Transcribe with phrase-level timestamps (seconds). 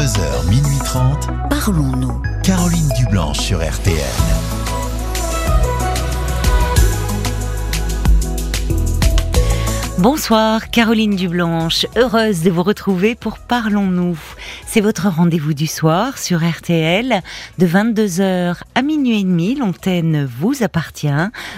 [0.00, 1.28] 22h, minuit 30.
[1.50, 2.22] Parlons-nous.
[2.42, 4.00] Caroline Dublanche sur RTL.
[9.98, 14.18] Bonsoir, Caroline Dublanche, heureuse de vous retrouver pour Parlons-nous.
[14.72, 17.22] C'est votre rendez-vous du soir sur RTL
[17.58, 19.56] de 22h à minuit et demi.
[19.56, 21.08] L'antenne vous appartient.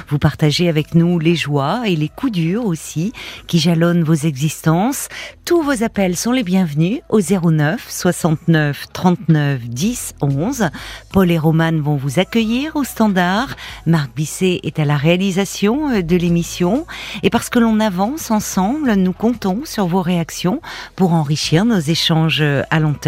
[0.09, 3.13] Vous partagez avec nous les joies et les coups durs aussi
[3.49, 5.09] qui jalonnent vos existences.
[5.45, 10.71] Tous vos appels sont les bienvenus au 09 69 39 10 11.
[11.13, 13.57] Paul et Romane vont vous accueillir au standard.
[13.85, 16.87] Marc Bisset est à la réalisation de l'émission.
[17.23, 20.63] Et parce que l'on avance ensemble, nous comptons sur vos réactions
[20.97, 23.02] pour enrichir nos échanges à l'antenne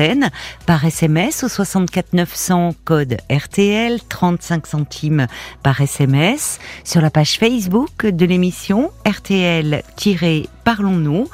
[0.66, 5.28] par SMS au 64 900 code RTL 35 centimes
[5.62, 11.28] par SMS sur la page Facebook de l'émission RTL-Parlons-nous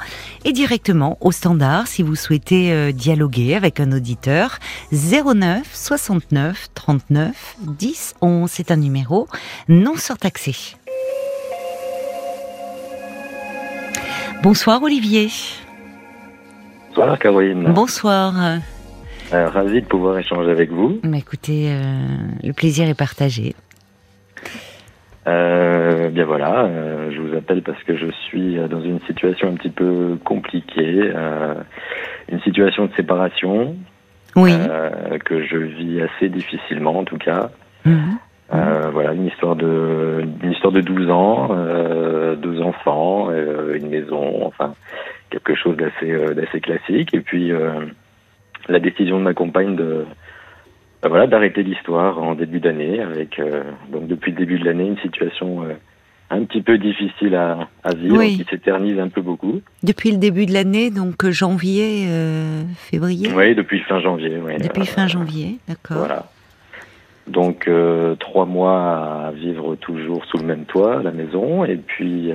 [0.45, 4.59] et directement au standard si vous souhaitez euh, dialoguer avec un auditeur
[4.91, 9.27] 09 69 39 10 11 c'est un numéro
[9.69, 10.55] non surtaxé.
[14.43, 15.31] Bonsoir Olivier.
[16.93, 17.71] Bonsoir Caroline.
[17.73, 18.33] Bonsoir.
[19.33, 20.99] Euh, ravi de pouvoir échanger avec vous.
[21.03, 22.01] Mais écoutez, euh,
[22.43, 23.55] le plaisir est partagé.
[25.25, 29.53] Euh, bien voilà, euh, je vous appelle parce que je suis dans une situation un
[29.53, 31.13] petit peu compliquée,
[32.29, 33.77] une situation de séparation
[34.35, 34.53] Oui.
[35.23, 37.51] que je vis assez difficilement en tout cas.
[37.85, 38.17] Mhm.
[38.53, 43.87] Euh, voilà, une histoire de une histoire de 12 ans, euh, deux enfants, euh, une
[43.87, 44.73] maison, enfin
[45.31, 47.13] quelque chose d'assez euh, d'assez classique.
[47.15, 47.85] Et puis euh,
[48.69, 49.83] la décision de ma compagne de
[51.03, 54.85] euh, voilà d'arrêter l'histoire en début d'année, avec euh, donc depuis le début de l'année
[54.87, 55.63] une situation
[56.33, 58.37] un petit peu difficile à, à vivre, Oui.
[58.37, 59.59] qui s'éternise un peu beaucoup.
[59.83, 64.37] Depuis le début de l'année, donc janvier, euh, février Oui, depuis fin janvier.
[64.41, 64.53] oui.
[64.61, 65.97] Depuis Euh, fin janvier, d'accord.
[65.97, 66.27] Voilà.
[67.27, 71.75] Donc euh, trois mois à vivre toujours sous le même toit, à la maison, et
[71.77, 72.31] puis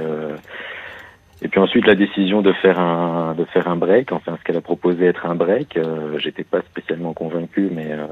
[1.42, 4.56] et puis ensuite la décision de faire un de faire un break, enfin ce qu'elle
[4.56, 8.06] a proposé être un break, euh, j'étais pas spécialement convaincu, mais euh,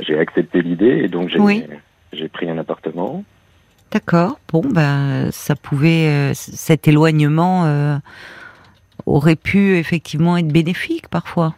[0.00, 1.64] j'ai accepté l'idée et donc j'ai Oui.
[2.12, 3.24] j'ai pris un appartement.
[3.92, 4.38] D'accord.
[4.50, 7.96] Bon, ben, ça pouvait, euh, cet éloignement euh,
[9.04, 11.54] aurait pu effectivement être bénéfique parfois.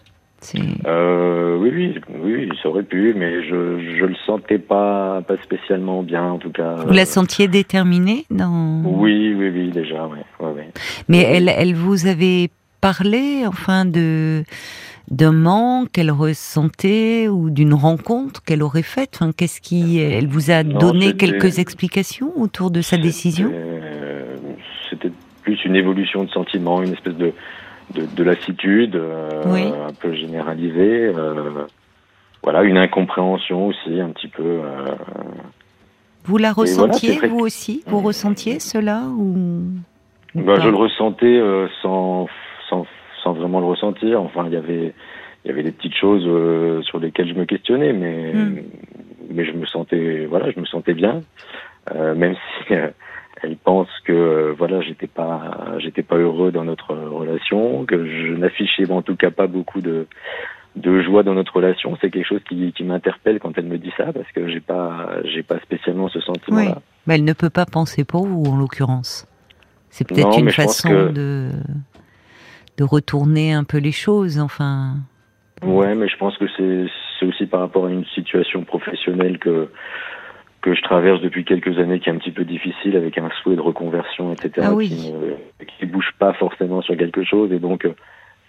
[0.87, 6.03] Euh, oui, oui, oui, ça aurait pu, mais je je le sentais pas pas spécialement
[6.03, 6.75] bien en tout cas.
[6.87, 8.83] vous la sentiez déterminée dans.
[8.85, 10.69] Oui, oui, oui, déjà, oui, ouais.
[11.09, 12.51] Mais elle, elle vous avait
[12.81, 14.45] parlé, enfin, de
[15.11, 19.19] d'un manque qu'elle ressentait ou d'une rencontre qu'elle aurait faite?
[19.21, 23.51] Enfin, qu'est-ce qui, elle vous a Non, donné quelques explications autour de sa décision?
[23.53, 24.37] Euh,
[24.89, 25.11] C'était
[25.43, 27.33] plus une évolution de sentiment, une espèce de,
[27.93, 29.63] de, de lassitude euh, Oui.
[29.63, 31.13] un peu généralisée.
[31.15, 31.67] euh,
[32.43, 34.43] voilà, une incompréhension aussi un petit peu.
[34.45, 34.95] euh,
[36.25, 37.83] Vous la ressentiez vous aussi?
[37.87, 39.35] Vous ressentiez cela ou
[40.45, 41.41] pas je le ressentais
[41.81, 42.29] sans,
[42.69, 42.87] sans,
[43.23, 44.21] sans vraiment le ressentir.
[44.21, 44.93] Enfin, il y avait
[45.45, 48.57] il y avait des petites choses euh, sur lesquelles je me questionnais, mais Hmm.
[49.31, 51.23] mais je me sentais voilà, je me sentais bien,
[51.95, 52.89] euh, même si euh,
[53.45, 58.35] elle pense que euh, voilà, j'étais pas j'étais pas heureux dans notre relation, que je
[58.35, 60.07] n'affichais en tout cas pas beaucoup de
[60.77, 61.97] de joie dans notre relation.
[62.01, 65.11] C'est quelque chose qui, qui m'interpelle quand elle me dit ça parce que j'ai pas
[65.25, 66.75] j'ai pas spécialement ce sentiment-là.
[66.77, 66.83] Oui.
[67.07, 69.27] Mais elle ne peut pas penser pour vous, en l'occurrence.
[69.91, 71.51] C'est peut-être une façon que- de
[72.77, 74.41] de retourner un peu les choses.
[74.41, 74.97] Enfin,
[75.63, 76.87] Ouais, mais je pense que c'est
[77.19, 79.69] c'est aussi par rapport à une situation professionnelle que
[80.65, 83.55] que je traverse depuis quelques années qui est un petit peu difficile avec un souhait
[83.55, 84.67] de reconversion, etc.
[84.71, 84.89] Ah oui.
[84.89, 87.95] qui ne qui bouge pas forcément sur quelque chose et donc euh,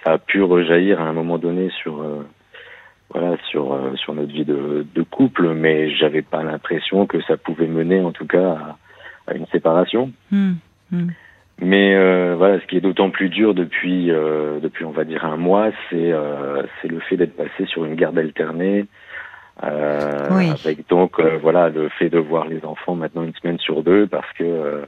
[0.01, 2.25] ça a pu rejaillir à un moment donné sur euh,
[3.13, 7.35] voilà sur euh, sur notre vie de, de couple, mais j'avais pas l'impression que ça
[7.35, 8.77] pouvait mener en tout cas
[9.27, 10.13] à, à une séparation.
[10.31, 10.53] hmm,
[10.93, 11.07] hmm.
[11.59, 15.37] Mais euh, voilà, ce qui est d'autant plus dur depuis depuis on va dire un
[15.37, 16.13] mois, c'est
[16.81, 18.85] c'est le fait d'être passé sur une garde alternée,
[19.63, 20.49] euh, Oui.
[20.49, 24.05] avec donc euh, voilà le fait de voir les enfants maintenant une semaine sur deux
[24.07, 24.85] parce que euh,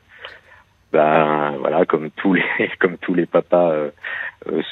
[0.91, 2.43] ben voilà comme tous les
[2.79, 3.73] comme tous les papas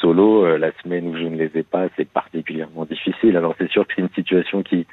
[0.02, 3.36] solo, la semaine où je ne les ai pas, c'est particulièrement difficile.
[3.36, 4.86] Alors c'est sûr que c'est une situation qui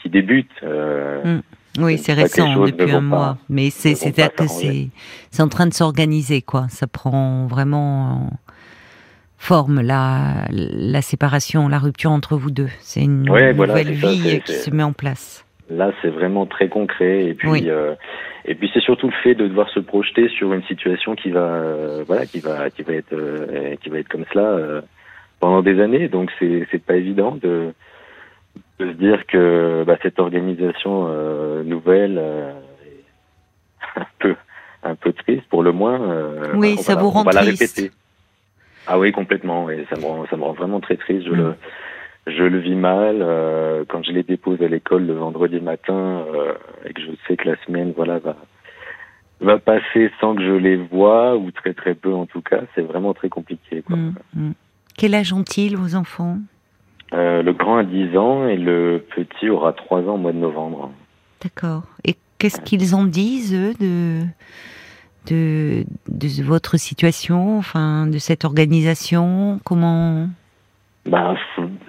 [0.00, 0.50] qui débute.
[0.62, 1.40] euh,
[1.80, 6.40] Oui, C'est récent depuis un pas- mois, mais c'est-à-dire que c'est en train de s'organiser
[6.42, 6.66] quoi.
[6.68, 8.30] Ça prend vraiment
[9.38, 12.68] forme la la séparation, la rupture entre vous deux.
[12.80, 15.44] C'est une Ouais, nouvelle vie qui se met en place.
[15.70, 17.26] Là, c'est vraiment très concret.
[17.26, 17.64] Et puis, Oui.
[17.68, 17.94] euh,
[18.46, 21.40] et puis, c'est surtout le fait de devoir se projeter sur une situation qui va,
[21.40, 24.82] euh, voilà, qui va, qui va être, euh, qui va être comme cela
[25.40, 27.72] pendant des années, donc c'est c'est pas évident de
[28.80, 31.08] de se dire que bah, cette organisation
[31.64, 34.34] nouvelle est un peu
[34.82, 36.00] un peu triste pour le moins.
[36.54, 37.90] Oui, on ça va- vous on rend va la répéter.
[38.88, 39.64] Ah oui, complètement.
[39.66, 41.26] Oui, ça me rend ça me rend vraiment très triste.
[41.26, 41.36] Je Mm.
[41.36, 41.54] le
[42.26, 45.94] je le vis mal euh, quand je les dépose à l'école le vendredi matin
[46.34, 46.52] euh,
[46.84, 48.36] et que je sais que la semaine voilà va
[49.40, 52.62] va passer sans que je les vois ou très très peu en tout cas.
[52.74, 53.82] C'est vraiment très compliqué.
[53.82, 53.96] Quoi.
[53.96, 54.52] Mm, mm.
[54.96, 56.38] Quel âge ont-ils, vos enfants?
[57.14, 60.38] Euh, le grand a 10 ans et le petit aura 3 ans au mois de
[60.38, 60.90] novembre.
[61.42, 61.84] D'accord.
[62.04, 64.20] Et qu'est-ce qu'ils en disent, eux, de,
[65.28, 70.28] de, de votre situation, enfin, de cette organisation Comment?
[71.06, 71.34] Bah,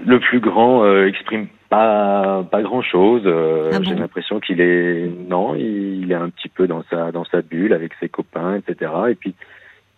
[0.05, 3.23] le plus grand euh, exprime pas pas grand chose.
[3.27, 7.25] Ah J'ai l'impression qu'il est non, il, il est un petit peu dans sa dans
[7.25, 8.91] sa bulle avec ses copains, etc.
[9.09, 9.35] Et puis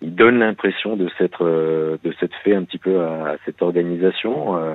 [0.01, 3.61] il donne l'impression de s'être euh, de s'être fait un petit peu à, à cette
[3.61, 4.57] organisation.
[4.57, 4.73] Euh,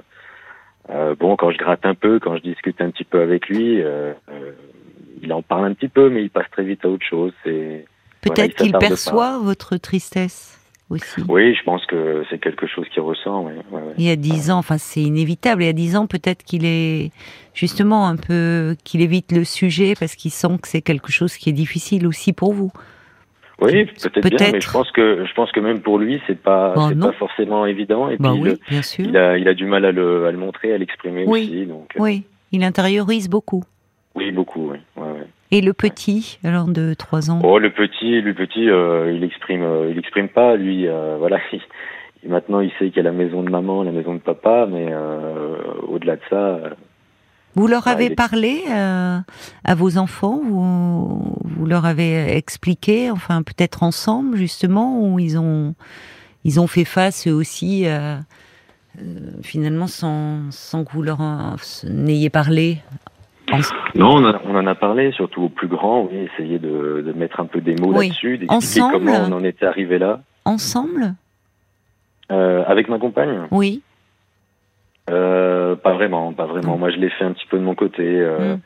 [0.91, 3.83] euh, bon, quand je gratte un peu, quand je discute un petit peu avec lui,
[3.83, 4.53] euh, euh,
[5.23, 7.33] il en parle un petit peu, mais il passe très vite à autre chose.
[7.45, 7.85] C'est
[8.35, 8.79] Peut-être il qu'il pas.
[8.79, 10.59] perçoit votre tristesse
[10.91, 11.23] aussi.
[11.29, 13.43] oui, je pense que c'est quelque chose qu'il ressent.
[13.45, 13.95] Ouais, ouais, ouais.
[13.99, 15.63] Il y a dix ans, enfin c'est inévitable.
[15.63, 17.11] Il y a dix ans, peut-être qu'il est
[17.55, 21.51] justement un peu qu'il évite le sujet parce qu'il sent que c'est quelque chose qui
[21.51, 22.71] est difficile aussi pour vous.
[23.61, 26.75] Oui, peut-être bien, mais je pense que je pense que même pour lui, c'est pas
[26.91, 28.09] c'est pas forcément évident.
[28.11, 29.07] Et Bah puis oui, le- bien sûr.
[29.07, 31.45] il a il a du mal à le à le montrer, à l'exprimer Oui.
[31.51, 31.65] aussi.
[31.67, 33.65] Donc euh, Oui, il intériorise beaucoup.
[34.17, 34.71] Oui, beaucoup.
[34.73, 34.79] Oui.
[34.97, 35.27] Ouais, ouais.
[35.53, 37.41] Et le petit, alors de trois ans?
[37.45, 40.57] Oh, le petit, le petit, euh, il exprime, euh, il exprime pas.
[40.57, 41.39] Lui, euh, voilà.
[41.53, 44.67] il- maintenant, il sait qu'il y a la maison de maman, la maison de papa,
[44.69, 44.93] mais
[45.87, 46.59] au-delà de ça,
[47.55, 50.41] Vous leur avez parlé à vos enfants?
[50.43, 55.75] Vous, vous leur avez expliqué, enfin peut-être ensemble justement, où ils ont
[56.45, 57.87] ils ont fait face eux aussi,
[59.43, 61.19] finalement sans, sans que vous leur
[61.89, 62.79] n'ayez parlé?
[63.95, 66.03] Non, on, a- on en a parlé, surtout au plus grand.
[66.11, 68.09] Oui, essayer de, de mettre un peu des mots Oui.
[68.09, 70.21] là-dessus, d'expliquer comment on en était arrivé là.
[70.45, 71.15] ensemble
[72.33, 73.47] Euh, avec ma compagne.
[73.53, 73.83] Oui.
[75.11, 76.77] Euh, pas vraiment, pas vraiment.
[76.77, 76.81] Mm.
[76.81, 78.03] Moi, je l'ai fait un petit peu de mon côté.
[78.05, 78.57] euh,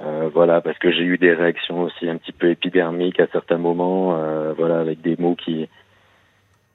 [0.00, 0.26] Mm.
[0.34, 4.18] voilà, parce que j'ai eu des réactions aussi un petit peu épidermiques à certains moments.
[4.58, 5.68] voilà, avec des mots qui,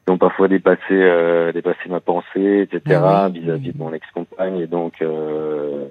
[0.10, 3.00] qui ont parfois dépassé, euh, dépassé ma pensée, etc.
[3.04, 3.40] Ah oui.
[3.42, 5.86] Vis-à-vis de mon ex-compagne, et donc euh,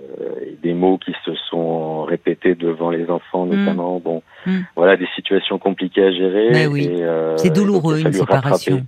[0.45, 3.55] et des mots qui se sont répétés devant les enfants, Mm.
[3.55, 4.01] notamment.
[4.01, 4.59] Bon, Mm.
[4.75, 6.49] voilà, des situations compliquées à gérer.
[6.53, 6.89] Mais oui.
[7.01, 8.87] euh, C'est douloureux, donc, une fallu rattraper- séparation.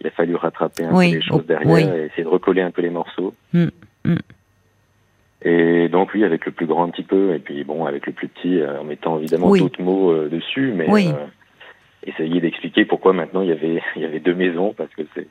[0.00, 2.62] il a fallu rattraper un Oui, peu les choses oh, derrière et essayer de recoller
[2.62, 3.32] un peu les morceaux.
[3.52, 3.66] Mm,
[4.06, 4.16] mm.
[5.44, 8.12] Et donc oui, avec le plus grand un petit peu, et puis bon, avec le
[8.12, 11.08] plus petit, en mettant évidemment d'autres mots dessus, mais Oui.
[12.06, 15.28] Essayer d'expliquer pourquoi maintenant il y avait il y avait deux maisons parce que c'est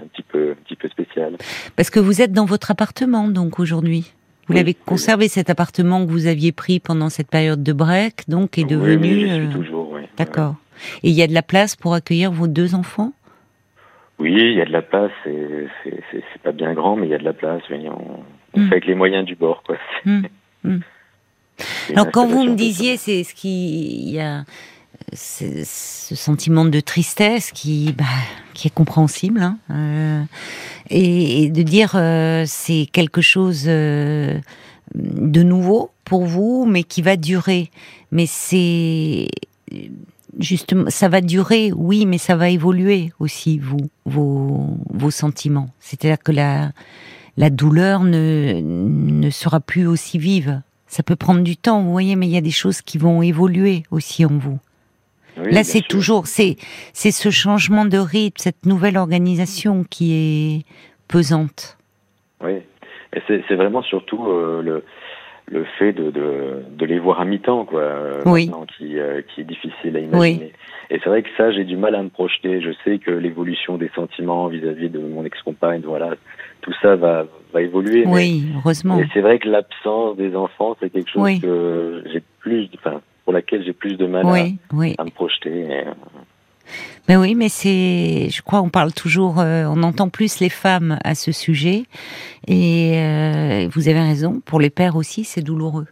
[0.00, 1.36] un petit peu un petit peu spécial.
[1.76, 4.12] Parce que vous êtes dans votre appartement donc aujourd'hui.
[4.46, 4.84] Vous Oui, l'avez oui.
[4.84, 8.68] conservé cet appartement que vous aviez pris pendant cette période de break, donc est Oui,
[8.68, 9.08] devenu.
[9.14, 9.90] oui, j'y suis euh, toujours.
[9.92, 10.02] Oui.
[10.18, 10.56] D'accord.
[11.02, 13.12] Et il y a de la place pour accueillir vos deux enfants?
[14.18, 15.10] Oui, il y a de la place.
[15.24, 17.62] C'est pas bien grand, mais il y a de la place.
[17.70, 18.20] Oui, on,
[18.54, 18.68] on Mm.
[18.68, 19.76] fait avec les moyens du bord, quoi.
[20.04, 20.20] Mm,
[20.64, 20.68] mm.
[20.68, 20.82] une
[21.98, 24.44] Alors quand vous me disiez, c'est ce qui, il y a
[25.12, 28.04] ce sentiment de tristesse qui, bah,
[28.54, 30.22] qui est compréhensible, hein, euh,
[30.90, 34.38] et, et de dire euh, c'est quelque chose euh,
[34.94, 37.70] de nouveau pour vous, mais qui va durer.
[38.12, 39.28] Mais c'est
[40.38, 45.70] justement, ça va durer, oui, mais ça va évoluer aussi vous, vos, vos sentiments.
[45.80, 46.72] C'est-à-dire que la
[47.36, 50.62] la douleur ne ne sera plus aussi vive.
[50.86, 53.22] Ça peut prendre du temps, vous voyez, mais il y a des choses qui vont
[53.22, 54.60] évoluer aussi en vous.
[55.36, 56.56] Oui, Là, c'est toujours, c'est,
[56.92, 60.64] c'est ce changement de rythme, cette nouvelle organisation qui est
[61.08, 61.76] pesante.
[62.42, 62.58] Oui,
[63.14, 64.84] et c'est vraiment surtout euh, le,
[65.50, 68.50] le fait de, de, de les voir à mi-temps, quoi, euh, Oui.
[68.78, 70.52] qui, euh, qui est difficile à imaginer.
[70.90, 72.60] Et c'est vrai que ça, j'ai du mal à me projeter.
[72.60, 76.10] Je sais que l'évolution des sentiments vis-à-vis de mon ex-compagne, voilà,
[76.60, 78.04] tout ça va, va évoluer.
[78.04, 78.98] mais- Oui, heureusement.
[79.00, 81.40] Et c'est vrai que l'absence des enfants, c'est quelque chose Oui.
[81.40, 84.94] que j'ai plus, enfin, pour laquelle j'ai plus de mal Oui, oui.
[84.98, 85.50] à, à me projeter.
[85.60, 85.92] Et, euh,
[87.08, 90.98] Mais oui, mais c'est, je crois, on parle toujours, euh, on entend plus les femmes
[91.04, 91.84] à ce sujet,
[92.46, 94.40] et euh, vous avez raison.
[94.44, 95.86] Pour les pères aussi, c'est douloureux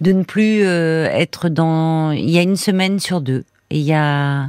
[0.00, 2.10] de ne plus euh, être dans.
[2.12, 4.48] Il y a une semaine sur deux, et il y a,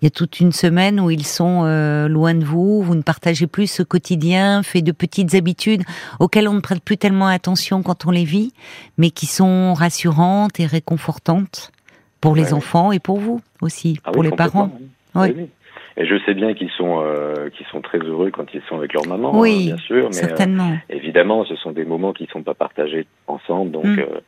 [0.00, 2.82] il y a toute une semaine où ils sont euh, loin de vous.
[2.82, 5.82] Vous ne partagez plus ce quotidien fait de petites habitudes
[6.18, 8.52] auxquelles on ne prête plus tellement attention quand on les vit,
[8.96, 11.72] mais qui sont rassurantes et réconfortantes
[12.20, 12.52] pour les Ouais.
[12.54, 14.70] enfants et pour vous aussi, ah pour oui, les parents.
[14.80, 14.86] oui.
[15.14, 15.28] Oui.
[15.28, 15.48] Oui, oui.
[15.96, 18.92] Et je sais bien qu'ils sont euh, qu'ils sont très heureux quand ils sont avec
[18.94, 20.02] leur maman, Oui, hein, bien sûr.
[20.10, 20.78] Mais euh, Certainement.
[20.88, 23.98] évidemment, ce sont des moments qui ne sont pas partagés ensemble, donc Mm.
[23.98, 24.20] euh,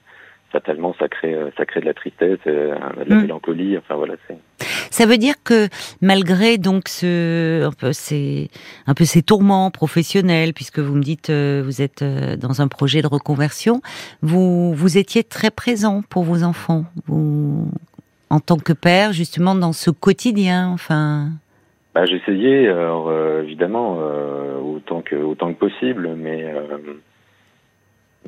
[0.53, 3.23] fatalement, ça crée euh, ça crée de la tristesse, euh, de la Mm.
[3.23, 3.77] mélancolie.
[3.79, 4.37] Enfin voilà, c'est.
[4.91, 5.69] Ça veut dire que
[6.01, 8.51] malgré donc ce un peu ces
[8.87, 12.69] un peu ces tourments professionnels, puisque vous me dites euh, vous êtes euh, dans un
[12.69, 13.81] projet de reconversion,
[14.21, 17.69] vous vous étiez très présent pour vos enfants, vous
[18.31, 21.31] en tant que père justement dans ce quotidien, enfin.
[21.95, 26.47] Bah, j'essayais, alors euh, évidemment euh, autant que autant que possible, mais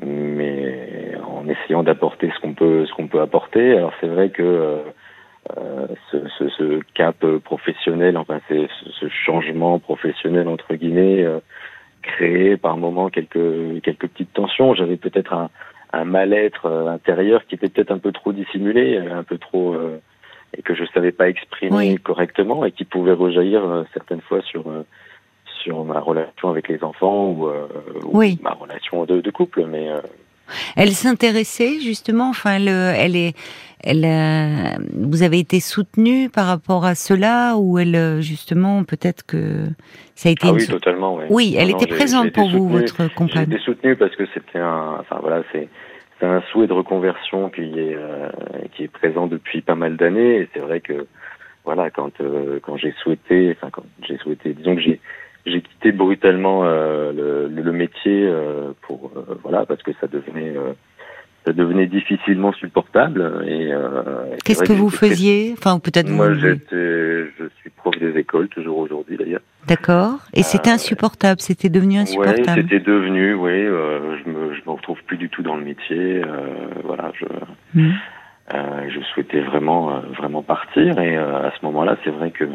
[0.03, 3.77] mais en essayant d'apporter ce qu'on peut ce qu'on peut apporter.
[3.77, 4.77] Alors c'est vrai que euh,
[5.57, 8.67] euh, ce, ce, ce cap professionnel, enfin ce,
[8.99, 11.39] ce changement professionnel entre guillemets, euh,
[12.01, 14.73] créé par moments quelques quelques petites tensions.
[14.73, 15.49] J'avais peut-être un,
[15.93, 19.73] un mal-être euh, intérieur qui était peut-être un peu trop dissimulé, euh, un peu trop
[19.73, 19.99] euh,
[20.57, 21.95] et que je savais pas exprimer Oui.
[21.97, 24.83] correctement et qui pouvait rejaillir euh, certaines fois sur euh,
[25.65, 27.67] sur ma relation avec les enfants ou, euh,
[28.03, 28.37] ou Oui.
[28.43, 29.65] ma relation de, de couple.
[29.65, 29.99] Mais euh,
[30.77, 33.33] Elle s'intéressait justement, enfin elle, elle est,
[33.83, 39.65] elle, euh, vous avez été soutenu par rapport à cela ou elle justement peut-être que
[40.13, 41.15] ça a été ah une oui, sou- totalement.
[41.15, 41.25] Ouais.
[41.29, 43.51] Oui, elle Non, était j'ai- présente j'ai pour vous, votre J'ai compagne.
[43.51, 45.67] été soutenu parce que c'était un, enfin voilà, c'est
[46.19, 48.29] c'est un souhait de reconversion qui est euh,
[48.75, 50.41] qui est présent depuis pas mal d'années.
[50.41, 51.07] Et c'est vrai que
[51.65, 55.01] voilà, quand euh, quand j'ai souhaité, enfin quand j'ai souhaité, disons que j'ai
[55.45, 60.07] j'ai quitté brutalement euh, le, le, le métier euh, pour euh, voilà parce que ça
[60.07, 60.73] devenait euh,
[61.45, 63.43] ça devenait difficilement supportable.
[63.47, 65.53] Et euh, Qu'est-ce que vous faisiez?
[65.55, 66.39] Enfin, peut-être Moi, vous.
[66.39, 69.41] j'étais, je suis prof des écoles toujours aujourd'hui d'ailleurs.
[69.67, 70.17] D'accord.
[70.33, 71.39] Et c'était Euh, insupportable.
[71.41, 72.63] C'était devenu Ouais, insupportable?
[72.63, 73.51] c'était devenu, oui.
[73.51, 76.23] Euh, je me, je me retrouve plus du tout dans le métier.
[76.23, 77.25] Euh, voilà, je,
[78.55, 80.97] euh, je souhaitais vraiment, vraiment partir.
[80.99, 82.45] Et euh, à ce moment-là, c'est vrai que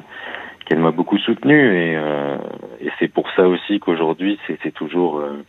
[0.71, 1.77] qu'elle m'a beaucoup soutenu.
[1.77, 2.37] Et, euh,
[2.81, 5.45] et c'est pour ça aussi qu'aujourd'hui, c'est, toujours, euh,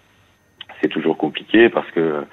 [0.81, 2.25] c'est toujours compliqué parce que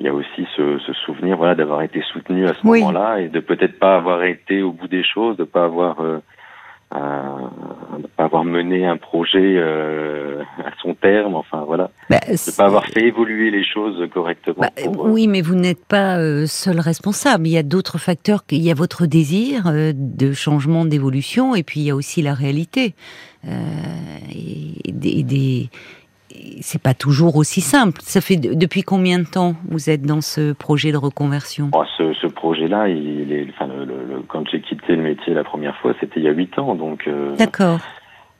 [0.00, 2.80] il y a aussi ce, ce souvenir, voilà, d'avoir été soutenu à ce Oui.
[2.80, 6.18] moment-là et de peut-être pas avoir été au bout des choses, de pas avoir euh,
[6.94, 7.50] un-
[7.98, 12.56] de pas avoir mené un projet euh, à son terme, enfin voilà, Bah, de c'est-
[12.56, 14.56] pas avoir fait évoluer les choses correctement.
[14.60, 17.46] bah, pour, euh, oui, mais vous n'êtes pas euh, seul responsable.
[17.46, 18.42] Il y a d'autres facteurs.
[18.50, 22.34] Il y a votre désir de changement, d'évolution, et puis il y a aussi la
[22.34, 22.94] réalité.
[23.46, 23.50] Euh,
[24.34, 25.70] et des, des- et
[26.60, 27.98] c'est pas toujours aussi simple.
[28.02, 31.66] Ça fait de- depuis combien de temps vous êtes dans ce projet de reconversion?
[31.66, 35.34] Bon, ce, ce projet-là, il est, enfin, le, le- le- quand j'ai quitté le métier
[35.34, 37.78] la première fois, c'était il y a huit ans, donc euh, D'accord.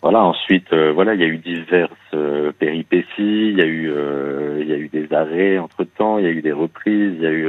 [0.03, 0.23] voilà.
[0.25, 3.93] Ensuite, euh, voilà, il y a eu diverses euh, péripéties, il y a eu,
[4.61, 7.23] il y a eu des arrêts entre temps, il y a eu des reprises, il
[7.23, 7.49] y a eu,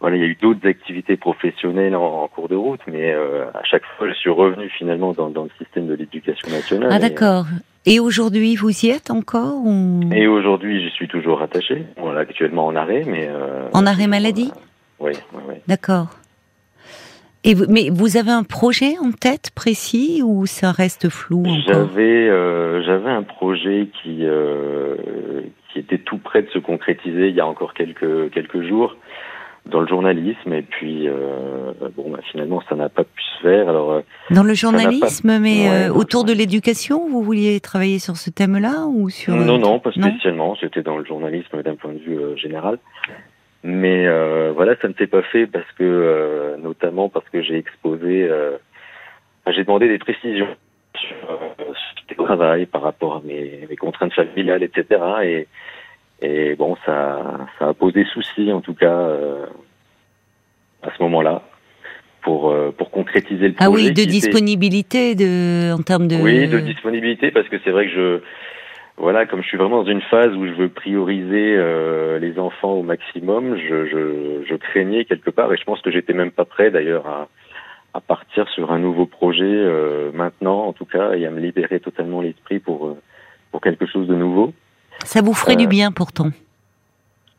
[0.00, 3.62] voilà, il y a eu d'autres activités professionnelles en, en cours de route, mais à
[3.64, 6.88] chaque fois, je suis revenu finalement dans, dans le système de l'éducation nationale.
[6.92, 7.46] Ah d'accord.
[7.84, 10.00] Et aujourd'hui, vous y êtes encore ou...
[10.14, 11.84] Et aujourd'hui, j'y suis toujours rattaché.
[11.96, 14.52] Bon, là, actuellement en arrêt, mais euh, En arrêt maladie?
[15.00, 15.54] Oui, oui, oui.
[15.66, 16.06] D'accord.
[17.44, 22.28] Et vous- mais vous avez un projet en tête précis ou ça reste flou J'avais
[22.28, 24.94] euh, j'avais un projet qui euh,
[25.72, 28.94] qui était tout près de se concrétiser il y a encore quelques quelques jours
[29.66, 33.68] dans le journalisme et puis euh, bon bah, finalement ça n'a pas pu se faire
[33.68, 34.00] alors euh,
[34.30, 38.30] Dans le n'a journalisme, mais Ouais, euh, autour de l'éducation, vous vouliez travailler sur ce
[38.30, 42.18] thème-là ou sur non non pas spécialement c'était dans le journalisme d'un point de vue
[42.18, 42.78] euh, général.
[43.62, 47.56] Mais euh, voilà ça ne s'est pas fait parce que euh, notamment parce que j'ai
[47.56, 48.56] exposé euh,
[49.46, 50.48] j'ai demandé des précisions
[50.96, 55.46] sur, euh, sur le travail par rapport à mes, mes contraintes familiales etc et
[56.22, 59.46] Et bon, ça, ça a posé souci, en tout cas, euh,
[60.82, 61.42] à ce moment-là,
[62.22, 63.68] pour, euh, pour concrétiser le projet.
[63.68, 66.14] Ah oui, de disponibilité, de en termes de.
[66.14, 68.20] Oui, de disponibilité, parce que c'est vrai que je,
[68.96, 72.74] voilà, comme je suis vraiment dans une phase où je veux prioriser euh, les enfants
[72.74, 76.44] au maximum, je, je, je craignais quelque part, et je pense que j'étais même pas
[76.44, 77.28] prêt d'ailleurs à,
[77.94, 81.80] à partir sur un nouveau projet euh, maintenant, en tout cas, et à me libérer
[81.80, 82.96] totalement l'esprit pour,
[83.50, 84.52] pour quelque chose de nouveau.
[85.04, 86.30] Ça vous ferait du Euh, bien pourtant.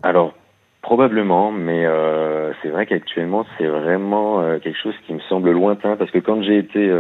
[0.02, 0.34] Alors,
[0.82, 5.96] probablement, mais euh, c'est vrai qu'actuellement, c'est vraiment euh, quelque chose qui me semble lointain,
[5.96, 6.92] parce que quand j'ai été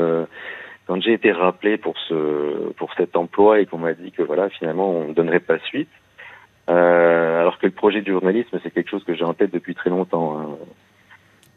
[0.86, 4.50] quand j'ai été rappelé pour ce pour cet emploi et qu'on m'a dit que voilà,
[4.50, 5.90] finalement, on ne donnerait pas suite,
[6.70, 9.76] euh, alors que le projet du journalisme, c'est quelque chose que j'ai en tête depuis
[9.76, 10.40] très longtemps.
[10.40, 10.48] hein.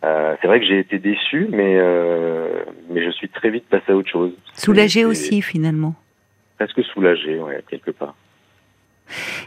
[0.04, 3.90] Euh, c'est vrai que j'ai été déçu, mais euh, mais je suis très vite passé
[3.92, 4.32] à autre chose.
[4.54, 5.94] Soulagé aussi finalement.
[6.58, 8.14] Presque soulagé, ouais, quelque part.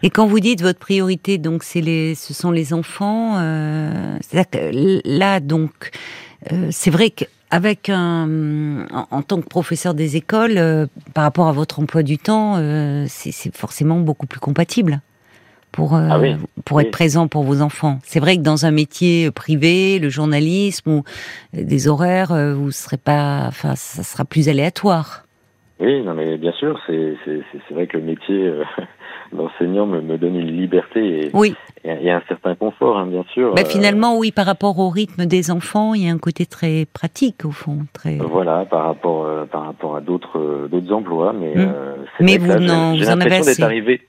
[0.03, 3.35] Et quand vous dites votre priorité, donc c'est les, ce sont les enfants.
[3.39, 4.17] Euh,
[4.51, 5.91] que là, donc,
[6.51, 10.85] euh, c'est vrai que avec un, en, tant que professeur des écoles, euh,
[11.15, 12.55] par rapport à votre emploi du temps,
[13.07, 15.01] c'est forcément beaucoup plus compatible
[15.71, 16.35] pour euh, Ah oui,
[16.65, 16.91] pour être oui.
[16.91, 17.99] présent pour vos enfants.
[18.03, 21.03] C'est vrai que dans un métier privé, le journalisme ou
[21.53, 25.25] des horaires, vous serez pas, enfin, ça sera plus aléatoire.
[25.79, 28.63] Oui, non, mais bien sûr, c'est c'est- c'est- c'est vrai que le métier euh,
[29.33, 33.23] d'enseignant me, me donne une liberté et, Oui, et et un certain confort, hein, bien
[33.33, 33.53] sûr.
[33.53, 36.45] bah, Euh, finalement, oui, par rapport au rythme des enfants, il y a un côté
[36.45, 38.15] très pratique au fond, très.
[38.17, 41.59] Voilà, par rapport euh, par rapport à d'autres euh, d'autres emplois, mais Mm.
[41.59, 43.45] euh, Mais vous là, j'ai vous en avez l'impression assez.
[43.55, 44.01] d'être arrivé.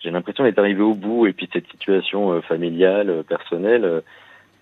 [0.00, 4.02] J'ai l'impression d'être arrivé au bout et puis cette situation familiale, personnelle,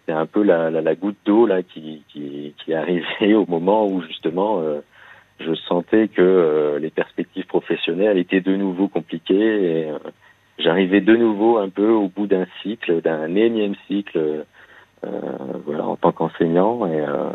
[0.06, 3.44] c'est un peu la, la, la goutte d'eau là qui, qui qui est arrivée au
[3.46, 4.80] moment où justement euh,
[5.40, 9.34] je sentais que euh, les perspectives professionnelles étaient de nouveau compliquées
[9.80, 9.98] et euh,
[10.58, 14.44] j'arrivais de nouveau un peu au bout d'un cycle, d'un énième cycle,
[15.04, 15.22] euh,
[15.64, 17.30] voilà, en tant qu'enseignant et euh,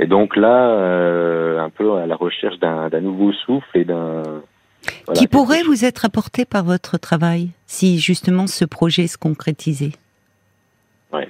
[0.00, 4.22] et donc là, euh, un peu à la recherche d'un nouveau souffle et d'un
[5.06, 9.16] voilà, qui pourrait chose- vous être apporté par votre travail si justement ce projet se
[9.16, 9.92] concrétisait?
[11.12, 11.28] Ouais.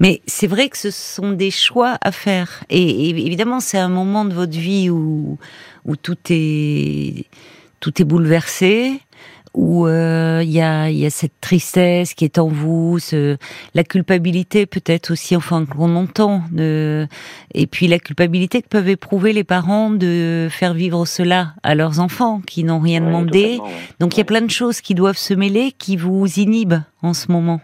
[0.00, 2.64] Mais c'est vrai que ce sont des choix à faire.
[2.70, 5.38] Et, et évidemment, c'est un moment de votre vie où,
[5.84, 7.26] où tout est
[7.80, 9.00] tout est bouleversé,
[9.54, 13.36] où euh, il y, a, il y a cette tristesse qui est en vous, ce,
[13.74, 17.06] la culpabilité peut-être aussi, enfin qu'on entend, de,
[17.54, 22.00] et puis la culpabilité que peuvent éprouver les parents de faire vivre cela à leurs
[22.00, 23.58] enfants qui n'ont rien demandé.
[24.00, 27.14] Donc il y a plein de choses qui doivent se mêler, qui vous inhibent en
[27.14, 27.60] ce moment.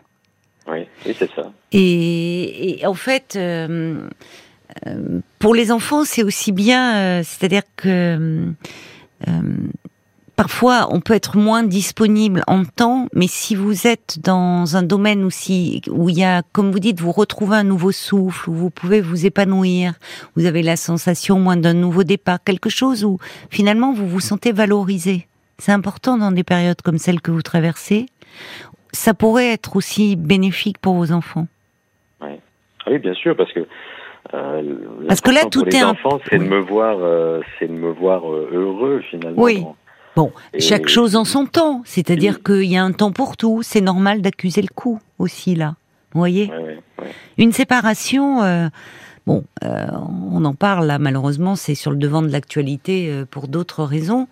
[1.73, 4.09] Et, en fait, euh,
[4.87, 8.53] euh, pour les enfants, c'est aussi bien, euh, c'est-à-dire que
[10.37, 15.25] parfois on peut être moins disponible en temps, mais si vous êtes dans un domaine
[15.25, 18.71] aussi où il y a, comme vous dites, vous retrouvez un nouveau souffle, où vous
[18.71, 19.95] pouvez vous épanouir,
[20.37, 23.19] vous avez la sensation moins d'un nouveau départ, quelque chose où
[23.51, 25.27] finalement vous vous sentez valorisé.
[25.59, 28.07] C'est important dans des périodes comme celle que vous traversez.
[28.95, 31.47] Ça pourrait être aussi bénéfique pour vos enfants.
[32.21, 33.61] Ah oui, bien sûr, parce que
[34.35, 34.75] euh,
[35.09, 36.49] Parce que là, tout pour les est un- enfants, c'est de Oui.
[36.51, 39.41] me voir, euh, c'est de me voir euh, heureux finalement.
[39.43, 39.65] Oui.
[40.17, 41.83] Bon, Et- chaque chose en son temps.
[41.85, 43.63] C'est-à-dire qu'il y a un temps pour tout.
[43.63, 45.75] C'est normal d'accuser le coup aussi, là.
[46.13, 46.79] Vous voyez ouais.
[47.39, 48.69] Une séparation, euh,
[49.27, 49.87] bon, euh,
[50.33, 54.29] on en parle là, malheureusement, c'est sur le devant de l'actualité euh, pour d'autres raisons.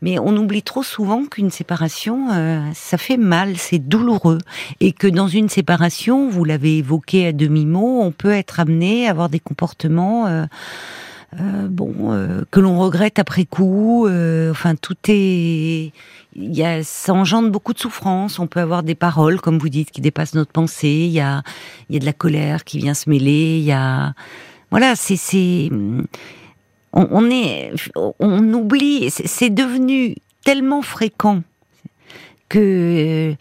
[0.00, 4.38] Mais on oublie trop souvent qu'une séparation, euh, ça fait mal, c'est douloureux.
[4.80, 9.10] Et que dans une séparation, vous l'avez évoqué à demi-mot, on peut être amené à
[9.10, 10.26] avoir des comportements.
[10.26, 10.46] euh,
[11.40, 14.06] euh, bon, euh, que l'on regrette après coup.
[14.06, 15.92] euh, enfin, tout est,
[16.34, 18.38] il y a, ça engendre beaucoup de souffrance.
[18.38, 20.88] On peut avoir des paroles, comme vous dites, qui dépassent notre pensée.
[20.88, 21.42] Il y a,
[21.88, 23.58] il y a de la colère qui vient se mêler.
[23.58, 24.14] Il y a,
[24.70, 25.70] voilà, c'est, c'est,
[26.92, 29.10] on, on est, on oublie.
[29.10, 31.42] C'est devenu tellement fréquent
[32.48, 33.34] que,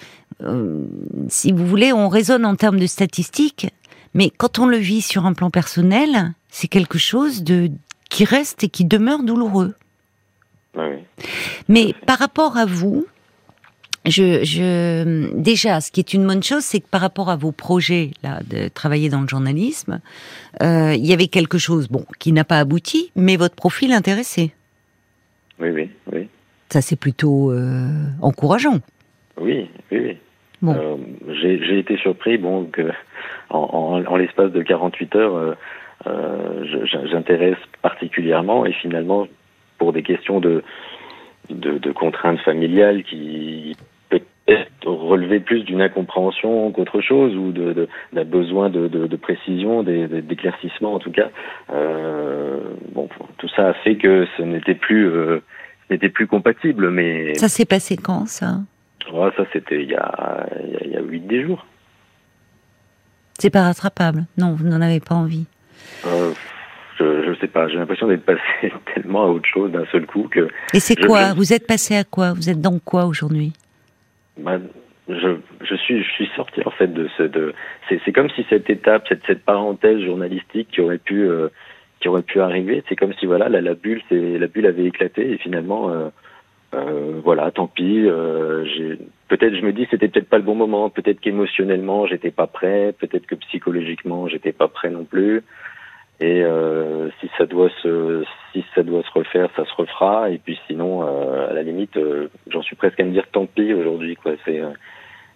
[0.43, 0.86] euh,
[1.27, 3.67] si vous voulez, on raisonne en termes de statistiques.
[4.13, 7.69] Mais quand on le vit sur un plan personnel, c'est quelque chose de
[8.10, 9.74] qui reste et qui demeure douloureux.
[10.76, 11.04] Ouais, ouais.
[11.69, 13.06] Mais par rapport à vous,
[14.06, 17.52] je, je, déjà, ce qui est une bonne chose, c'est que par rapport à vos
[17.52, 20.02] projets là de travailler dans le journalisme,
[20.62, 24.52] euh, il y avait quelque chose, bon, qui n'a pas abouti, mais votre profil intéressait.
[25.60, 26.28] oui, oui, oui,
[26.69, 27.88] Ça, c'est plutôt euh,
[28.21, 28.80] encourageant.
[29.39, 30.17] oui, oui, oui.
[30.63, 30.76] Bon.
[30.76, 30.95] Euh,
[31.41, 32.91] j'ai j'ai été surpris, bon, que
[33.51, 33.69] en,
[34.03, 35.53] en, en l'espace de 48 heures, euh,
[36.07, 36.65] euh,
[37.11, 39.27] j'intéresse particulièrement et finalement
[39.77, 40.63] pour des questions de
[41.49, 43.75] de, de contraintes familiales qui
[44.09, 49.15] peut-être relevaient plus d'une incompréhension qu'autre chose ou de de- d'un besoin de, de, de
[49.17, 51.29] précision, d'éclaircissement en tout cas.
[51.71, 52.59] Euh,
[52.93, 55.41] bon, tout ça a fait que ce n'était plus euh,
[55.89, 58.57] n'était plus compatible, mais Ça s'est passé quand, ça?
[59.11, 61.65] Ouais, ça c'était il y a il y a- il y a huit dix jours.
[63.41, 64.25] C'est pas rattrapable.
[64.38, 65.45] Non, vous n'en avez pas envie.
[66.06, 66.32] Euh,
[66.99, 68.39] je je sais pas, j'ai l'impression d'être passé
[68.93, 71.95] tellement à autre chose d'un seul coup que Et c'est quoi je- Vous êtes passé
[71.95, 73.54] à quoi Vous êtes dans quoi aujourd'hui
[74.38, 74.60] bah,
[75.10, 77.54] je je suis je suis sorti en fait de ce de
[77.89, 81.49] c'est comme si cette étape cette cette parenthèse journalistique qui aurait pu euh,
[81.99, 84.86] qui aurait pu arriver, c'est comme si voilà la, la bulle c'est la bulle avait
[84.86, 86.10] éclaté et finalement euh,
[86.75, 88.06] euh, voilà tant pis
[88.73, 88.99] j'ai
[89.31, 92.93] peut-être je me dis c'était peut-être pas le bon moment peut-être qu'émotionnellement j'étais pas prêt
[92.99, 95.41] peut-être que psychologiquement j'étais pas prêt non plus
[96.19, 100.37] et euh, si ça doit se si ça doit se refaire ça se refera et
[100.37, 103.73] puis sinon euh, à la limite euh, j'en suis presque à me dire tant pis
[103.73, 104.17] aujourd'hui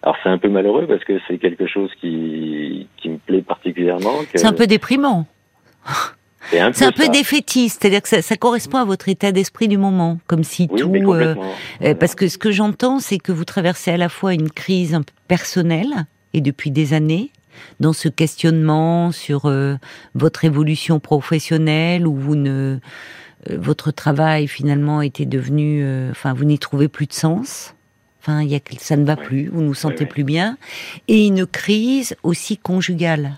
[0.04, 4.18] Alors c'est un peu malheureux parce que c'est quelque chose qui, me plaît particulièrement.
[4.34, 5.26] C'est un peu déprimant.
[6.52, 10.20] C'est un peu défaitiste, c'est-à-dire que ça, ça correspond à votre état d'esprit du moment,
[10.28, 11.14] comme si Oui, tout.
[11.14, 11.36] euh,
[11.84, 14.94] euh, parce que ce que j'entends, c'est que vous traversez à la fois une crise
[14.94, 17.32] un peu personnelle et depuis des années
[17.80, 19.76] dans ce questionnement sur euh,
[20.14, 22.78] votre évolution professionnelle où vous ne
[23.50, 27.74] euh, votre travail finalement était devenu, enfin vous n'y trouvez plus de sens.
[28.22, 29.24] Enfin, il y a, que- ça ne va Ouais.
[29.24, 30.10] plus, vous nous sentez ouais.
[30.10, 30.58] plus bien,
[31.08, 33.38] et une crise aussi conjugale.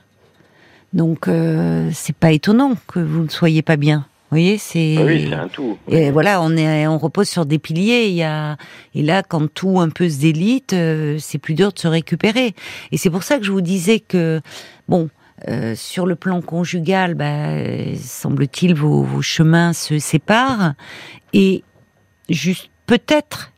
[0.93, 4.05] Donc, euh, c'est pas étonnant que vous ne soyez pas bien.
[4.29, 4.95] Vous voyez, c'est.
[4.97, 5.77] Ah Oui, c'est un tout.
[5.87, 8.07] Et voilà, on est, on repose sur des piliers.
[8.07, 8.57] Il y a,
[8.93, 12.53] et là, quand tout un peu se délite, euh, c'est plus dur de se récupérer.
[12.91, 14.41] Et c'est pour ça que je vous disais que,
[14.89, 15.09] bon,
[15.47, 17.51] euh, sur le plan conjugal, bah,
[17.95, 20.73] semble-t-il, vos, vos chemins se séparent.
[21.31, 21.63] Et
[22.27, 23.53] juste peut-être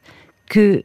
[0.48, 0.84] que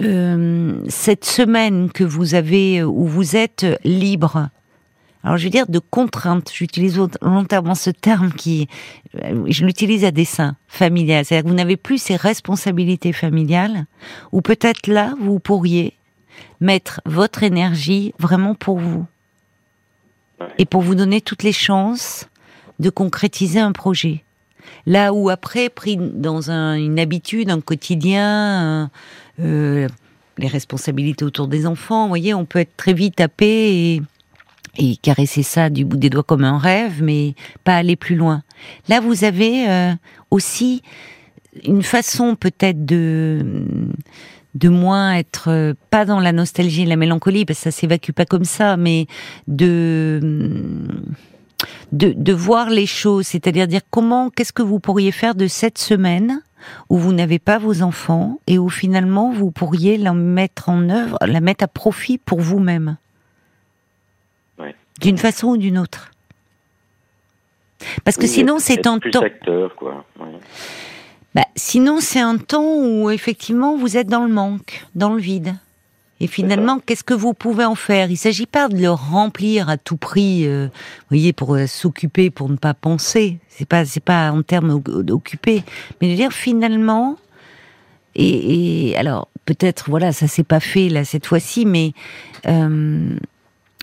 [0.00, 4.48] euh, cette semaine que vous avez, où vous êtes libre,
[5.26, 8.68] alors je veux dire de contrainte, j'utilise volontairement ce terme qui,
[9.24, 13.86] euh, je l'utilise à dessein, familial, c'est-à-dire que vous n'avez plus ces responsabilités familiales,
[14.30, 15.94] ou peut-être là, vous pourriez
[16.60, 19.04] mettre votre énergie vraiment pour vous,
[20.58, 22.28] et pour vous donner toutes les chances
[22.78, 24.22] de concrétiser un projet.
[24.86, 28.90] Là où après, pris dans un- une habitude, un quotidien,
[29.40, 29.88] euh,
[30.38, 33.46] les responsabilités autour des enfants, vous voyez, on peut être très vite happé
[33.96, 34.02] et,
[34.78, 37.34] et caresser ça du bout des doigts comme un rêve, mais
[37.64, 38.42] pas aller plus loin.
[38.88, 39.92] Là, vous avez euh,
[40.30, 40.82] aussi
[41.64, 43.64] une façon peut-être de
[44.54, 48.12] de moins être euh, pas dans la nostalgie et la mélancolie parce que ça s'évacue
[48.12, 49.06] pas comme ça mais
[49.48, 50.88] de
[51.92, 55.78] de, de voir les choses, c'est-à-dire dire comment, qu'est-ce que vous pourriez faire de cette
[55.78, 56.42] semaine
[56.88, 61.18] où vous n'avez pas vos enfants et où finalement vous pourriez la mettre en œuvre,
[61.24, 62.96] la mettre à profit pour vous-même?
[65.00, 66.10] D'une façon ou d'une autre.
[68.04, 69.20] Parce que Oui, sinon c'est un temps.
[69.20, 70.04] acteur, quoi.
[70.18, 70.26] Ouais.
[71.34, 75.54] Bah, sinon, c'est un temps où effectivement vous êtes dans le manque, dans le vide.
[76.18, 78.10] Et finalement, qu'est-ce que vous pouvez en faire?
[78.10, 82.30] Il s'agit pas de le remplir à tout prix, euh, vous voyez, pour euh, s'occuper,
[82.30, 83.38] pour ne pas penser.
[83.50, 85.62] C'est pas, c'est pas en termes d'occuper,
[86.00, 87.18] mais de dire finalement.
[88.14, 91.92] Et, et alors, peut-être, voilà, ça s'est pas fait là cette fois-ci, mais
[92.46, 93.10] euh,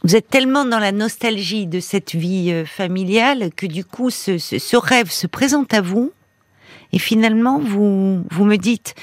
[0.03, 4.37] vous êtes tellement dans la nostalgie de cette vie euh, familiale que du coup, ce,
[4.37, 6.11] ce, ce rêve se présente à vous.
[6.91, 8.95] Et finalement, vous, vous me dites,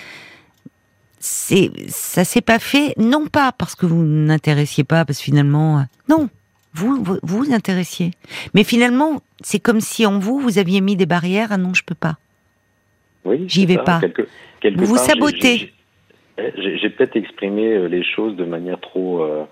[1.19, 5.79] c'est, ça s'est pas fait, non pas parce que vous n'intéressiez pas, parce que finalement,
[5.79, 6.29] euh, non,
[6.75, 8.13] vous, vous vous intéressiez.
[8.55, 11.83] Mais finalement, c'est comme si en vous, vous aviez mis des barrières, ah non, je
[11.83, 12.17] peux pas.
[13.25, 13.83] Oui, J'y vais ça.
[13.83, 14.01] pas.
[14.01, 14.29] Quelque-
[14.61, 15.57] quelque Vous vous part, j'ai- sabotez.
[15.59, 15.73] j'ai-
[16.57, 19.45] J'ai j'ai peut-être exprimé euh, les choses de manière trop, euh,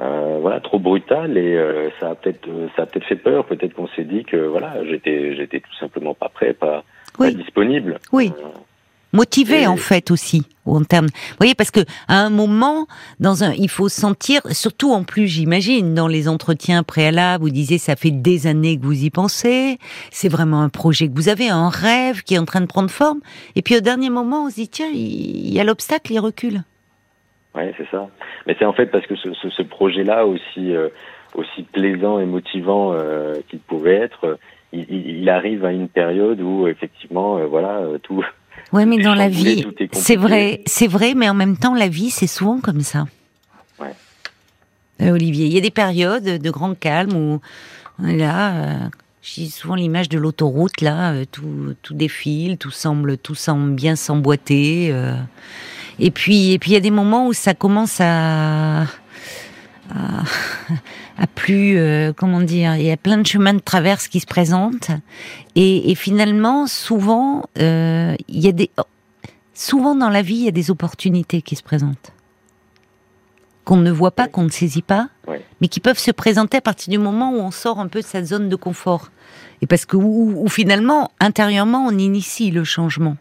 [0.00, 3.46] euh, voilà, trop brutale et euh, ça a peut-être, euh, ça a peut-être fait peur.
[3.46, 6.84] Peut-être qu'on s'est dit que voilà, j'étais, j'étais tout simplement pas prêt, pas,
[7.18, 7.98] disponible.
[8.12, 8.32] Oui.
[8.38, 8.48] Euh,
[9.12, 11.06] Motivé Et- en fait aussi, en termes.
[11.06, 11.78] Vous voyez, parce que
[12.08, 12.88] à un moment,
[13.20, 17.78] dans un, il faut sentir, surtout en plus, j'imagine, dans les entretiens préalables, vous disiez
[17.78, 19.78] ça fait des années que vous y pensez,
[20.10, 22.90] c'est vraiment un projet que vous avez, un rêve qui est en train de prendre
[22.90, 23.20] forme,
[23.54, 26.18] et puis au dernier moment, on se dit tiens, il il y a l'obstacle, il
[26.18, 26.64] recule.
[27.54, 28.08] Ouais, c'est ça.
[28.46, 30.88] Mais c'est en fait parce que ce, ce, ce projet-là, aussi, euh,
[31.34, 34.36] aussi plaisant et motivant euh, qu'il pouvait être, euh,
[34.72, 38.24] il, arrive à une période où effectivement, euh, voilà, tout.
[38.72, 42.10] Ouais, mais dans la vie, c'est vrai, c'est vrai, mais en même temps, la vie,
[42.10, 43.04] c'est souvent comme ça.
[43.78, 45.10] Ouais.
[45.10, 47.40] Olivier, il y a des périodes de grand calme où
[48.00, 48.90] là.
[49.26, 54.92] J'ai souvent l'image de l'autoroute là, tout, tout défile, tout semble, tout semble bien s'emboîter.
[55.98, 58.86] Et puis, et puis il y a des moments où ça commence à, à,
[61.18, 64.26] à plus, euh, comment dire, il y a plein de chemins de traverse qui se
[64.26, 64.90] présentent.
[65.54, 68.70] Et, et finalement, souvent, euh, il y a des,
[69.52, 72.12] souvent dans la vie, il y a des opportunités qui se présentent
[73.64, 75.08] qu'on ne voit pas, qu'on ne saisit pas,
[75.60, 78.06] mais qui peuvent se présenter à partir du moment où on sort un peu de
[78.06, 79.10] sa zone de confort.
[79.62, 83.16] Et parce que où, où finalement, intérieurement, on initie le changement.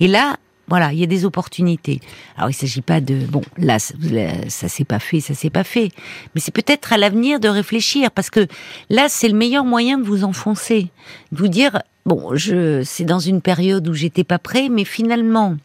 [0.00, 0.36] Et là,
[0.72, 2.00] voilà, il y a des opportunités.
[2.34, 5.50] Alors, il s'agit pas de bon, là, ça, là, ça s'est pas fait, ça s'est
[5.50, 5.90] pas fait,
[6.34, 8.46] mais c'est peut-être à l'avenir de réfléchir parce que
[8.88, 10.88] là, c'est le meilleur moyen de vous enfoncer,
[11.30, 15.58] de vous dire bon, je, c'est dans une période où j'étais pas prêt, mais finalement,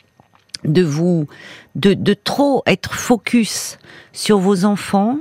[0.65, 1.25] de vous,
[1.75, 3.77] de, de trop être focus
[4.11, 5.19] sur vos enfants,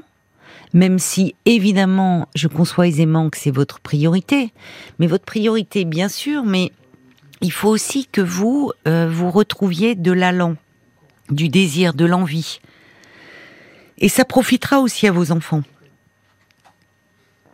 [0.75, 4.53] même si évidemment je conçois aisément que c'est votre priorité,
[4.99, 6.73] mais votre priorité bien sûr, mais
[7.41, 10.57] il faut aussi que vous euh, vous retrouviez de l'allant,
[11.31, 12.61] du désir, de l'envie.
[13.99, 15.63] Et ça profitera aussi à vos enfants.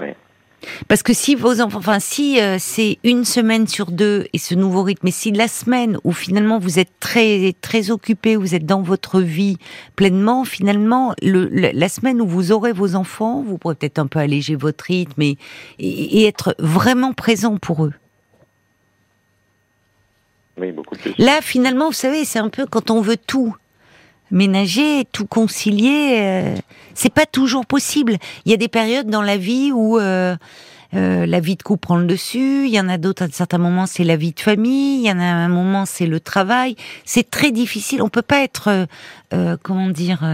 [0.01, 0.09] Oui.
[0.89, 4.55] Parce que si vos enfants, enfin si euh, c'est une semaine sur deux et ce
[4.55, 8.67] nouveau rythme, et si la semaine où finalement vous êtes très très occupé, vous êtes
[8.67, 9.57] dans votre vie
[9.97, 14.07] pleinement, finalement le, le- la semaine où vous aurez vos enfants, vous pourrez peut-être un
[14.07, 15.37] peu alléger votre rythme et,
[15.79, 17.93] et, et être vraiment présent pour eux.
[21.19, 23.55] Là, finalement, vous savez, c'est un peu quand on veut tout
[24.33, 26.57] ménager, tout concilier, euh,
[26.95, 28.17] c'est pas toujours possible.
[28.45, 30.35] Il y a des périodes dans la vie où euh,
[30.95, 33.59] euh, la vie de couple prend le dessus, il y en a d'autres à certains
[33.59, 36.77] moments c'est la vie de famille, il y en a un moment c'est le travail.
[37.05, 38.03] C'est très difficile.
[38.03, 38.89] On peut pas être,
[39.63, 40.23] comment dire,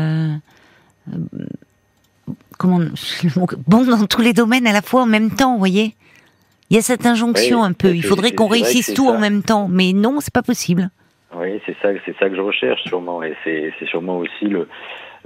[2.61, 5.95] bon dans tous les domaines à la fois en même temps, vous voyez.
[6.71, 7.95] Il y a cette injonction Oui, un peu.
[7.95, 10.91] Il faudrait qu'on réussisse tout en même temps, mais non, c'est pas possible.
[11.35, 14.67] Oui, c'est ça, c'est ça que je recherche sûrement, et c'est c'est sûrement aussi le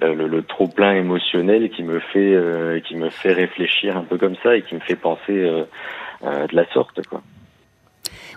[0.01, 4.19] le, le trop plein émotionnel qui me fait euh, qui me fait réfléchir un peu
[4.19, 5.65] comme ça et qui me fait penser euh,
[6.25, 7.23] euh, de la sorte quoi.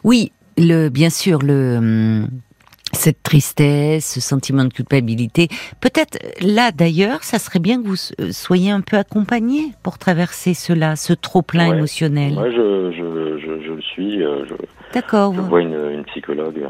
[0.03, 2.27] Oui, le, bien sûr, le, hum,
[2.95, 5.47] cette tristesse, ce sentiment de culpabilité.
[5.81, 10.53] Peut-être là d'ailleurs, ça serait bien que vous euh, soyez un peu accompagné pour traverser
[10.53, 11.77] cela, ce trop plein Ouais.
[11.77, 12.33] émotionnel.
[12.33, 14.45] Moi, je je, je, je le suis, euh,
[14.93, 15.33] D'accord.
[15.35, 16.69] je vois une, une psychologue euh,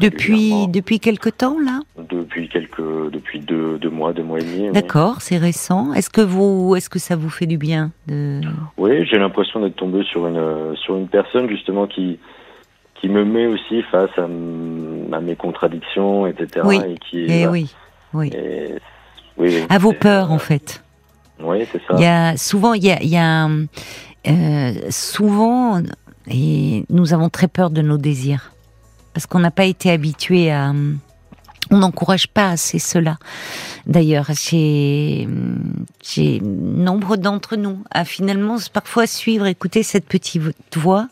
[0.00, 1.80] Depuis depuis quelque temps là?
[2.10, 4.66] depuis quelques depuis deux deux mois deux mois et demi.
[4.68, 4.72] oui.
[4.72, 5.92] D'accord, c'est récent.
[5.94, 8.40] Est-ce que vous est-ce que ça vous fait du bien de
[8.78, 12.18] Oui, j'ai l'impression d'être tombé sur une sur une personne justement qui
[13.00, 16.64] qui me met aussi face à, mes contradictions, etc.
[16.64, 16.80] Oui.
[16.86, 17.74] Et qui Eh oui,
[18.12, 18.30] oui.
[18.34, 18.74] Et-
[19.38, 20.82] oui, À vos peurs en fait.
[21.40, 21.94] Oui, c'est ça.
[21.98, 25.82] Il y a souvent, il y a, il y a, euh, souvent,
[26.30, 28.52] et nous avons très peur de nos désirs
[29.12, 30.72] parce qu'on n'a pas été habitué à.
[31.70, 33.18] On n'encourage pas assez cela.
[33.86, 35.28] D'ailleurs, chez,
[36.02, 40.42] chez nombre d'entre nous, à finalement parfois suivre, écouter cette petite
[40.76, 41.08] voix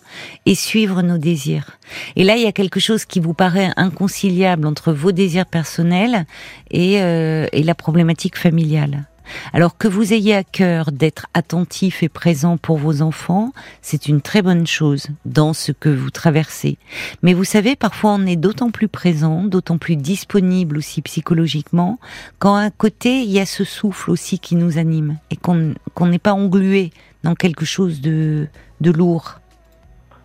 [0.46, 1.78] et suivre nos désirs.
[2.16, 6.26] Et là, il y a quelque chose qui vous paraît inconciliable entre vos désirs personnels
[6.70, 9.06] et, euh, et la problématique familiale.
[9.52, 14.20] Alors que vous ayez à cœur d'être attentif et présent pour vos enfants, c'est une
[14.20, 16.78] très bonne chose dans ce que vous traversez.
[17.22, 21.98] Mais vous savez, parfois on est d'autant plus présent, d'autant plus disponible aussi psychologiquement,
[22.38, 26.18] quand à côté il y a ce souffle aussi qui nous anime et qu'on n'est
[26.18, 26.90] pas englué
[27.22, 28.46] dans quelque chose de,
[28.80, 29.40] de lourd.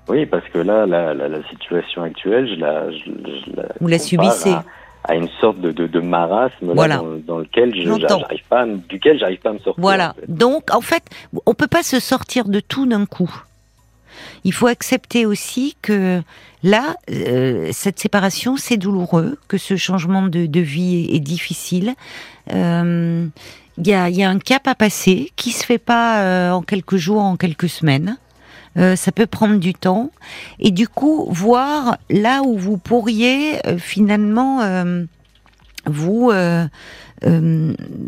[0.09, 3.87] Oui, parce que là, la, la, la situation actuelle, je la, je, je la Vous
[3.87, 4.49] la subissez.
[4.49, 4.65] à,
[5.03, 6.97] à une sorte de, de, de marasme là, Voilà.
[6.97, 9.81] dans, dans lequel je j'arrive pas, à me- duquel j'arrive pas à me sortir.
[9.81, 10.09] Voilà.
[10.09, 10.25] en fait.
[10.33, 11.03] Donc, en fait,
[11.45, 13.33] on peut pas se sortir de tout d'un coup.
[14.43, 16.21] Il faut accepter aussi que
[16.63, 21.93] là, euh, cette séparation, c'est douloureux, que ce changement de, de vie est, est difficile.
[22.53, 23.25] Euh,
[23.77, 26.51] Il y, a, il y a un cap à passer qui se fait pas euh,
[26.51, 28.17] en quelques jours, en quelques semaines.
[28.77, 30.11] Euh, ça peut prendre du temps
[30.59, 35.05] et du coup voir là où vous pourriez euh, finalement euh,
[35.85, 36.31] vous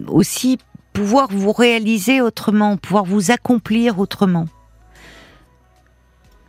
[0.07, 0.59] aussi
[0.93, 4.45] pouvoir vous réaliser autrement, pouvoir vous accomplir autrement.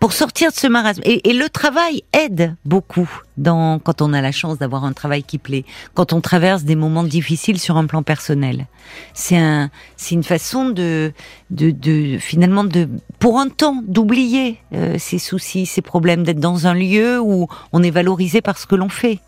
[0.03, 1.01] Pour sortir de ce marasme.
[1.05, 5.39] Et, le travail aide beaucoup dans, quand on a la chance d'avoir un travail qui
[5.39, 8.67] plaît, quand on traverse des moments difficiles sur un plan personnel.
[9.15, 9.71] C'est un,
[10.11, 11.13] une façon de,
[11.51, 12.89] de, de, finalement de,
[13.21, 17.81] pour un temps, d'oublier euh, ses soucis, ses problèmes, d'être dans un lieu où on
[17.81, 19.21] est valorisé par ce que l'on fait.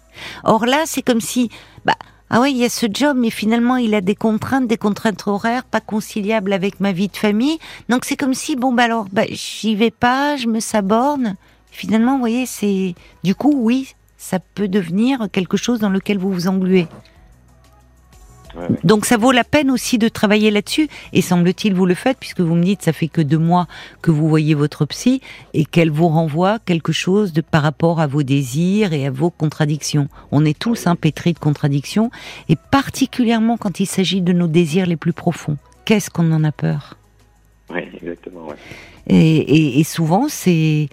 [0.43, 1.51] Or là, c'est comme si,
[1.85, 1.95] bah,
[2.31, 5.27] ah ouais, il y a ce job, mais finalement, il a des contraintes, des contraintes
[5.27, 7.59] horaires pas conciliables avec ma vie de famille.
[7.89, 11.37] Donc c'est comme si, bon, bah alors, bah, j'y vais pas, je me saborne.
[11.71, 16.33] Finalement, vous voyez, c'est, du coup, oui, ça peut devenir quelque chose dans lequel vous
[16.33, 16.89] vous engluez.
[18.57, 18.77] Ouais, ouais.
[18.85, 20.89] Donc ça vaut la peine aussi de travailler là-dessus.
[21.13, 23.67] Et semble-t-il, vous le faites, puisque vous me dites, ça fait que deux mois
[24.03, 25.21] que vous voyez votre psy
[25.55, 29.31] et qu'elle vous renvoie quelque chose de par rapport à vos désirs et à vos
[29.31, 30.09] contradictions.
[30.31, 32.11] On est tous hein, pétris de contradictions,
[32.49, 35.57] et particulièrement quand il s'agit de nos désirs les plus profonds.
[35.85, 36.97] Qu'est-ce qu'on en a peur?
[37.71, 38.47] Oui, exactement.
[38.49, 38.57] Ouais.
[39.07, 40.89] et, et- et souvent, c'est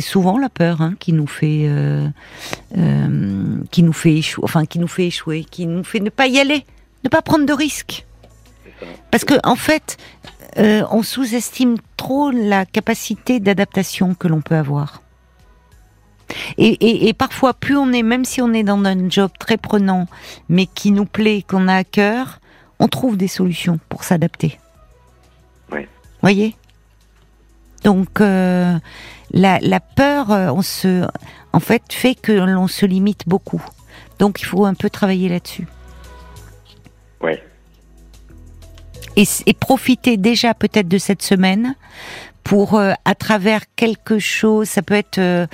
[0.00, 2.08] souvent la peur hein, qui nous fait euh,
[2.76, 6.26] euh, qui nous fait échouer, enfin qui nous fait échouer, qui nous fait ne pas
[6.26, 6.64] y aller,
[7.04, 8.06] ne pas prendre de risques.
[9.10, 9.96] Parce que en fait,
[10.58, 15.02] euh, on sous-estime trop la capacité d'adaptation que l'on peut avoir.
[16.58, 19.56] Et, et- et parfois, plus on est, même si on est dans un job très
[19.56, 20.06] prenant,
[20.48, 22.40] mais qui nous plaît, qu'on a à cœur,
[22.78, 24.58] on trouve des solutions pour s'adapter.
[25.72, 25.86] Oui.
[26.22, 26.56] Voyez?
[27.82, 28.78] Donc euh,
[29.32, 31.06] la, la peur, euh, on se,
[31.52, 33.62] en fait, fait que l'on se limite beaucoup.
[34.18, 35.66] Donc il faut un peu travailler là-dessus.
[37.20, 37.42] Ouais.
[39.16, 41.74] et, et profitez déjà peut-être de cette semaine
[42.44, 45.46] pour euh, à travers quelque chose, ça peut être euh,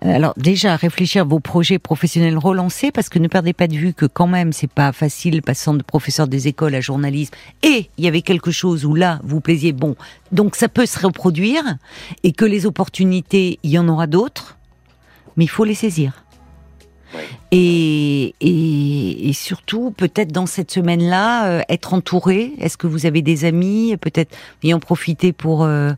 [0.00, 3.94] alors déjà réfléchir à vos projets professionnels relancés parce que ne perdez pas de vue
[3.94, 8.04] que quand même c'est pas facile passant de professeur des écoles à journalisme et il
[8.04, 9.94] y avait quelque chose où là vous plaisiez bon
[10.32, 11.62] donc ça peut se reproduire
[12.24, 14.56] et que les opportunités il y en aura d'autres
[15.36, 16.21] mais il faut les saisir.
[17.50, 22.52] Et, et, et, surtout, peut-être dans cette semaine-là, euh, être entouré.
[22.58, 25.92] Est-ce que vous avez des amis Peut-être y en profiter pour euh,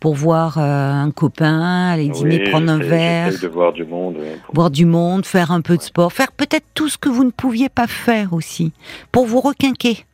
[0.00, 4.16] pour voir euh, un copain, aller dîner, Oui, prendre un verre, de voir du monde.
[4.20, 7.08] oui, pour- voir du monde, faire un peu de sport, faire peut-être tout ce que
[7.08, 8.72] vous ne pouviez pas faire aussi,
[9.12, 10.04] pour vous requinquer,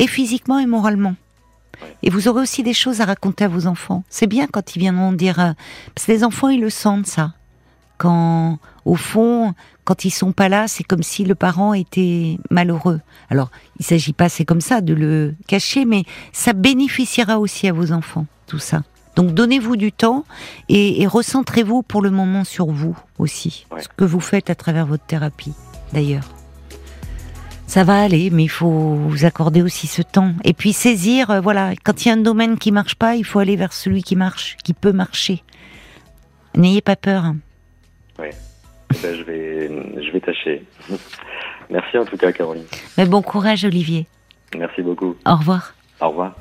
[0.00, 1.14] et physiquement et moralement.
[2.02, 4.02] Et vous aurez aussi des choses à raconter à vos enfants.
[4.08, 5.54] C'est bien quand ils viendront dire...
[5.94, 7.32] Parce que les enfants, ils le sentent, ça.
[7.98, 9.52] Quand, au fond,
[9.86, 13.00] quand ils sont pas là, c'est comme si le parent était malheureux.
[13.30, 17.72] Alors, il s'agit pas, c'est comme ça, de le cacher, mais ça bénéficiera aussi à
[17.72, 18.82] vos enfants, tout ça.
[19.14, 20.24] Donc, donnez-vous du temps
[20.68, 23.64] et, et recentrez-vous pour le moment sur vous aussi.
[23.70, 23.80] Ouais.
[23.80, 25.54] Ce que vous faites à travers votre thérapie,
[25.92, 26.28] d'ailleurs.
[27.68, 30.34] Ça va aller, mais il faut vous accorder aussi ce temps.
[30.44, 33.24] Et puis saisir, euh, voilà, quand il y a un domaine qui marche pas, il
[33.24, 35.42] faut aller vers celui qui marche, qui peut marcher.
[36.54, 37.24] N'ayez pas peur.
[37.24, 37.36] hein.
[38.94, 40.62] Eh ben, je vais, je vais tâcher.
[41.70, 42.64] Merci en tout cas, Caroline.
[42.96, 44.06] Mais bon courage, Olivier.
[44.56, 45.16] Merci beaucoup.
[45.26, 45.74] Au revoir.
[46.00, 46.32] Au revoir.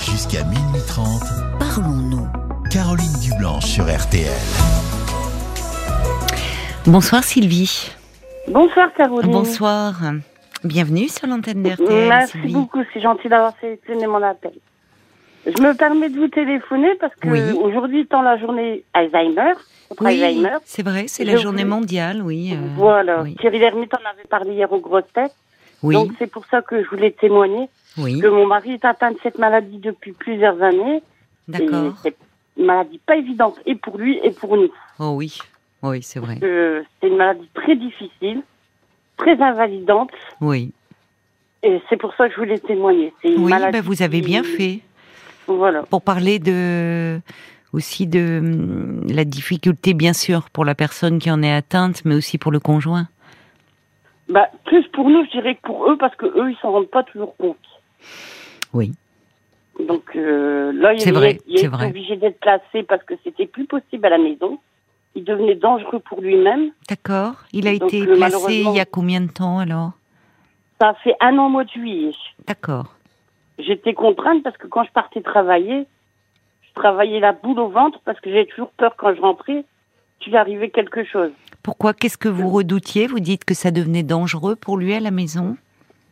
[0.00, 1.22] Jusqu'à minuit 30,
[1.58, 2.26] Parlons-nous.
[2.70, 4.30] Caroline Dublanche sur RTL.
[6.86, 7.90] Bonsoir Sylvie.
[8.48, 9.30] Bonsoir Caroline.
[9.30, 9.94] Bonsoir.
[10.64, 12.08] Bienvenue sur l'antenne d'RTL.
[12.08, 12.52] Merci Sylvie.
[12.54, 14.52] beaucoup, c'est gentil d'avoir sélectionné mon appel.
[15.44, 17.40] Je me permets de vous téléphoner parce que Oui.
[17.58, 19.52] aujourd'hui étant la journée Alzheimer,
[19.94, 22.52] contre Oui, Alzheimer, c'est vrai, c'est la journée mondiale, oui.
[22.54, 23.22] euh, voilà.
[23.22, 23.34] Oui.
[23.36, 25.34] Thierry Lhermitte en avait parlé hier aux grosses têtes,
[25.82, 29.10] Oui, donc c'est pour ça que je voulais témoigner oui, que mon mari est atteint
[29.12, 31.02] de cette maladie depuis plusieurs années.
[31.48, 31.94] D'accord.
[32.02, 32.14] c'est
[32.56, 34.70] une maladie pas évidente et pour lui et pour nous.
[34.98, 35.38] Oh oui,
[35.82, 36.38] oui, c'est vrai.
[36.40, 38.42] C'est une maladie très difficile,
[39.16, 40.72] très invalidante, Oui,
[41.62, 43.12] et c'est pour ça que je voulais témoigner.
[43.24, 44.80] Une oui, maladie ben vous avez bien fait.
[45.48, 45.82] Voilà.
[45.82, 47.20] pour parler de
[47.72, 52.38] aussi de la difficulté bien sûr pour la personne qui en est atteinte, mais aussi
[52.38, 53.08] pour le conjoint.
[54.28, 56.88] Bah, plus pour nous, je dirais que pour eux, parce que eux, ils s'en rendent
[56.90, 57.56] pas toujours compte.
[58.72, 58.92] Oui.
[59.86, 64.18] Donc euh, là, il, est- obligé d'être placé parce que c'était plus possible à la
[64.18, 64.58] maison.
[65.14, 66.70] Il devenait dangereux pour lui-même.
[66.88, 67.34] D'accord.
[67.52, 69.92] Il a Donc, été euh, placé il y a combien de temps alors?
[70.80, 72.12] Ça fait un an au mois de juillet.
[72.46, 72.94] D'accord.
[73.58, 75.86] J'étais contrainte parce que quand je partais travailler,
[76.74, 79.64] travaillais la boule au ventre parce que j'avais toujours peur quand je rentrais
[80.20, 81.30] qu'il arrivait quelque chose.
[81.62, 81.94] Pourquoi?
[81.94, 83.06] Qu'est-ce que vous redoutiez?
[83.06, 85.56] Vous dites que ça devenait dangereux pour lui à la maison?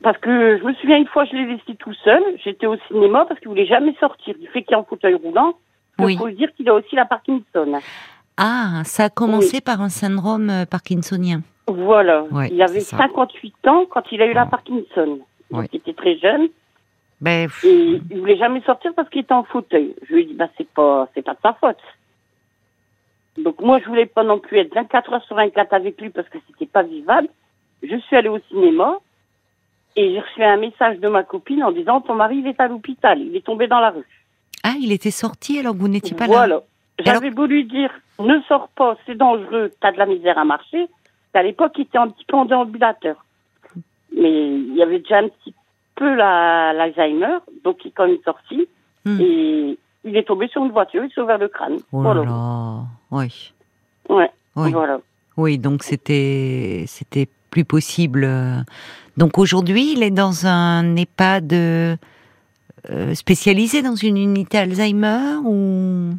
[0.02, 2.22] Parce que je me souviens une fois, je l'ai laissé tout seul.
[2.42, 4.34] J'étais au cinéma parce qu'il voulait jamais sortir.
[4.38, 5.54] Du fait qu'il est en fauteuil roulant,
[5.98, 6.16] il Oui.
[6.16, 7.80] faut dire qu'il a aussi la Parkinson.
[8.36, 11.42] Ah, ça a commencé par un syndrome euh, parkinsonien.
[11.68, 12.24] Voilà.
[12.30, 12.98] Ouais, il avait c'est ça.
[12.98, 14.46] 58 ans quand il a eu la.
[14.46, 15.18] Parkinson.
[15.50, 15.66] Donc Ouais.
[15.72, 16.48] il était très jeune
[17.20, 19.94] Ben, pff, et il voulait jamais sortir parce qu'il était en fauteuil.
[20.08, 21.78] Je lui ai dit bah c'est pas c'est pas de sa faute.
[23.38, 26.28] Donc moi je voulais pas non plus être 24 heures sur 24 avec lui parce
[26.28, 27.28] que c'était pas vivable.
[27.82, 28.98] Je suis allée au cinéma
[29.96, 32.68] et j'ai reçu un message de ma copine en disant ton mari il est à
[32.68, 34.06] l'hôpital, il est tombé dans la rue.
[34.62, 36.32] ah, il était sorti alors que vous n'étiez pas là.
[36.32, 36.62] Voilà.
[37.04, 40.86] J'avais beau lui dire, ne sors pas, c'est dangereux, t'as de la misère à marcher.
[41.32, 43.24] À l'époque, il était un petit peu en déambulateur.
[44.14, 45.54] Mais il y avait déjà un petit
[46.00, 48.66] peu la- l'Alzheimer, donc il est quand même sorti.
[49.04, 49.20] Hmm.
[49.20, 51.76] Et il est tombé sur une voiture, il s'est ouvert le crâne.
[51.92, 52.22] Oh là voilà.
[52.24, 52.82] là.
[53.12, 53.52] Oui.
[54.08, 54.72] Ouais, Oui.
[54.72, 54.98] voilà.
[55.36, 58.26] Oui, donc c'était c'était plus possible.
[59.16, 61.96] Donc aujourd'hui, il est dans un EHPAD euh,
[63.14, 66.10] spécialisé dans une unité Alzheimer ou?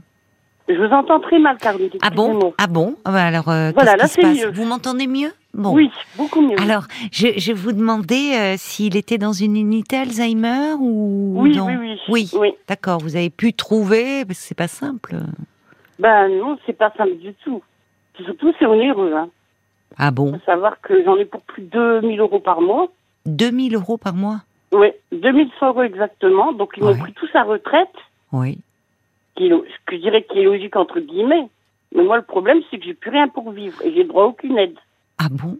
[0.69, 1.89] Je vous entends très mal, Caroline.
[2.01, 2.53] ah bon?
[2.57, 2.95] ah bon?
[3.03, 4.37] Ah bah alors euh, Voilà, là, se passe?
[4.37, 4.51] mieux.
[4.51, 5.31] Vous m'entendez mieux?
[5.53, 5.73] Bon.
[5.73, 6.57] Oui, beaucoup mieux.
[6.59, 11.65] Alors, je, je vous demandais euh, s'il était dans une unité Alzheimer ou oui, dans-
[11.67, 12.29] oui, oui, Oui.
[12.39, 12.49] oui.
[12.69, 15.15] D'accord, vous avez pu trouver parce que c'est pas simple.
[15.99, 17.61] Ben non, c'est pas simple du tout.
[18.23, 19.13] Surtout, c'est onéreux.
[19.13, 19.29] Hein.
[19.97, 22.87] Ah bon faut savoir que j'en ai pour plus de 2000 euros par mois.
[23.25, 24.39] 2000 euros par mois
[24.71, 26.53] Oui, 2100 euros exactement.
[26.53, 26.97] Donc, ils m'ont Ouais.
[26.99, 27.89] pris tout sa retraite,
[28.31, 28.57] Oui.
[29.35, 31.49] qui je dirais qui est logique entre guillemets.
[31.93, 34.27] Mais moi, le problème, c'est que j'ai plus rien pour vivre et j'ai droit à
[34.27, 34.77] aucune aide.
[35.23, 35.57] Ah bon?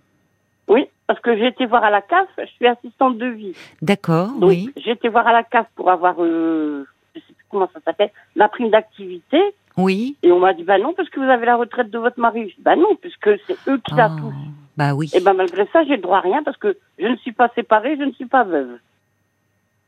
[0.67, 3.53] Oui, parce que j'ai été voir à la CAF, je suis assistante de vie.
[3.81, 4.71] D'accord, oui.
[4.77, 8.09] j'ai été voir à la CAF pour avoir, euh, je sais plus comment ça s'appelle,
[8.35, 9.39] la prime d'activité.
[9.77, 10.15] Oui.
[10.23, 12.49] Et on m'a dit, bah non, parce que vous avez la retraite de votre mari.
[12.49, 14.33] Je dis, bah non, puisque c'est eux qui la Ah, touchent.
[14.77, 15.11] bah oui.
[15.13, 17.49] Et ben malgré ça, j'ai le droit à rien parce que je ne suis pas
[17.55, 18.79] séparée, je ne suis pas veuve.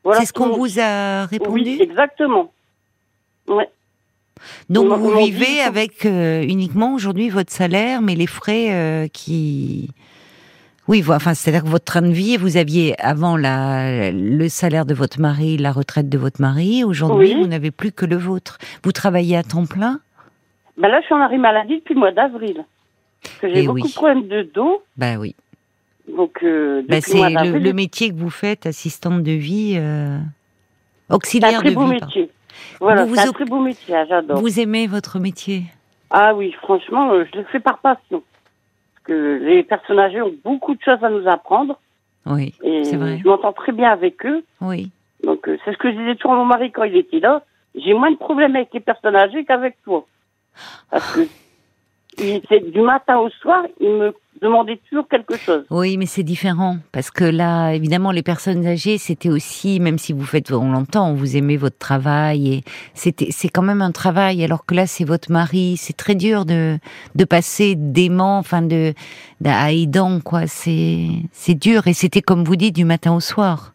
[0.04, 1.52] Voilà C'est ce qu'on qu'on- vous a répondu?
[1.62, 2.52] Oui, exactement.
[3.48, 3.68] Ouais.
[4.70, 9.06] Donc on- vous on vivez avec euh, uniquement aujourd'hui votre salaire, mais les frais euh,
[9.08, 9.90] qui...
[10.86, 14.92] Oui, enfin, c'est-à-dire que votre train de vie, vous aviez avant la, le salaire de
[14.92, 16.84] votre mari, la retraite de votre mari.
[16.84, 17.40] Aujourd'hui, Oui.
[17.40, 18.58] vous n'avez plus que le vôtre.
[18.82, 20.00] Vous travaillez à temps plein?
[20.76, 22.64] Ben là, je suis en arrêt maladie depuis le mois d'avril.
[23.40, 23.88] Que Eh j'ai beaucoup oui.
[23.88, 24.82] de problèmes de dos.
[24.98, 25.34] Ben oui.
[26.14, 31.16] Donc, euh, Ben, c'est le, métier que vous faites, assistante de vie, euh, c'est un
[31.16, 31.92] auxiliaire très de beau vie.
[31.92, 32.28] métier.
[32.80, 34.38] Voilà, Vous c'est vous un très beau métier, j'adore.
[34.40, 35.62] Vous aimez votre métier
[36.10, 38.22] Ah oui, franchement, euh, je le fais par passion.
[38.94, 41.78] Parce que les personnes âgées ont beaucoup de choses à nous apprendre.
[42.26, 43.18] Oui, c'est vrai.
[43.22, 44.42] je m'entends très bien avec eux.
[44.60, 44.90] Oui.
[45.22, 47.42] Donc, euh, c'est ce que je disais toujours à mon mari quand il était là.
[47.74, 50.06] J'ai moins de problèmes avec les personnes âgées qu'avec toi.
[50.90, 51.20] Parce que
[52.18, 55.64] il- du matin au soir, il me demandait toujours quelque chose.
[55.70, 60.12] Oui, mais c'est différent parce que là, évidemment, les personnes âgées, c'était aussi, même si
[60.12, 62.64] vous faites, on l'entend, vous aimez votre travail et
[62.94, 64.44] c'était, c'est quand même un travail.
[64.44, 66.78] Alors que là, c'est votre mari, c'est très dur de
[67.14, 68.94] de passer d'aimant, enfin de
[69.44, 70.46] à aidant quoi.
[70.46, 73.72] C'est c'est dur et c'était comme vous dites du matin au soir.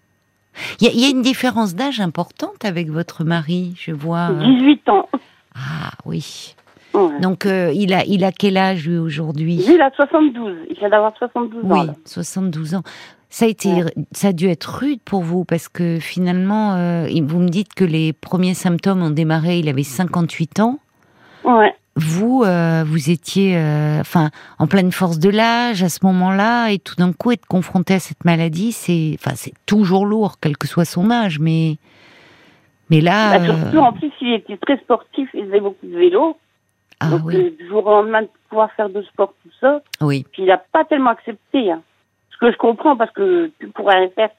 [0.81, 4.31] Il y y a une différence d'âge importante avec votre mari, je vois.
[4.31, 5.09] 18 ans.
[5.55, 6.55] Ah oui.
[6.93, 7.19] Ouais.
[7.21, 9.57] Donc euh, il a il a quel âge lui aujourd'hui?
[9.57, 10.57] Lui, il a 72.
[10.69, 11.67] Il vient d'avoir 72 ans.
[11.69, 11.93] Oui, là.
[12.05, 12.83] 72 ans.
[13.29, 13.93] Ça a été, Ouais.
[14.11, 17.83] ça a dû être rude pour vous parce que finalement, euh, vous me dites que
[17.85, 19.59] les premiers symptômes ont démarré.
[19.59, 20.79] Il avait 58 ans.
[21.43, 21.75] Ouais.
[21.95, 23.55] Vous, euh, vous étiez,
[23.99, 27.95] enfin, en pleine force de l'âge à ce moment-là, et tout d'un coup être confronté
[27.95, 29.17] à cette maladie, c'est,
[29.65, 31.75] toujours lourd, quel que soit son âge, mais,
[32.89, 35.29] mais là, Bah, surtout, en plus, il était très sportif.
[35.33, 36.37] Il faisait beaucoup de vélo.
[36.99, 39.81] Ah donc, oui, du jour au lendemain, de pouvoir faire de sport, tout ça.
[40.01, 41.71] oui, Puis, il n'a pas tellement accepté.
[41.71, 41.81] Hein.
[42.31, 44.29] Ce que je comprends, parce que tu pourrais rien faire.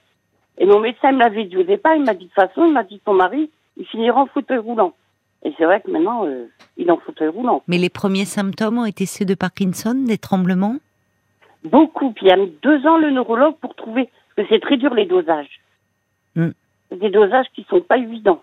[0.58, 1.94] Et mon médecin me l'avait dit au départ.
[1.96, 4.58] Il m'a dit de toute façon, il m'a dit ton mari, il finira en fauteuil
[4.58, 4.92] roulant.
[5.42, 6.46] Et c'est vrai que maintenant, euh,
[6.76, 7.62] il est en fauteuil roulant.
[7.66, 10.76] mais les premiers symptômes ont été ceux de Parkinson, des tremblements?
[11.64, 12.12] Beaucoup.
[12.12, 14.10] Puis il a mis deux ans le neurologue pour trouver.
[14.36, 15.60] Parce que c'est très dur les dosages.
[16.34, 16.50] Mm.
[16.90, 18.42] C'est des dosages qui sont pas évidents.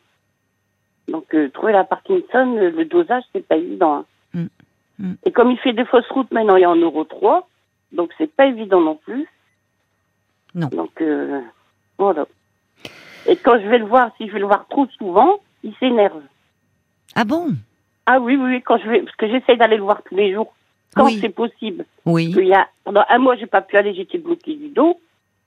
[1.07, 3.95] Donc euh, trouver la Parkinson, euh, le dosage, c'est pas évident.
[3.95, 4.05] hein.
[4.33, 4.47] Mm.
[4.99, 5.13] Mm.
[5.25, 7.47] Et comme il fait des fausses routes maintenant, il est en euro 3.
[7.93, 9.27] Donc c'est pas évident non plus.
[10.55, 10.67] Non.
[10.67, 11.41] Donc euh,
[11.97, 12.25] voilà.
[13.27, 16.21] Et quand je vais le voir, si je vais le voir trop souvent, il s'énerve.
[17.15, 17.49] Ah bon?
[18.05, 20.33] Ah oui, oui, oui, quand je vais, parce que j'essaie d'aller le voir tous les
[20.33, 20.53] jours,
[20.95, 21.19] quand Oui.
[21.19, 21.85] c'est possible.
[22.05, 22.33] Oui.
[22.37, 24.99] Il y a, pendant un mois, j'ai pas pu aller, j'étais bloquée du dos.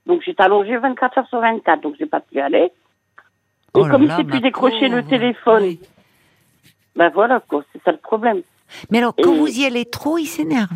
[0.05, 2.71] Donc, j'étais allongée 24 heures sur 24, donc j'ai pas pu aller.
[3.73, 5.79] Et Oh là comme il là, sait plus décrocher le téléphone, Oui.
[6.95, 8.41] ben voilà, quoi, c'est ça le problème.
[8.89, 10.71] Mais alors, quand Et- vous y allez trop, il s'énerve.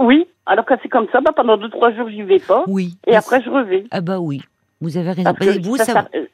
[0.00, 2.64] Oui, alors quand c'est comme ça, bah, pendant deux, trois jours, j'y vais pas.
[2.66, 2.96] Oui.
[3.06, 3.82] Et après, je reviens.
[3.90, 4.40] Ah bah oui.
[4.80, 5.34] Vous avez raison.
[5.34, 6.26] Parce Et vous, ça, ça, ça- euh,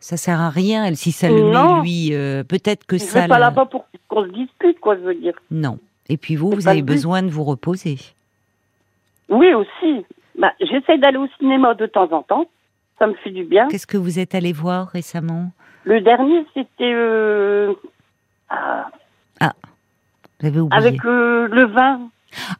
[0.00, 0.84] ça sert à rien.
[0.86, 1.76] elle, Si ça le Non.
[1.76, 3.22] met lui, euh, peut-être que je ça.
[3.22, 5.34] vais pas le- là-bas pour qu'on se dispute, quoi, je veux dire.
[5.50, 5.78] Non.
[6.08, 7.98] Et puis vous, vous pas avez besoin de vous reposer.
[9.28, 10.04] Oui, aussi.
[10.38, 12.46] Bah, j'essaie d'aller au cinéma de temps en temps.
[12.98, 13.68] Ça me fait du bien.
[13.68, 15.52] Qu'est-ce que vous êtes allé voir récemment?
[15.84, 17.72] Le dernier, c'était euh,
[18.50, 18.86] ah,
[20.40, 20.78] Vous avez oublié.
[20.86, 22.00] avec euh, le vin.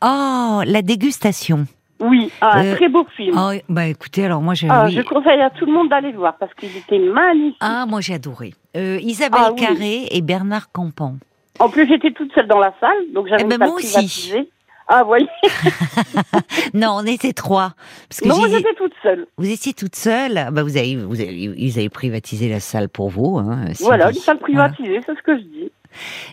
[0.03, 1.66] Oh, la dégustation.
[2.01, 3.36] Oui, ah, un Euh, très beau film.
[3.36, 4.68] Oh, bah écoutez, alors moi j'ai.
[4.70, 4.93] Ah, oui.
[4.93, 7.57] Je conseille à tout le monde d'aller le voir parce qu'il était magnifique.
[7.61, 8.55] Ah, moi j'ai adoré.
[8.74, 9.61] Isabelle Ah oui.
[9.61, 11.16] Carré et Bernard Campan.
[11.59, 14.49] En plus, j'étais toute seule dans la salle, donc j'avais Eh ben, salle moi aussi.
[14.89, 15.26] Ah, voyez
[16.74, 17.74] Non, on était trois.
[18.09, 19.26] Parce que Non, j'étais toute seule.
[19.36, 20.49] vous étiez toute seule?
[20.53, 23.39] Bah vous avez, vous avez, ils avaient privatisé la salle pour vous.
[23.39, 24.70] Hein, Voilà, une salle Voilà.
[24.70, 25.70] privatisée, c'est ce que je dis.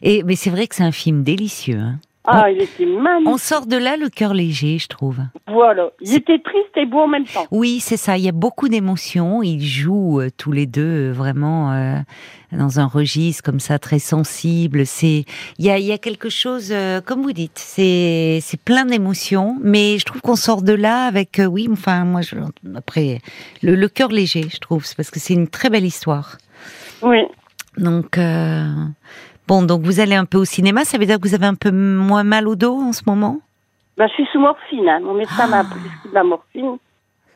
[0.02, 1.80] Et mais c'est vrai que c'est un film délicieux.
[1.80, 2.00] hein.
[2.28, 3.40] Ah, il était On magnifique.
[3.40, 5.18] sort de là le cœur léger, je trouve.
[5.48, 5.90] Voilà.
[6.02, 7.46] Il était triste et beau en même temps.
[7.52, 8.18] Oui, c'est ça.
[8.18, 9.44] Il y a beaucoup d'émotions.
[9.44, 11.98] Ils jouent euh, tous les deux euh, vraiment euh,
[12.52, 14.86] dans un registre comme ça très sensible.
[14.86, 15.26] C'est
[15.60, 16.74] il y a, il y a quelque chose,
[17.06, 19.58] comme vous dites, c'est c'est plein d'émotions.
[19.62, 22.36] Mais je trouve qu'on sort de là avec oui, enfin moi je,
[22.76, 23.20] après
[23.62, 26.38] le, le cœur léger, je trouve, c'est parce que c'est une très belle histoire.
[27.02, 27.20] Oui.
[27.78, 28.18] Donc
[29.48, 30.86] bon, donc vous allez un peu au cinéma.
[30.86, 33.40] Ça veut dire que vous avez un peu moins mal au dos en ce moment?
[33.98, 34.88] Ben, je suis sous morphine.
[34.90, 35.00] Hein.
[35.02, 35.64] Mon médecin m'a Ah.
[35.64, 36.78] prescrit de la morphine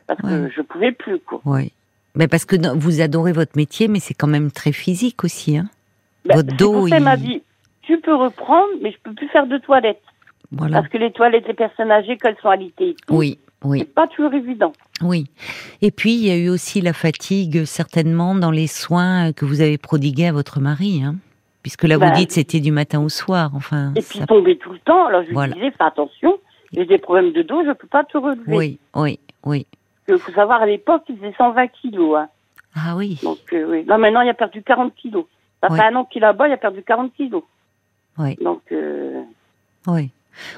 [0.06, 1.40] parce que je pouvais plus, quoi.
[1.44, 1.72] Oui.
[2.16, 5.56] Mais parce que vous adorez votre métier, mais c'est quand même très physique aussi.
[5.56, 5.68] Hein
[6.26, 7.42] Ben, Votre dos, il m'a dit,
[7.82, 10.02] tu peux reprendre, mais je peux plus faire de toilettes.
[10.52, 10.80] voilà.
[10.80, 14.08] Parce que les toilettes des personnes âgées, quand elles sont alitées, Oui, oui, c'est pas
[14.08, 14.72] toujours évident.
[15.02, 15.28] oui.
[15.80, 19.60] Et puis il y a eu aussi la fatigue certainement dans les soins que vous
[19.60, 21.14] avez prodigués à votre mari, hein
[21.62, 23.92] Puisque là vous Ben, dites c'était du matin au soir, enfin.
[23.96, 25.06] Et puis ça- tomber tout le temps.
[25.06, 25.54] Alors je lui Voilà.
[25.54, 26.38] disais, fais attention,
[26.72, 28.42] j'ai des problèmes de dos, je peux pas te relever.
[28.56, 29.66] Oui, oui, oui.
[30.08, 32.16] Il faut savoir, à l'époque, il faisait 120 kilos.
[32.18, 32.28] Hein.
[32.74, 33.18] Ah oui.
[33.22, 33.84] Donc, euh, oui.
[33.84, 35.24] Là, maintenant, il a perdu 40 kilos.
[35.62, 35.78] Ça Ouais.
[35.78, 37.42] fait un an qu'il est là-bas, il a perdu 40 kilos.
[38.18, 38.36] Oui.
[38.40, 39.22] Donc, euh,
[39.86, 40.10] Oui.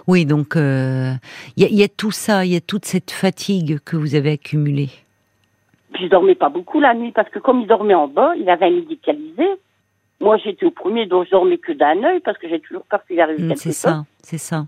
[0.07, 1.13] Oui, donc euh,
[1.57, 3.97] il y, a- il y a tout ça, il y a toute cette fatigue que
[3.97, 4.91] vous avez accumulée.
[5.93, 8.49] puis je dormais pas beaucoup la nuit parce que comme il dormait en bas, il
[8.49, 9.47] avait un médicalisé.
[10.23, 13.05] Moi, j'étais au premier, donc je dormais que d'un œil parce que j'ai toujours peur
[13.07, 14.64] qu'il arrive Mm, quelque c'est ça, c'est ça.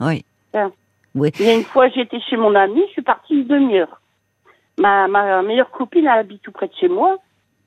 [0.00, 0.24] Oui.
[0.54, 4.00] Il y a une fois, j'étais chez mon amie, je suis partie une demi-heure.
[4.78, 7.18] Ma, ma meilleure copine, elle habite tout près de chez moi.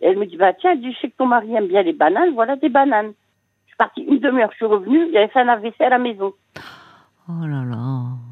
[0.01, 2.33] Et elle me dit, bah tiens, je sais que ton mari aime bien les bananes,
[2.33, 3.13] voilà des bananes.
[3.65, 5.97] Je suis partie une demi-heure, je suis revenue, il avait fait un AVC à la
[5.97, 6.33] maison.
[7.29, 7.77] Oh là là.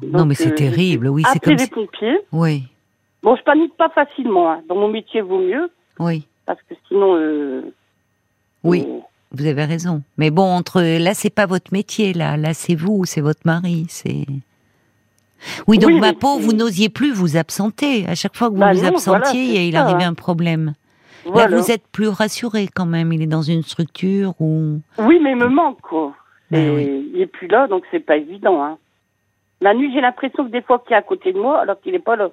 [0.02, 1.08] non, mais c'est euh, terrible.
[1.08, 1.54] Oui, c'est comme.
[1.54, 2.18] les pompiers.
[2.30, 2.64] Oui,
[3.22, 4.50] Bon, je panique pas facilement.
[4.50, 4.62] hein.
[4.68, 7.14] Dans mon métier, vaut mieux, oui, parce que sinon...
[7.16, 7.62] euh,
[8.64, 8.86] oui.
[9.34, 10.02] Vous avez raison.
[10.18, 12.12] Mais bon, entre là, c'est pas votre métier.
[12.12, 13.86] Là, là, c'est vous, c'est votre mari.
[13.88, 14.26] C'est.
[15.66, 18.06] Oui, donc Oui, ma peau, vous n'osiez plus vous absenter.
[18.06, 20.10] À chaque fois que vous Bah vous non, absentiez, voilà, il ça, arrivait hein.
[20.10, 20.74] un problème.
[21.24, 21.48] voilà.
[21.48, 23.12] Là, vous êtes plus rassuré quand même.
[23.12, 24.80] Il est dans une structure où.
[24.98, 26.14] Oui, mais il me manque, quoi.
[26.50, 27.10] Ben Et oui.
[27.14, 28.62] Il est plus là, donc c'est pas évident.
[28.62, 28.76] Hein.
[29.62, 31.94] La nuit, j'ai l'impression que des fois qu'il est à côté de moi, alors qu'il
[31.94, 32.30] est pas là.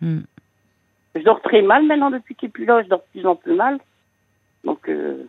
[0.00, 0.20] Hmm.
[1.16, 3.34] Je dors très mal maintenant depuis qu'il est plus là, je dors de plus en
[3.34, 3.78] plus mal.
[4.64, 5.24] Donc, euh,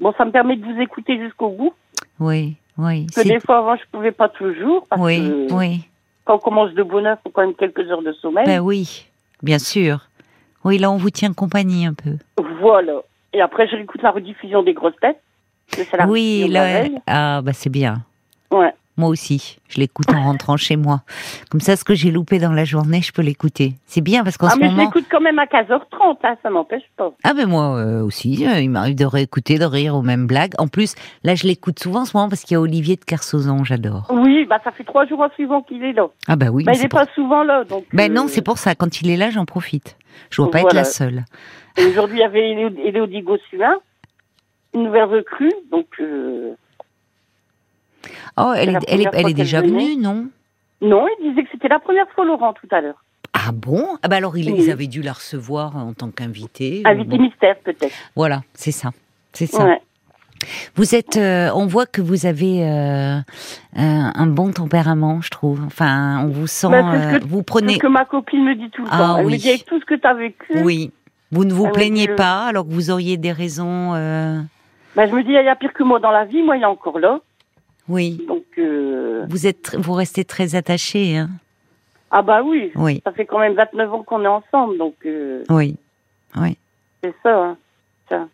[0.00, 1.72] bon, ça me permet de vous écouter jusqu'au bout.
[2.18, 3.06] Oui, oui.
[3.06, 4.86] Parce que des fois, avant, je pouvais pas toujours.
[4.88, 5.80] Parce Oui, que oui.
[6.24, 8.46] quand on commence de bonne heure, il faut quand même quelques heures de sommeil.
[8.46, 9.06] Ben oui,
[9.42, 10.08] bien sûr.
[10.64, 12.16] Oui, là, on vous tient compagnie un peu.
[12.60, 12.94] Voilà.
[13.32, 15.20] Et après, je réécoute la rediffusion des grosses têtes.
[16.08, 17.98] oui, là, ah, bah c'est bien.
[18.50, 18.74] Ouais.
[19.00, 21.00] Moi aussi, je l'écoute en rentrant chez moi.
[21.50, 23.72] Comme ça, ce que j'ai loupé dans la journée, je peux l'écouter.
[23.86, 24.82] C'est bien parce qu'en Ah, ce mais je moment.
[24.84, 27.10] l'écoute quand même à 15h30, hein, ça m'empêche pas.
[27.24, 30.52] Ah ben moi euh, aussi, euh, il m'arrive de réécouter, de rire aux mêmes blagues.
[30.58, 30.94] En plus,
[31.24, 34.06] là, je l'écoute souvent en ce moment parce qu'il y a Olivier de Kersauzon, j'adore.
[34.10, 36.08] Oui, bah ça fait trois jours en suivant qu'il est là.
[36.28, 36.64] Ah bah oui.
[36.64, 37.86] bah, mais il c'est est pour- pas souvent là, donc.
[37.98, 38.74] Euh, non, c'est pour ça.
[38.74, 39.96] Quand il est là, j'en profite.
[40.28, 41.24] Je dois pas être la seule.
[41.78, 42.50] Aujourd'hui, il y avait
[42.84, 43.78] Élodie Gossuin,
[44.74, 45.86] une nouvelle recrue, donc.
[48.42, 50.28] Oh, elle est, elle est, elle déjà venue, non?
[50.82, 53.02] Non, il disait que c'était la première fois Laurent tout à l'heure.
[53.32, 53.96] Ah bon?
[54.02, 54.62] Ah bah alors ils, Oui.
[54.64, 56.82] ils avaient dû la recevoir en tant qu'invité.
[56.84, 57.94] Invité Bon, mystère peut-être.
[58.16, 58.90] Voilà, c'est ça.
[59.32, 59.64] C'est ça.
[59.64, 59.80] Ouais.
[60.74, 63.18] Vous êtes, euh, on voit que vous avez euh,
[63.76, 65.62] un, un bon tempérament, je trouve.
[65.66, 68.70] Enfin, on vous sent, Bah, ce euh, que- vous prenez, que ma copine me dit
[68.70, 69.16] tout le Ah, temps.
[69.18, 69.32] Elle oui.
[69.34, 70.62] me dit avec tout ce que tu as vécu.
[70.64, 70.90] oui,
[71.30, 73.92] vous ne vous Ah oui, plaignez je- pas, alors que vous auriez des raisons.
[73.94, 74.40] euh,
[74.96, 76.62] Bah, je me dis, il y a pire que moi dans la vie, moi il
[76.62, 77.20] est encore là.
[77.90, 81.28] Oui, Donc, euh, vous êtes, vous restez très attaché, hein.
[82.12, 85.42] ah bah oui, Oui, ça fait quand même 29 ans qu'on est ensemble, donc euh,
[85.50, 85.76] oui,
[86.36, 86.56] oui.
[87.02, 87.56] c'est ça, hein,
[88.08, 88.28] ça.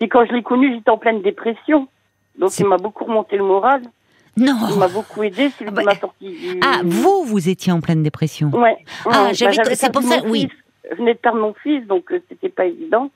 [0.00, 1.88] Et quand je l'ai connu, j'étais en pleine dépression.
[2.38, 3.82] Donc il m'a beaucoup remonté le moral,
[4.36, 4.56] Non.
[4.72, 6.60] il m'a beaucoup aidé, c'est Ah bah- m'a sorti du...
[6.64, 8.48] Ah, vous, vous étiez en pleine dépression.
[8.50, 8.76] Ouais.
[9.04, 9.34] Ah, ouais.
[9.34, 10.48] j'avais- j'avais c'est pour ça, oui.
[10.48, 10.50] fils.
[10.90, 13.10] Je venais de perdre mon fils, donc euh, c'était pas évident.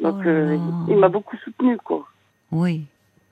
[0.00, 0.58] Donc Oh euh,
[0.88, 2.04] il m'a beaucoup soutenu, quoi.
[2.50, 2.84] Oui,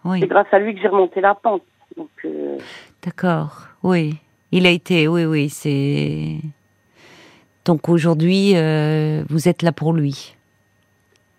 [0.05, 0.21] oui.
[0.21, 1.63] C'est grâce à lui que j'ai remonté la pente.
[1.97, 2.59] Donc euh,
[3.05, 4.15] D'accord, oui.
[4.51, 6.37] Il a été, oui, oui, c'est.
[7.65, 10.35] Donc aujourd'hui, euh, vous êtes là pour lui.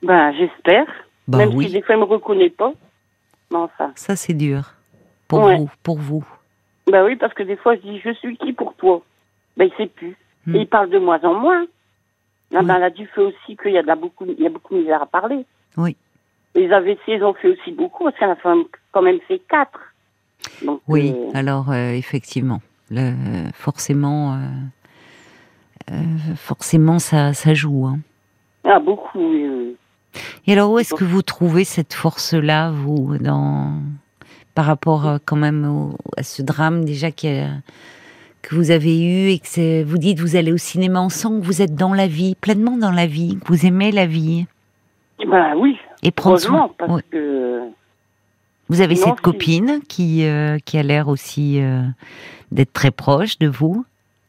[0.01, 0.86] ben j'espère.
[1.28, 2.74] Bah Même oui, si des fois il me reconnaît pas.
[3.51, 3.91] Mais enfin.
[3.95, 4.74] ça c'est dur.
[5.28, 5.57] Pour Ouais.
[5.57, 6.26] vous, pour vous.
[6.91, 9.01] Ben oui, parce que des fois je dis je suis qui pour toi?
[9.57, 10.16] Ben il sait plus.
[10.45, 10.55] Hmm.
[10.55, 11.66] Et il parle de moins en moins.
[12.51, 12.66] La Oui.
[12.66, 15.01] maladie fait aussi qu'il y a de la beaucoup, il y a beaucoup de misère
[15.01, 15.45] à parler.
[15.78, 15.95] Oui.
[16.56, 18.36] Les AVC, ils ont fait aussi beaucoup, parce qu'il en a
[18.91, 19.80] quand même- fait quatre.
[20.64, 23.14] Donc, Oui, euh, alors euh, effectivement, le,
[23.54, 24.38] forcément,
[25.91, 25.95] euh,
[26.36, 27.86] forcément ça, ça joue.
[27.88, 27.99] hein.
[28.66, 29.20] ah, beaucoup.
[30.45, 33.74] Et alors où est-ce que vous trouvez cette force-là, vous, dans
[34.54, 37.49] par rapport quand même au- à ce drame déjà qui a-
[38.43, 41.74] que vous avez eu et que vous dites vous allez au cinéma, que vous êtes
[41.76, 44.45] dans la vie, pleinement dans la vie, que vous aimez la vie?
[45.26, 46.76] Ben oui, et prendre heureusement, soin.
[46.78, 47.01] parce Oui.
[47.12, 47.62] que.
[48.70, 51.82] Vous avez Non, cette copine qui euh, qui a l'air aussi euh,
[52.51, 53.86] d'être très proche de vous.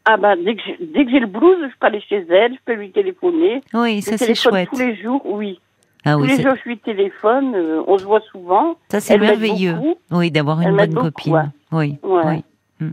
[0.06, 2.90] Ah ben dès que j'ai- le blues, je peux aller chez elle, je peux lui
[2.90, 3.62] téléphoner.
[3.72, 4.68] Oui, ça c'est chouette.
[4.70, 5.60] tous les jours, oui.
[6.04, 8.76] Ah tous oui, les c'est- jours, je lui téléphone, euh, on se voit souvent.
[8.90, 9.76] ça c'est merveilleux.
[10.10, 11.32] Oui, d'avoir une bonne copine.
[11.34, 11.42] ouais.
[11.72, 12.22] Oui, Ouais.
[12.26, 12.44] oui.
[12.86, 12.90] Mm.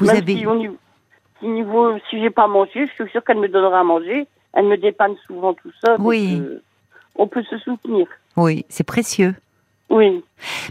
[0.00, 0.76] Vous Même avez si, niveau,
[1.40, 4.26] si, niveau, si j'ai pas mangé, je suis sûre qu'elle me donnera à manger.
[4.52, 5.96] Elle me dépanne souvent tout ça.
[5.98, 6.42] Oui.
[7.16, 8.06] On peut se soutenir.
[8.36, 9.34] oui, c'est précieux.
[9.90, 10.24] Oui.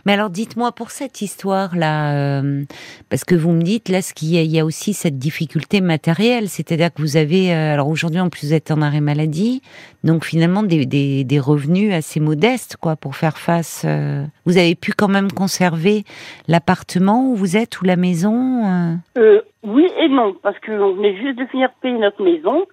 [0.06, 2.64] Mais alors dites-moi pour cette histoire-là, euh,
[3.10, 5.20] parce que vous me dites là, ce qu'il y a, il y a aussi cette
[5.20, 9.02] difficulté matérielle, c'est-à-dire que vous avez, euh, alors aujourd'hui en plus vous êtes en arrêt
[9.02, 9.62] maladie,
[10.04, 13.84] donc finalement des, des, des revenus assez modestes quoi pour faire face.
[13.86, 16.04] euh, vous avez pu quand même conserver
[16.48, 19.00] l'appartement où vous êtes ou la maison.
[19.64, 22.66] oui et non, parce qu'on venait juste de finir de payer notre maison.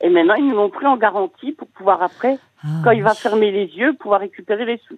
[0.00, 3.14] Et maintenant, ils nous l'ont pris en garantie pour pouvoir après, Ah, quand il va
[3.14, 4.94] fermer les yeux, pouvoir récupérer les sous.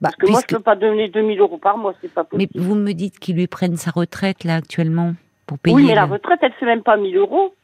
[0.00, 2.26] Bah, Parce que moi, je puisque- peux pas donner 2000 euros par mois, c'est pas
[2.32, 2.64] Mais possible.
[2.64, 5.14] vous me dites qu'ils lui prennent sa retraite là actuellement
[5.46, 5.76] pour payer.
[5.76, 7.54] oui, mais la retraite, elle fait même pas 1000 euros.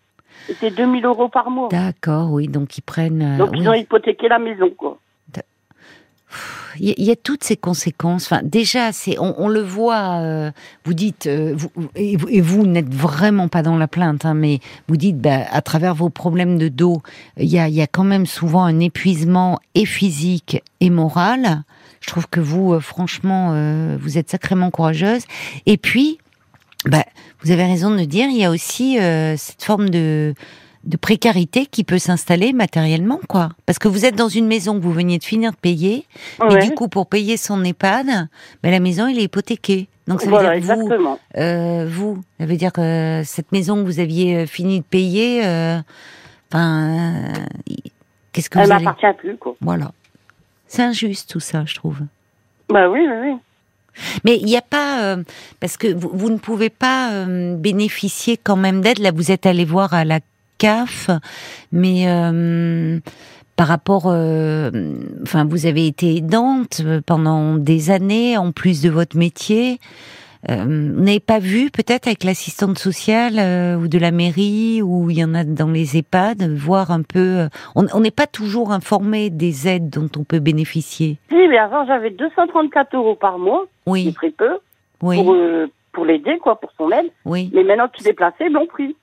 [0.60, 1.68] C'est 2000 euros par mois.
[1.70, 3.20] D'accord, oui, donc ils prennent.
[3.22, 3.58] euh, Donc, oui.
[3.60, 4.98] ils ont hypothéqué la maison, quoi.
[6.78, 8.24] Il y, a- toutes ces conséquences.
[8.26, 10.20] Enfin, déjà, c'est on, le voit.
[10.20, 10.50] euh,
[10.84, 11.56] vous dites, euh,
[11.96, 15.94] et vous, n'êtes vraiment pas dans la plainte, hein, mais vous dites, bah, à travers
[15.94, 17.02] vos problèmes de dos,
[17.36, 21.64] il y a, y a quand même souvent un épuisement et physique et moral.
[22.00, 23.52] Je trouve que vous, euh, franchement,
[24.00, 25.24] vous êtes sacrément courageuse.
[25.66, 26.18] Et puis,
[26.86, 27.04] bah,
[27.42, 28.96] vous avez raison de dire, il y a aussi
[29.36, 30.34] cette forme de
[30.84, 33.50] de précarité qui peut s'installer matériellement, quoi.
[33.66, 36.06] Parce que vous êtes dans une maison que vous veniez de finir de payer,
[36.48, 38.06] mais du coup, pour payer son EHPAD,
[38.62, 39.88] ben, la maison, elle est hypothéquée.
[40.08, 43.76] Donc, ça veut Voilà, dire que vous, euh, vous, ça veut dire que cette maison
[43.76, 45.78] que vous aviez euh, fini de payer, euh,
[46.50, 47.32] enfin, euh,
[48.32, 48.84] qu'est-ce que Elle vous allez...
[48.84, 49.54] m'appartient plus, quoi.
[49.60, 49.92] Voilà.
[50.66, 51.98] C'est injuste, tout ça, je trouve.
[52.70, 53.36] Bah oui, oui, oui.
[54.24, 55.02] Mais il n'y a pas...
[55.02, 55.22] euh,
[55.60, 58.98] parce que vous, vous ne pouvez pas euh, bénéficier quand même d'aide.
[59.00, 60.20] Là, vous êtes allé voir à la
[60.60, 61.10] CAF,
[61.72, 62.04] mais...
[62.06, 62.98] euh,
[63.56, 64.70] par rapport, euh,
[65.22, 69.78] enfin, vous avez été aidante euh, pendant des années, en plus de votre métier.
[70.48, 75.10] Euh, vous n'avez pas vu, peut-être avec l'assistante sociale euh, ou de la mairie, ou
[75.10, 77.48] il y en a dans les EHPAD, voir un peu.
[77.74, 81.18] on n'est pas toujours informé des aides dont on peut bénéficier.
[81.28, 84.52] Si, mais avant, j'avais 234 euros par mois, c'est Oui, très peu,
[85.02, 85.36] oui, pour,
[85.92, 87.10] pour l'aider, quoi, pour son aide.
[87.26, 87.50] oui.
[87.52, 88.96] Mais maintenant qu'il est placé, l'ont pris.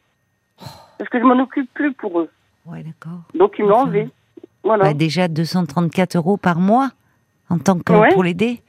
[0.98, 2.30] Parce que je m'en occupe plus pour eux.
[2.66, 3.20] Ouais, d'accord.
[3.34, 4.10] Donc, ils m'ont Enfin, enlevé.
[4.64, 4.84] Voilà.
[4.86, 6.90] Bah, déjà 234 euros par mois
[7.50, 8.10] en tant que Ouais.
[8.14, 8.62] pour l'aider.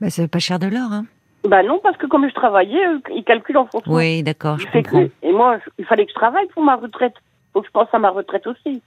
[0.00, 1.06] Bah, c'est pas cher de l'or, hein.
[1.48, 2.82] Bah non, parce que comme je travaillais,
[3.14, 3.92] ils calculent en fonction.
[3.92, 5.04] Oui, d'accord, je comprends.
[5.04, 7.14] que- Et moi, il fallait que je travaille pour ma retraite.
[7.52, 8.82] Faut que je pense à ma retraite aussi.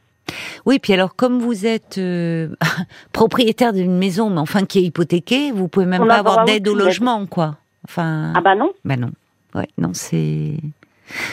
[0.65, 2.49] Oui, puis alors comme vous êtes euh,
[3.13, 6.67] propriétaire d'une maison, mais enfin qui est hypothéquée, vous pouvez même On pas avoir d'aide
[6.67, 7.55] au logement, quoi.
[7.85, 9.11] Enfin, Ah bah non, bah non.
[9.55, 10.57] Ouais, non, c'est.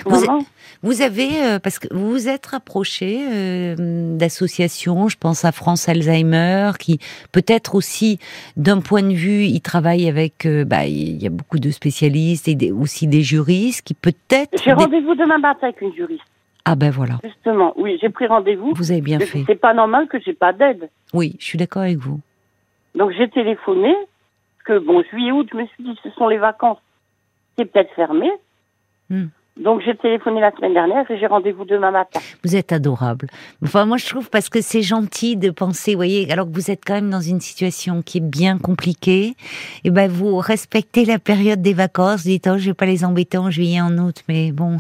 [0.04, 0.46] Vous,
[0.82, 5.88] vous avez euh, parce que vous vous êtes rapproché euh, d'associations, je pense à France
[5.88, 6.98] Alzheimer, qui
[7.32, 8.18] peut-être aussi
[8.56, 12.48] d'un point de vue, ils travaillent avec, euh, bah, il y a beaucoup de spécialistes
[12.48, 14.62] et des- aussi des juristes qui peut-être.
[14.62, 16.22] J'ai rendez-vous demain matin avec une juriste.
[16.68, 18.72] Ah ben voilà, Justement, oui, j'ai pris rendez-vous.
[18.74, 19.44] vous avez bien fait.
[19.46, 20.88] C'est pas normal que j'ai pas d'aide.
[21.14, 22.20] Oui, je suis d'accord avec vous.
[22.96, 23.94] Donc j'ai téléphoné,
[24.64, 26.78] que bon, juillet, août, je me suis dit, ce sont les vacances.
[27.56, 28.28] C'est peut-être fermé.
[29.10, 29.26] Hmm.
[29.56, 32.20] Donc j'ai téléphoné la semaine dernière et j'ai rendez-vous demain matin.
[32.44, 33.28] Vous êtes adorable.
[33.62, 36.70] Enfin, moi, je trouve parce que c'est gentil de penser, vous voyez, alors que vous
[36.70, 39.34] êtes quand même dans une situation qui est bien compliquée,
[39.84, 42.24] et ben vous respectez la période des vacances.
[42.24, 44.76] Vous dites, oh, je vais pas les embêter en juillet, en août, mais bon.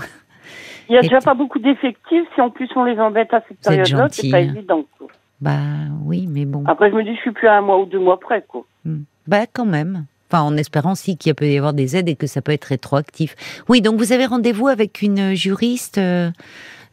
[0.88, 3.42] Il y a Et déjà pas beaucoup d'effectifs, si en plus on les embête à
[3.48, 4.84] cette période-là, c'est pas évident.
[4.98, 5.08] Quoi.
[5.40, 5.58] Bah
[6.04, 6.64] oui, mais bon.
[6.66, 8.44] Après, je me dis, je suis plus à un mois ou deux mois près.
[8.46, 8.64] Quoi.
[8.84, 9.02] Hmm.
[9.26, 10.04] Bah quand même.
[10.28, 12.64] Enfin, en espérant si qu'il peut y avoir des aides et que ça peut être
[12.64, 13.36] rétroactif.
[13.68, 16.30] Oui, donc vous avez rendez-vous avec une juriste euh,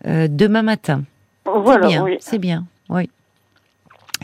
[0.05, 1.03] euh, demain matin.
[1.45, 2.17] Voilà, c'est bien, oui.
[2.19, 2.65] c'est bien.
[2.89, 3.09] Oui.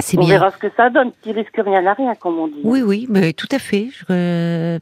[0.01, 0.29] C'est On bien.
[0.39, 2.61] verra ce que ça donne, qui risque rien à rien, comme on dit.
[2.63, 3.89] Oui, oui, mais tout à fait.
[3.91, 4.79] Je- euh,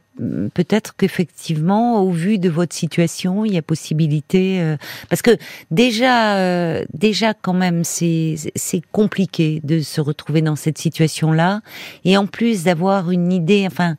[0.54, 4.60] Peut-être qu'effectivement, au vu de votre situation, il y a possibilité.
[4.60, 4.76] euh,
[5.08, 5.36] parce que
[5.70, 11.60] déjà, euh, déjà quand même, c'est c'est compliqué de se retrouver dans cette situation-là,
[12.04, 13.64] et en plus d'avoir une idée.
[13.66, 13.94] Enfin,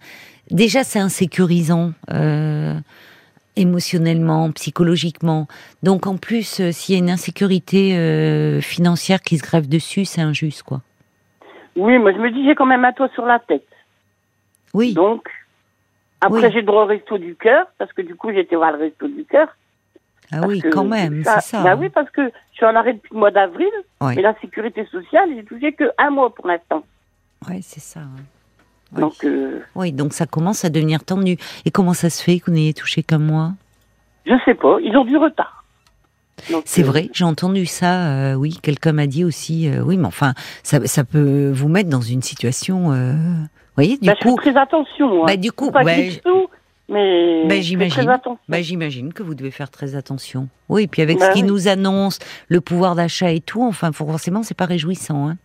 [0.51, 1.93] déjà, c'est insécurisant.
[2.11, 2.77] Euh,
[3.55, 5.47] émotionnellement, psychologiquement.
[5.83, 10.05] Donc en plus, euh, s'il y a une insécurité euh, financière qui se grève dessus,
[10.05, 10.81] c'est injuste, quoi.
[11.75, 13.67] Oui, moi je me dis, j'ai quand même un toit sur la tête.
[14.73, 15.27] Oui, Donc,
[16.21, 16.51] après Oui.
[16.53, 19.23] j'ai droit au resto du cœur, parce que du coup j'étais voir le resto du
[19.25, 19.47] cœur.
[20.31, 21.63] ah oui, quand même, c'est ça.
[21.63, 23.69] Bah oui, parce que je suis en arrêt depuis le mois d'avril,
[24.15, 26.83] et la sécurité sociale, j'ai touché que un mois pour l'instant.
[27.49, 28.01] Ouais, c'est ça.
[28.01, 28.23] ouais.
[28.93, 29.01] Oui.
[29.01, 31.37] Donc, euh, Oui, donc ça commence à devenir tendu.
[31.63, 33.51] Et comment ça se fait que vous n'ayez touché qu'un mois?
[34.25, 35.58] je sais pas, ils ont du retard.
[36.65, 38.09] C'est euh, vrai, j'ai entendu ça.
[38.11, 39.69] euh, oui, quelqu'un m'a dit aussi.
[39.69, 40.33] euh, oui, mais enfin,
[40.63, 42.91] ça, ça peut vous mettre dans une situation.
[42.91, 45.07] euh, vous voyez, du bah, je coup, fais très attention.
[45.15, 45.25] Moi.
[45.27, 46.47] bah, du coup, pas bah, du tout,
[46.89, 48.17] mais bah, je j'imagine.
[48.47, 50.47] bah, j'imagine que vous devez faire très attention.
[50.67, 51.47] Oui, puis avec Bah ce qui oui.
[51.47, 52.19] nous annonce,
[52.49, 55.29] le pouvoir d'achat et tout, enfin, forcément, c'est pas réjouissant.
[55.29, 55.37] Hein.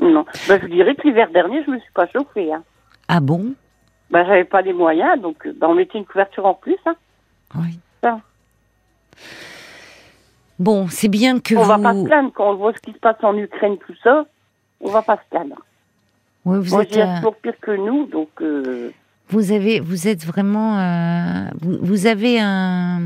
[0.00, 2.52] Non, bah, je dirais que l'hiver dernier, je me suis pas chauffée.
[2.52, 2.62] Hein.
[3.08, 3.54] Ah bon?
[4.10, 6.76] Bah, j'avais pas les moyens, donc bah, on mettait une couverture en plus.
[6.86, 6.94] Hein.
[7.54, 7.78] Oui.
[8.02, 8.18] Ça.
[10.58, 11.68] Bon, c'est bien que On vous.
[11.68, 14.24] va pas se plaindre quand on voit ce qui se passe en Ukraine, tout ça.
[14.80, 15.56] On va pas se plaindre.
[16.44, 18.90] Ouais, vous Moi, êtes, euh, toujours pire que nous, donc euh,
[19.28, 23.00] Vous avez, vous êtes vraiment, euh, vous, vous avez un,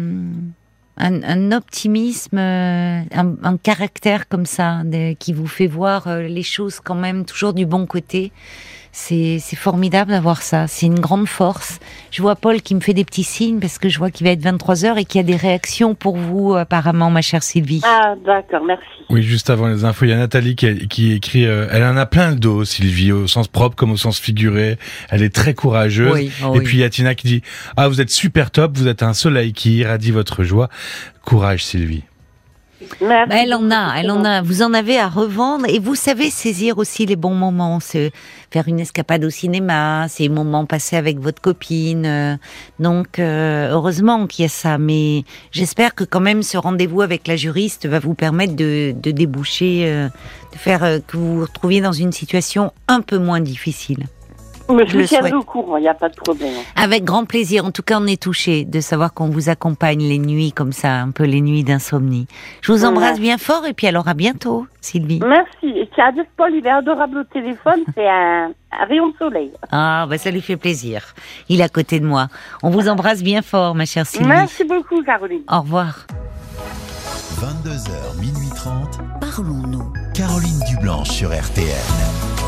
[0.98, 6.42] un, un optimisme, euh, un, un caractère comme ça, de- qui vous fait voir les
[6.42, 8.30] choses quand même toujours du bon côté.
[8.92, 10.66] C'est c'est formidable d'avoir ça.
[10.66, 11.78] C'est une grande force.
[12.10, 14.32] Je vois Paul qui me fait des petits signes parce que je vois qu'il va
[14.32, 17.80] être 23 heures et qu'il y a des réactions pour vous apparemment, ma chère Sylvie.
[17.84, 18.84] Ah, d'accord, merci.
[19.08, 21.96] Oui, juste avant les infos, il y a Nathalie qui, qui écrit euh, Elle en
[21.96, 24.76] a plein le dos, Sylvie, au sens propre comme au sens figuré.
[25.10, 26.12] Elle est très courageuse.
[26.12, 26.64] Oui, oh Et oui.
[26.64, 27.42] puis il y a Tina qui dit
[27.76, 30.68] Ah, vous êtes super top, vous êtes un soleil qui irradie votre joie.
[31.24, 32.02] Courage, Sylvie.
[33.00, 34.40] Bah, elle en a, elle en a.
[34.42, 37.78] Vous en avez à revendre et vous savez saisir aussi les bons moments.
[37.80, 42.06] Faire une escapade au cinéma, ces moments passés avec votre copine.
[42.06, 42.36] euh,
[42.78, 44.78] Donc euh, heureusement qu'il y a ça.
[44.78, 49.10] Mais j'espère que quand même ce rendez-vous avec la juriste va vous permettre de, de
[49.10, 50.08] déboucher, euh,
[50.52, 54.06] de faire que vous vous retrouviez dans une situation un peu moins difficile.
[54.74, 55.32] Mais je je le souhaite.
[55.32, 56.52] au courant, il n'y a pas de problème.
[56.76, 57.64] Avec grand plaisir.
[57.64, 61.00] En tout cas, on est touché de savoir qu'on vous accompagne les nuits comme ça,
[61.00, 62.26] un peu les nuits d'insomnie.
[62.62, 65.20] Je vous embrasse bien fort et puis alors à bientôt, Sylvie.
[65.26, 65.78] Merci.
[65.78, 69.52] Et tiens, dire Paul, il est adorable au téléphone, c'est un, un rayon de soleil.
[69.70, 71.14] Ah, bah ça lui fait plaisir.
[71.48, 72.28] Il est à côté de moi.
[72.62, 74.26] On vous embrasse bien fort, ma chère Sylvie.
[74.28, 75.42] Merci beaucoup, Caroline.
[75.50, 76.06] Au revoir.
[77.40, 78.98] 22h, minuit 30.
[79.20, 79.92] Parlons-nous.
[80.14, 82.39] Caroline Dublanche sur RTL.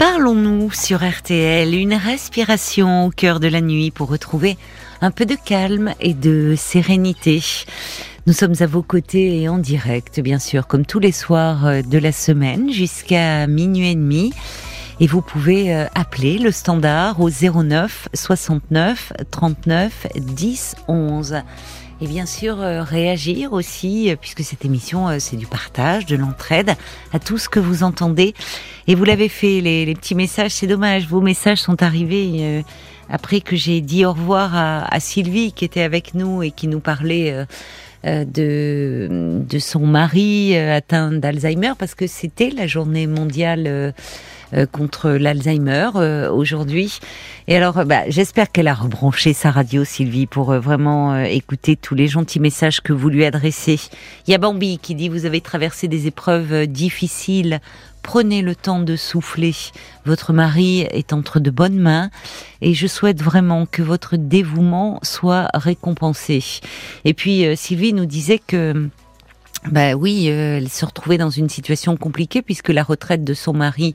[0.00, 4.56] Parlons-nous sur RTL, une respiration au cœur de la nuit pour retrouver
[5.02, 7.42] un peu de calme et de sérénité.
[8.26, 11.82] Nous sommes à vos côtés et en direct, bien sûr, comme tous les soirs euh,
[11.82, 14.32] de la semaine jusqu'à minuit et demi.
[15.00, 21.42] Et vous pouvez euh, appeler le standard au 09 69 39 10 11.
[22.02, 26.16] Et bien sûr, euh, réagir aussi, euh, puisque cette émission, euh, c'est du partage, de
[26.16, 26.74] l'entraide,
[27.12, 28.32] à tout ce que vous entendez.
[28.86, 32.64] Et vous l'avez fait, les, petits messages, c'est dommage, vos messages sont arrivés
[33.10, 36.68] après que j'ai dit au revoir à, à Sylvie, qui était avec nous et qui
[36.68, 37.46] nous parlait
[38.04, 39.08] de,
[39.46, 43.94] de son mari atteint d'Alzheimer, parce que c'était la journée mondiale
[44.72, 46.98] contre l'Alzheimer euh, aujourd'hui.
[47.48, 51.24] Et alors, euh, bah, j'espère qu'elle a rebranché sa radio, Sylvie, pour euh, vraiment euh,
[51.24, 53.80] écouter tous les gentils messages que vous lui adressez.
[54.26, 57.60] Il y a Bambi qui dit vous avez traversé des épreuves euh, difficiles.
[58.02, 59.54] Prenez le temps de souffler.
[60.04, 62.10] Votre mari est entre de bonnes mains
[62.62, 66.42] et je souhaite vraiment que votre dévouement soit récompensé.
[67.04, 68.88] Et puis euh, Sylvie nous disait que
[69.70, 73.52] bah oui, euh, elle se retrouvait dans une situation compliquée puisque la retraite de son
[73.52, 73.94] mari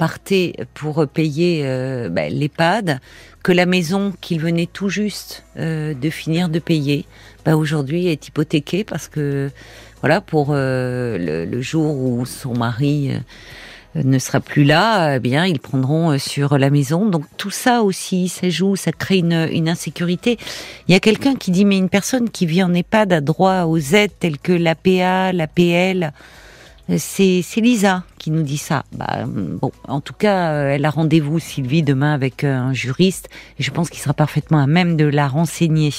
[0.00, 3.00] partait pour payer euh, bah, l'EHPAD,
[3.42, 7.04] que la maison qu'il venait tout juste euh, de finir de payer,
[7.44, 9.50] bah, aujourd'hui est hypothéquée parce que
[10.00, 13.10] voilà pour euh, le, jour où son mari
[13.94, 17.04] euh, ne sera plus là, eh bien ils prendront sur la maison.
[17.04, 20.38] Donc tout ça aussi, ça joue, ça crée une, une insécurité.
[20.88, 23.64] Il y a quelqu'un qui dit mais une personne qui vit en EHPAD a droit
[23.64, 26.14] aux aides telles que l'APA, l'APL.
[26.98, 28.84] C'est Lisa qui nous dit ça.
[28.92, 33.28] Bah, bon, en tout cas, euh, elle a rendez-vous Sylvie demain avec euh, un juriste
[33.58, 35.92] et je pense qu'il sera parfaitement à même de la renseigner.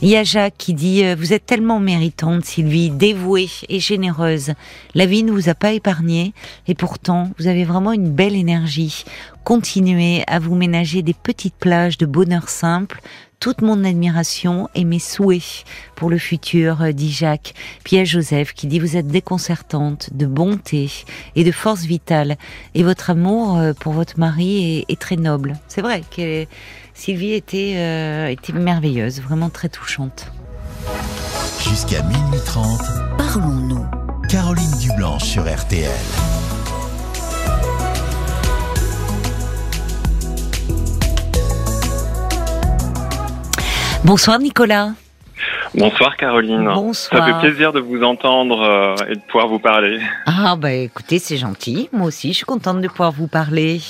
[0.00, 4.52] Il y a Jacques qui dit euh, vous êtes tellement méritante Sylvie, dévouée et généreuse.
[4.94, 6.32] La vie ne vous a pas épargné
[6.68, 9.04] et pourtant vous avez vraiment une belle énergie.
[9.44, 13.00] Continuez à vous ménager des petites plages de bonheur simple.
[13.42, 15.64] Toute mon admiration et mes souhaits
[15.96, 17.54] pour le futur, dit Jacques.
[17.82, 20.88] Puis il y a Joseph qui dit vous êtes déconcertante, de bonté
[21.34, 22.36] et de force vitale.
[22.76, 25.58] Et votre amour euh, pour votre mari est, est très noble.
[25.66, 26.46] C'est vrai que
[26.94, 30.30] Sylvie était, euh, était merveilleuse, vraiment très touchante.
[31.68, 32.80] Jusqu'à minuit 30.
[33.18, 33.84] Parlons-nous.
[34.28, 35.90] Caroline Dublanche sur RTL.
[44.04, 44.90] Bonsoir Nicolas.
[45.76, 46.64] Bonsoir Caroline.
[46.74, 47.24] Bonsoir.
[47.24, 50.00] Ça fait plaisir de vous entendre euh, et de pouvoir vous parler.
[50.26, 51.88] Ah bah écoutez, c'est gentil.
[51.92, 53.80] Moi aussi, je suis contente de pouvoir vous parler.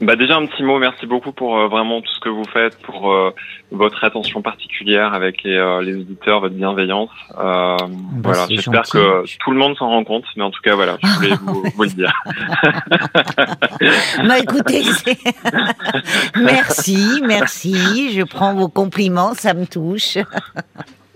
[0.00, 2.76] Bah déjà un petit mot, merci beaucoup pour euh, vraiment tout ce que vous faites,
[2.82, 3.30] pour euh,
[3.70, 7.08] votre attention particulière avec les, euh, les auditeurs, votre bienveillance.
[7.38, 7.76] Euh,
[8.22, 11.08] voilà, j'espère que tout le monde s'en rend compte, mais en tout cas voilà, je
[11.14, 12.12] voulais vous, vous le dire.
[14.26, 14.82] Bah écoutez,
[16.36, 18.12] merci, merci.
[18.12, 20.18] Je prends vos compliments, ça me touche.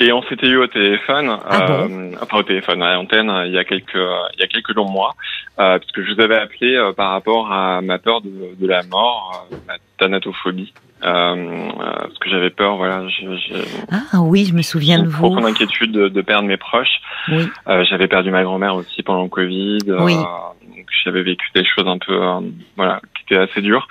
[0.03, 3.53] Et on s'était eu au téléphone, Ah euh, enfin au téléphone, à l'antenne, euh, il
[3.53, 5.15] y a quelques il y a quelques longs mois,
[5.59, 8.83] euh, puisque je vous avais appelé euh, par rapport à ma peur de, de la
[8.85, 10.73] mort, euh, ma thanatophobie,
[11.05, 15.07] euh, euh, parce que j'avais peur, voilà, je- j'ai Ah oui, je me souviens de
[15.09, 15.19] vous.
[15.29, 17.01] profonde inquiétude de, de perdre mes proches.
[17.29, 17.47] Oui.
[17.69, 19.81] Euh, j'avais perdu ma grand-mère aussi pendant le Covid.
[19.89, 20.15] euh, Oui.
[20.17, 22.41] donc j'avais vécu des choses un peu, euh,
[22.79, 23.87] voilà, qui étaient assez dures.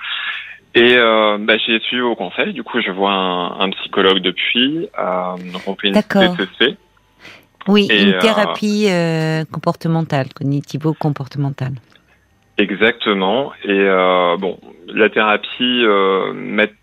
[0.74, 2.52] Et euh, bah, j'ai suivi vos conseils.
[2.52, 4.88] Du coup, je vois un, un psychologue depuis.
[4.98, 5.94] Euh, donc, on fait une.
[5.94, 6.76] TCC.
[7.68, 11.74] Oui, Et, une euh, thérapie euh, comportementale, cognitivo-comportementale.
[12.58, 13.52] Exactement.
[13.64, 15.84] Et euh, bon, la thérapie
[16.34, 16.74] m'aide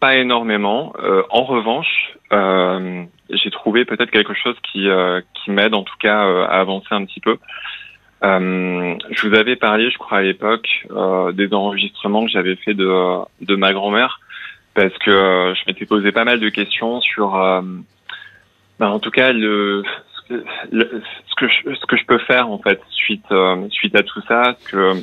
[0.00, 0.92] pas énormément.
[1.30, 4.86] En revanche, j'ai trouvé peut-être quelque chose qui
[5.34, 7.38] qui m'aide en tout cas à avancer un petit peu.
[8.24, 12.74] Euh, je vous avais parlé, je crois à l'époque, euh, des enregistrements que j'avais fait
[12.74, 14.20] de de ma grand-mère
[14.74, 17.32] parce que euh, je m'étais posé pas mal de questions sur,
[18.80, 19.82] ben, en tout cas le
[20.28, 23.26] ce que je, ce que je peux faire en fait suite
[23.70, 24.94] suite à tout ça, que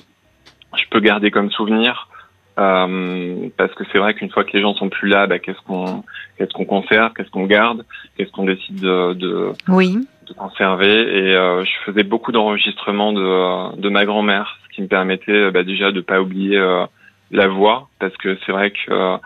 [0.75, 2.07] je peux garder comme souvenir.
[2.55, 6.03] Parce que c'est vrai qu'une fois que les gens sont plus là, bah, qu'est-ce qu'on
[6.37, 7.85] qu'est-ce qu'on conserve, qu'est-ce qu'on garde,
[8.17, 9.97] qu'est-ce qu'on décide de, de, Oui,
[10.31, 10.93] de conserver.
[10.93, 15.51] Et euh, je faisais beaucoup d'enregistrements de, de ma grand-mère, ce qui me permettait euh,
[15.51, 16.85] bah, déjà de pas oublier euh,
[17.31, 19.17] la voix, parce que c'est vrai que euh,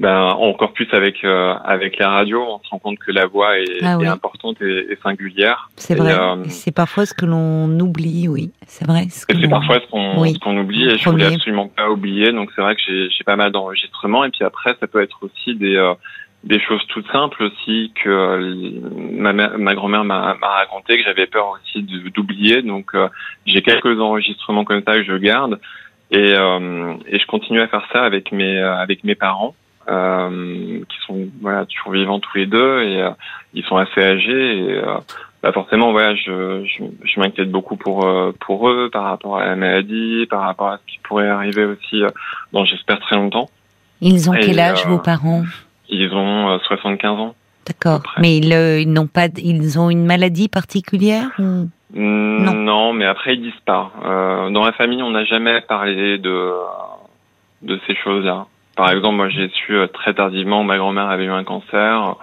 [0.00, 3.56] ben, encore plus avec euh, avec la radio, on se rend compte que la voix
[3.60, 4.06] est, Ah oui.
[4.06, 5.68] est importante et, et singulière.
[5.76, 6.12] c'est vrai.
[6.48, 8.50] C'est parfois ce que l'on oublie, oui.
[8.66, 9.06] C'est vrai.
[9.08, 10.36] c'est parfois ce qu'on Oui.
[10.40, 12.32] qu'on oublie et je voulais absolument pas oublier.
[12.32, 15.18] Donc c'est vrai que j'ai j'ai pas mal d'enregistrements et puis après ça peut être
[15.22, 15.94] aussi des euh,
[16.44, 18.80] des choses toutes simples aussi que euh,
[19.10, 22.62] ma mère- ma grand-mère m'a raconté que j'avais peur aussi d'oublier.
[22.62, 23.08] Donc euh,
[23.46, 25.58] j'ai quelques enregistrements comme ça que je garde
[26.10, 29.54] et euh, et je continue à faire ça avec mes avec mes parents.
[29.86, 33.06] Qui sont voilà toujours vivants tous les deux et
[33.52, 34.82] ils sont assez âgés et
[35.42, 38.08] bah forcément voilà je je, je m'inquiète beaucoup pour
[38.40, 42.02] pour eux par rapport à la maladie par rapport à ce qui pourrait arriver aussi
[42.54, 43.50] dans j'espère très longtemps
[44.00, 45.44] Ils ont Et, quel âge vos parents?
[45.88, 47.34] Ils ont euh, 75 ans
[47.66, 48.02] D'accord.
[48.18, 51.68] Mais ils, euh, ils n'ont pas, ils ont une maladie particulière ou?
[51.96, 52.52] Non.
[52.54, 52.92] Non.
[52.92, 56.52] mais après ils disent pas euh, dans la famille on n'a jamais parlé de
[57.62, 61.26] de ces choses là par exemple moi j'ai su euh, très tardivement ma grand-mère avait
[61.26, 62.16] eu un cancer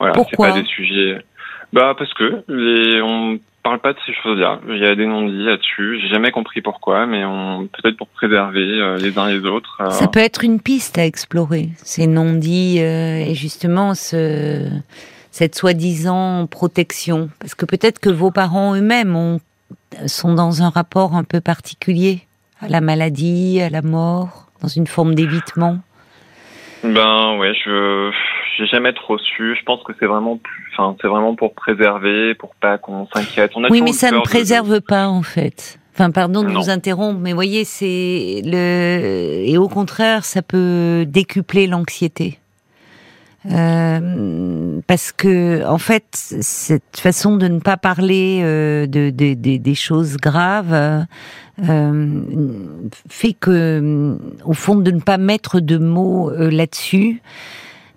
[0.00, 1.22] voilà c'est pas des sujets
[1.74, 4.60] bah parce que les on parle pas de ces choses-là.
[4.68, 5.98] Il y a des non-dits là-dessus.
[6.00, 9.78] J'ai jamais compris pourquoi, mais on peut-être pour préserver euh, les uns les autres.
[9.80, 11.70] euh, Ça peut être une piste à explorer.
[11.78, 14.68] Ces non-dits euh, et justement ce,
[15.30, 17.30] cette soi-disant protection.
[17.40, 19.40] Parce que peut-être que vos parents eux-mêmes ont,
[20.06, 22.20] sont dans un rapport un peu particulier
[22.60, 25.78] à la maladie, à la mort, dans une forme d'évitement.
[26.82, 28.10] Ben ouais, je
[28.56, 29.56] j'ai jamais trop su.
[29.58, 30.38] Je pense que c'est vraiment
[30.72, 33.52] enfin c'est vraiment pour préserver, pour pas qu'on s'inquiète.
[33.70, 35.78] Oui, mais ça ne de- préserve pas en fait.
[35.94, 36.60] Enfin, pardon de Non.
[36.60, 42.38] vous interrompre, mais voyez, c'est le et au contraire, ça peut décupler l'anxiété.
[43.50, 49.58] Euh, parce que en fait, cette façon de ne pas parler euh, de, de- de-
[49.58, 50.72] des choses graves
[51.62, 52.20] euh,
[53.08, 57.20] fait que, au fond, de ne pas mettre de mots là-dessus,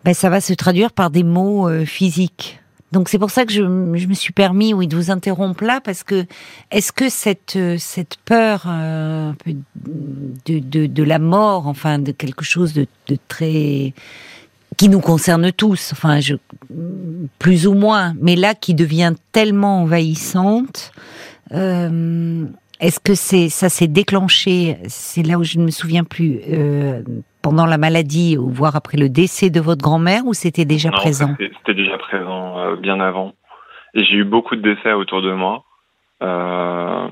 [0.08, 2.62] ben, ça va se traduire par des mots euh, physiques.
[2.94, 6.04] Donc c'est pour ça que je, me suis permis, oui, de vous interrompre là, parce
[6.04, 6.26] que
[6.72, 9.34] est-ce que cette euh, cette peur euh,
[10.46, 12.88] de, de la mort, enfin de quelque chose de,
[13.28, 13.94] très
[14.78, 16.22] qui nous concerne tous, enfin
[17.38, 20.94] plus ou moins, mais là qui devient tellement envahissante.
[22.80, 27.02] Est-ce que c'est ça s'est déclenché C'est là où je ne me souviens plus euh,
[27.42, 30.96] pendant la maladie ou voire après le décès de votre grand-mère ou c'était déjà Non,
[30.98, 33.34] présent c'était- déjà présent euh, bien avant.
[33.94, 35.64] Et j'ai eu beaucoup de décès autour de moi.
[36.24, 37.08] Euh,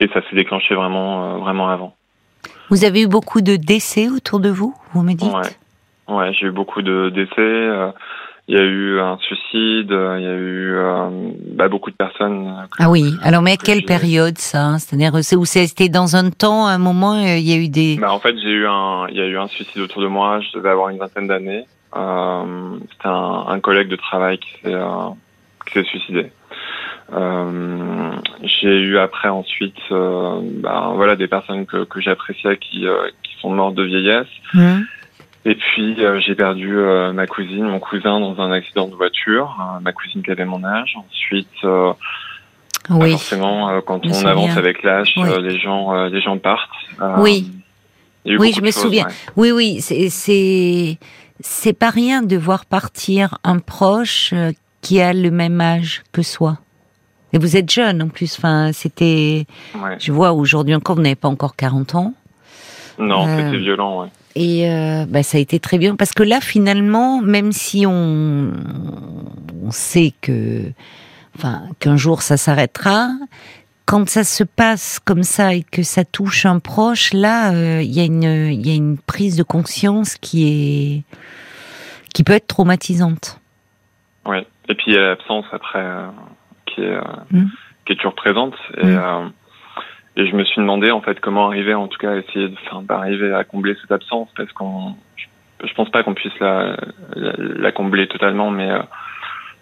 [0.00, 1.94] et ça s'est déclenché vraiment, vraiment avant.
[2.70, 5.32] Vous avez eu beaucoup de décès autour de vous, vous me dites?
[5.32, 6.14] Ouais.
[6.14, 7.92] Ouais, j'ai eu beaucoup de décès.
[8.50, 9.92] Euh, Il y a eu un suicide.
[9.92, 12.46] euh, Il y a eu euh, bah, beaucoup de personnes.
[12.48, 13.16] euh, que- Ah oui.
[13.22, 16.66] Alors, mais à que quelle période ça hein C'est-à-dire, c'est où c'était dans un temps,
[16.66, 17.96] à un moment, euh, il y a eu des.
[18.00, 20.40] Bah, en fait, j'ai eu un, il y a eu un suicide autour de moi.
[20.40, 21.64] Je devais avoir une vingtaine d'années.
[21.96, 25.10] Euh, C'était un, un collègue de travail qui s'est, euh,
[25.66, 26.30] qui s'est suicidé.
[27.12, 28.12] Euh,
[28.44, 33.32] j'ai eu après ensuite, euh, bah, voilà, des personnes que, que j'appréciais qui, euh, qui
[33.40, 34.28] sont mortes de vieillesse.
[34.54, 34.84] Hum
[35.46, 39.56] Et puis euh, j'ai perdu euh, ma cousine, mon cousin dans un accident de voiture.
[39.76, 40.94] euh, ma cousine qui avait mon âge.
[40.98, 41.92] Ensuite, euh,
[42.88, 43.12] bah, oui.
[43.12, 45.28] forcément, quand on avance avec l'âge, Oui.
[45.42, 46.68] les gens, les gens partent.
[47.18, 47.50] Oui.
[48.26, 49.06] Oui, je me choses, souviens.
[49.06, 49.12] ouais.
[49.36, 49.80] Oui, oui.
[49.80, 50.98] C'est,
[51.40, 54.34] c'est, pas rien de voir partir un proche
[54.82, 56.58] qui a le même âge que soi.
[57.32, 58.36] Et vous êtes jeune en plus.
[58.36, 59.46] Enfin, c'était.
[59.74, 59.96] Ouais.
[59.98, 62.12] Je vois aujourd'hui encore, vous n'avez pas encore 40 ans.
[62.98, 64.08] Non, Euh, c'était violent, ouais.
[64.36, 68.52] Et euh, bah, ça a été très bien parce que là, finalement, même si on,
[69.64, 70.62] on sait que,
[71.36, 73.08] enfin, qu'un jour ça s'arrêtera,
[73.86, 77.90] quand ça se passe comme ça et que ça touche un proche, là, euh, il
[77.90, 78.22] y, a une-
[78.52, 81.02] il y a une prise de conscience qui est
[82.14, 83.40] qui peut être traumatisante.
[84.26, 84.44] Ouais.
[84.68, 86.08] Et puis il y a l'absence après euh,
[86.66, 87.00] qui est euh,
[87.32, 87.44] Mm.
[87.84, 88.54] qui est toujours présente.
[88.80, 89.32] Et, Mm.
[90.20, 92.56] Et je me suis demandé en fait comment arriver en tout cas à essayer de,
[92.66, 94.94] enfin, d'arriver à combler cette absence parce qu'on,
[95.64, 96.76] je, pense pas qu'on puisse la,
[97.16, 98.82] la, la combler totalement, mais euh,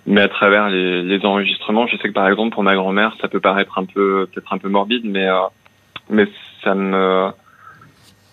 [0.07, 3.29] mais à travers les, les enregistrements, je sais que par exemple pour ma grand-mère, ça
[3.29, 5.43] peut paraître un peu peut-être un peu morbide, mais euh,
[6.11, 6.27] mais
[6.65, 7.31] ça me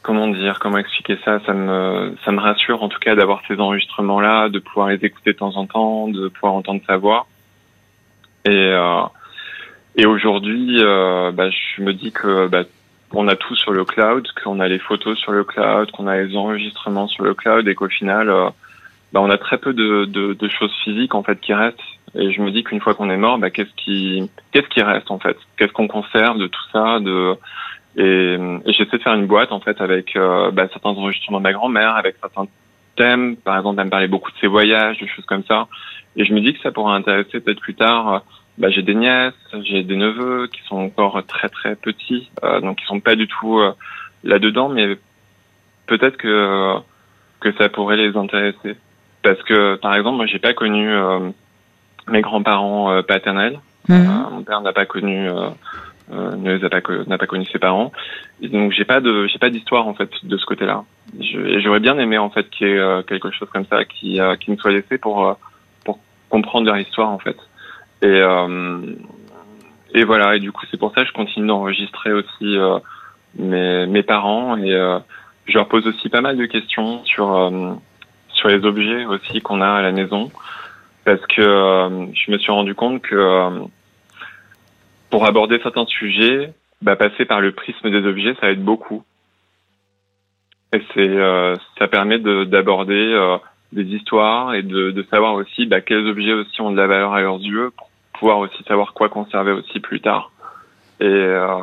[0.01, 1.39] comment dire, comment expliquer ça?
[1.45, 5.33] Ça me, ça me rassure en tout cas d'avoir ces enregistrements-là, de pouvoir les écouter
[5.33, 7.27] de temps en temps, de pouvoir entendre sa voix.
[8.45, 9.01] Et, euh,
[9.97, 12.63] et aujourd'hui, euh, bah, je me dis que bah,
[13.13, 16.17] on a tout sur le cloud, qu'on a les photos sur le cloud, qu'on a
[16.17, 18.49] les enregistrements sur le cloud, et qu'au final, euh,
[19.13, 21.79] bah, on a très peu de, de, de choses physiques en fait qui restent.
[22.15, 25.11] Et je me dis qu'une fois qu'on est mort, bah, qu'est-ce qui, qu'est-ce qui reste
[25.11, 25.37] en fait?
[25.57, 27.35] Qu'est-ce qu'on conserve de tout ça de
[27.97, 28.37] et,
[28.67, 31.95] j'essaie de faire une boîte en fait avec euh, bah, certains enregistrements de ma grand-mère,
[31.95, 32.47] avec certains
[32.97, 33.37] thèmes.
[33.37, 35.67] Par exemple, elle me parlait beaucoup de ses voyages, de choses comme ça.
[36.17, 38.23] Et je me dis que ça pourrait intéresser peut-être plus tard.
[38.57, 39.33] Euh, Bah, j'ai des nièces,
[39.63, 43.27] j'ai des neveux qui sont encore très très petits, euh, donc ils sont pas du
[43.27, 43.73] tout euh,
[44.23, 44.97] là-dedans, mais
[45.87, 46.75] peut-être que
[47.39, 48.75] que ça pourrait les intéresser.
[49.21, 51.31] Parce que par exemple, moi j'ai pas connu euh,
[52.07, 53.59] mes grands-parents euh, paternels.
[53.87, 53.95] Mhm.
[53.95, 55.49] Euh, mon père n'a pas connu euh,
[56.11, 57.91] euh, ne les a pas n'a pas connu ses parents
[58.41, 60.83] et donc j'ai pas de j'ai pas d'histoire en fait de ce côté-là
[61.19, 64.35] j'aurais bien aimé en fait qu'il y ait euh, quelque chose comme ça qui euh,
[64.35, 65.33] qui me soit laissé pour euh,
[65.83, 65.99] pour
[66.29, 67.37] comprendre leur histoire en fait
[68.05, 68.95] et euh,
[69.93, 72.79] et voilà et du coup c'est pour ça que je continue d'enregistrer aussi euh,
[73.37, 74.99] mes parents et euh,
[75.47, 77.51] je leur pose aussi pas mal de questions sur
[78.29, 80.31] sur les objets aussi qu'on a à la maison
[81.03, 81.41] parce que
[82.13, 83.49] je me suis rendu compte que
[85.11, 86.51] pour aborder certains sujets,
[86.81, 89.03] bah, passer par le prisme des objets, ça aide beaucoup.
[90.73, 91.15] Et c'est,
[91.77, 93.37] ça permet de- d'aborder
[93.75, 97.21] des histoires et de, savoir aussi bah, quels objets aussi ont de la valeur à
[97.21, 97.71] leurs yeux
[98.19, 100.31] pouvoir aussi savoir quoi conserver aussi plus tard.
[100.99, 101.57] Et, euh,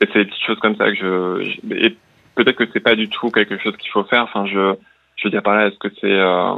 [0.00, 1.96] et c'est des petites choses comme ça que je, je- et
[2.34, 4.22] peut-être que c'est pas du tout quelque chose qu'il faut faire.
[4.24, 4.74] Enfin, je,
[5.16, 6.54] je veux dire par là, est-ce que c'est, euh,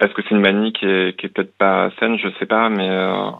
[0.00, 2.68] est-ce que c'est une manie qui est, qui est peut-être pas saine, je sais pas,
[2.68, 3.30] mais euh,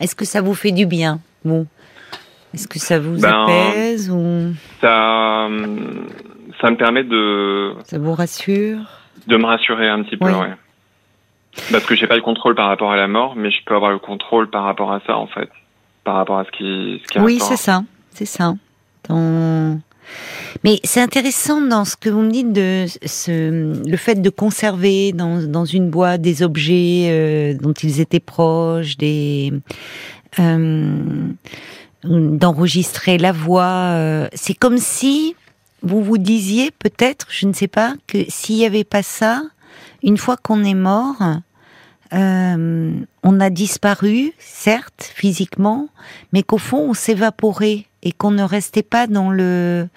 [0.00, 1.66] Est-ce que ça vous fait du bien, vous?
[2.54, 4.52] Est-ce que ça vous Ben, apaise ou?
[4.80, 5.46] ça,
[6.60, 8.78] ça me permet de, ça vous rassure?
[9.26, 10.32] de me rassurer un petit peu, Oui.
[10.32, 10.54] ouais.
[11.72, 13.90] Parce que j'ai pas le contrôle par rapport à la mort, mais je peux avoir
[13.90, 15.48] le contrôle par rapport à ça, en fait.
[16.04, 17.82] Par rapport à ce qui, ce qui Oui, c'est ça,
[18.14, 18.54] c'est ça.
[19.08, 19.80] Dans-
[20.64, 25.12] Mais c'est intéressant dans ce que vous me dites de ce, le fait de conserver
[25.12, 29.52] dans, dans une boîte des objets euh, dont ils étaient proches, des
[30.38, 31.28] euh,
[32.04, 33.92] d'enregistrer la voix.
[33.94, 35.34] euh, c'est comme si
[35.82, 39.42] vous vous disiez peut-être, je ne sais pas, que s'il y avait pas ça,
[40.02, 41.22] une fois qu'on est mort,
[42.12, 42.92] euh,
[43.22, 45.88] on a disparu, certes, physiquement,
[46.32, 49.88] mais qu'au fond, on s'évaporait et qu'on ne restait pas dans le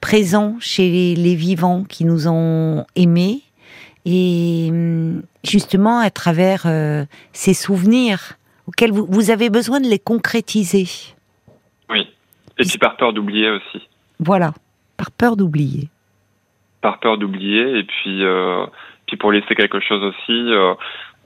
[0.00, 3.42] présent chez les, les vivants qui nous ont aimés.
[4.04, 8.34] Et hum, justement, à travers euh, ces souvenirs
[8.66, 10.86] auxquels vous, vous avez besoin de les concrétiser.
[11.90, 12.08] Oui.
[12.58, 13.86] Et puis par peur d'oublier aussi.
[14.18, 14.54] Voilà,
[14.96, 15.88] par peur d'oublier.
[16.80, 18.66] Par peur d'oublier, et puis, euh,
[19.06, 20.74] puis pour laisser quelque chose aussi, euh,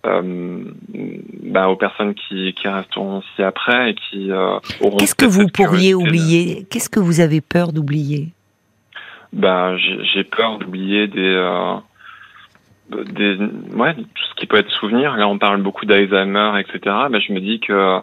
[0.07, 0.65] euh,
[1.45, 4.97] bah, aux personnes qui, qui resteront aussi après et qui euh, auront.
[4.97, 6.67] Qu'est-ce que vous pourriez oublier?
[6.71, 8.29] Qu'est-ce que vous avez peur d'oublier?
[9.33, 11.77] Ben, j'ai peur d'oublier des, euh,
[12.91, 13.37] des,
[13.77, 15.17] ouais, tout ce qui peut être souvenir.
[15.17, 16.81] Là, on parle beaucoup d'Alzheimer, etc.
[17.11, 18.01] Ben, je me dis que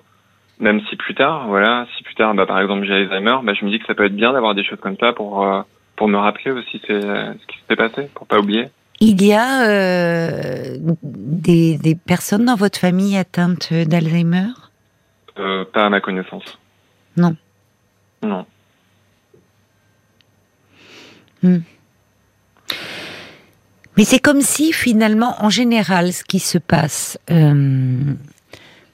[0.59, 3.65] même si plus tard, voilà, si plus tard, bah, par exemple, j'ai Alzheimer, ben, je
[3.65, 5.61] me dis que ça peut être bien d'avoir des choses comme ça pour euh,
[5.95, 8.65] pour me rappeler aussi ce qui s'est passé, pour pas oublier.
[8.99, 14.47] Il y a euh, des, des personnes dans votre famille atteintes d'Alzheimer?
[15.37, 16.57] Euh, pas à ma connaissance.
[17.15, 17.35] Non.
[18.23, 18.45] Non.
[21.43, 21.61] Mais
[24.03, 28.13] c'est comme si finalement, en général, ce qui se passe euh,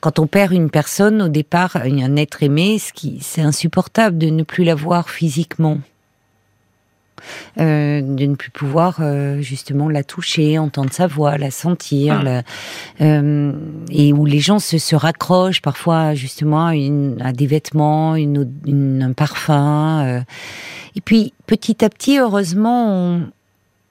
[0.01, 2.91] quand on perd une personne, au départ, un être aimé, ce
[3.21, 5.79] c'est insupportable de ne plus la voir physiquement,
[7.59, 12.23] Euh, de ne plus pouvoir euh, justement la toucher, entendre sa voix, la sentir, Ah.
[12.23, 12.43] la-
[13.05, 13.51] euh,
[13.89, 18.39] et où les gens se, se raccrochent parfois justement à, une- à des vêtements, une,
[18.39, 20.23] eau- une- un parfum.
[20.95, 23.21] Et puis petit à petit, heureusement, on,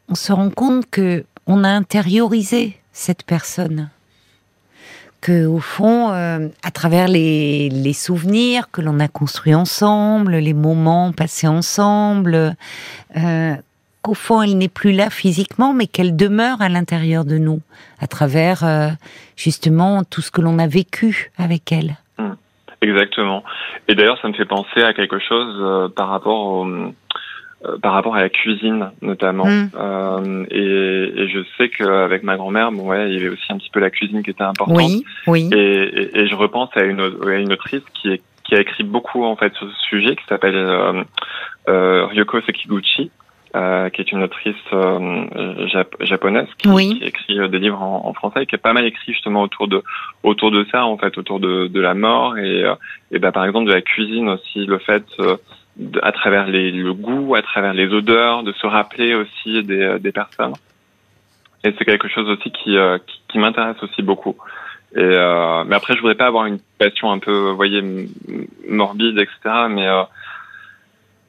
[0.09, 3.89] on se rend compte que on a intériorisé cette personne,
[5.22, 11.12] que au fond, euh, à travers les, souvenirs que l'on a construits ensemble, les moments
[11.12, 12.54] passés ensemble,
[13.16, 13.54] euh,
[14.02, 17.60] qu'au fond, elle n'est plus là physiquement, mais qu'elle demeure à l'intérieur de nous,
[18.00, 18.88] à travers euh,
[19.36, 21.96] justement tout ce que l'on a vécu avec elle.
[22.82, 23.44] Exactement.
[23.86, 26.66] Et d'ailleurs, ça me fait penser à quelque chose par rapport au,
[27.64, 29.46] euh, par rapport à la cuisine notamment.
[29.46, 29.70] Mm.
[29.76, 33.58] Euh, et, et je sais qu'avec ma grand-mère, bon ouais, il y avait aussi un
[33.58, 34.76] petit peu la cuisine qui était importante.
[34.76, 35.50] Oui, oui.
[35.52, 38.84] Et, et, et je repense à une, à une autrice qui, est, qui a écrit
[38.84, 41.04] beaucoup en fait sur ce sujet, qui s'appelle euh,
[41.68, 43.10] euh, Ryoko Sekiguchi,
[43.54, 46.98] euh, qui est une autrice euh, jap- japonaise qui, Oui.
[46.98, 49.68] qui écrit des livres en, en français et qui a pas mal écrit justement autour
[49.68, 49.82] de
[50.22, 52.74] autour de ça en fait, autour de, de la mort et, euh,
[53.10, 55.36] et bah, par exemple de la cuisine aussi, le fait euh,
[56.02, 59.98] à travers les, le goût, à travers les odeurs, de se rappeler aussi des, euh,
[59.98, 60.54] des personnes.
[61.64, 64.36] Et c'est quelque chose aussi qui, euh, qui, qui m'intéresse aussi beaucoup.
[64.94, 67.82] Et euh, mais après, je voudrais pas avoir une passion un peu, vous voyez,
[68.68, 69.66] morbide, etc.
[69.70, 70.02] Mais euh,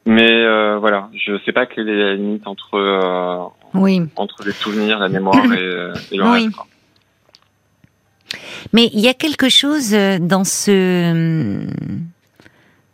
[0.05, 4.01] mais euh, voilà, je sais pas quelle est la limite entre euh, Oui.
[4.17, 5.55] entre les souvenirs, la mémoire et,
[6.11, 6.31] et le Oui.
[6.43, 6.51] reste.
[6.55, 6.67] quoi.
[8.73, 11.65] Mais il y a quelque chose dans ce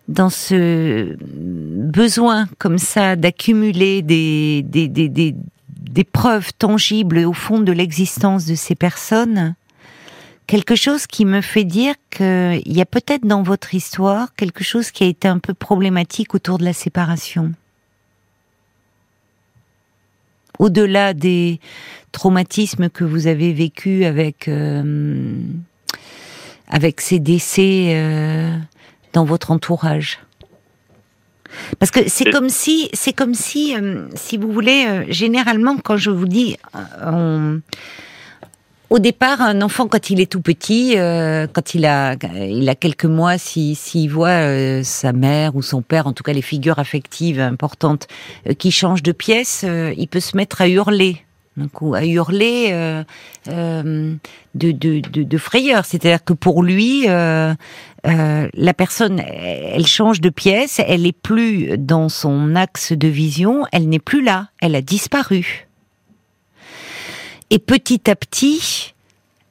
[0.10, 5.36] dans ce besoin comme ça d'accumuler des,
[6.12, 9.54] preuves tangibles au fond de l'existence de ces personnes,
[10.48, 14.90] quelque chose qui me fait dire qu'il y a peut-être dans votre histoire quelque chose
[14.90, 17.54] qui a été un peu problématique autour de la séparation.
[20.58, 21.60] Au-delà des
[22.12, 25.40] traumatismes que vous avez vécus avec euh,
[26.68, 28.58] avec ces décès euh,
[29.14, 30.20] dans votre entourage.
[31.80, 35.98] Parce que c'est comme si, c'est comme si, euh, si vous voulez, euh, généralement, quand
[35.98, 36.80] je vous dis, euh,
[37.12, 37.62] on-
[38.92, 43.06] au départ, un enfant, quand il est tout petit, quand il a, il a quelques
[43.06, 46.80] mois, si- s'il voit euh, sa mère ou son père, en tout cas les figures
[46.80, 48.08] affectives importantes,
[48.58, 49.64] qui changent de pièce,
[49.96, 51.24] il peut se mettre à hurler.
[51.60, 53.04] D'un coup, à hurler euh,
[53.50, 54.16] euh,
[54.56, 55.86] de, de, frayeur.
[55.86, 57.54] C'est-à-dire que pour lui, euh,
[58.04, 63.90] la personne, elle change de pièce, elle est plus dans son axe de vision, elle
[63.90, 65.68] n'est plus là, elle a disparu.
[67.50, 68.94] Et petit à petit,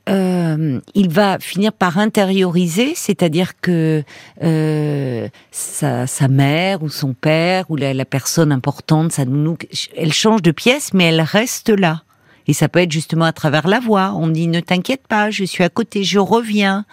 [0.08, 4.02] euh, il va finir par intérioriser, c'est-à-dire que
[4.42, 9.56] euh, sa, sa mère ou son père ou la, personne importante, sa nounou,
[9.96, 12.02] elle change de pièce, mais elle reste là.
[12.46, 14.14] Et ça peut être justement à travers la voix.
[14.16, 16.86] On dit ne t'inquiète pas, je suis à côté, je reviens.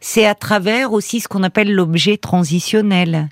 [0.00, 3.28] C'est à travers aussi ce qu'on appelle l'objet transitionnel.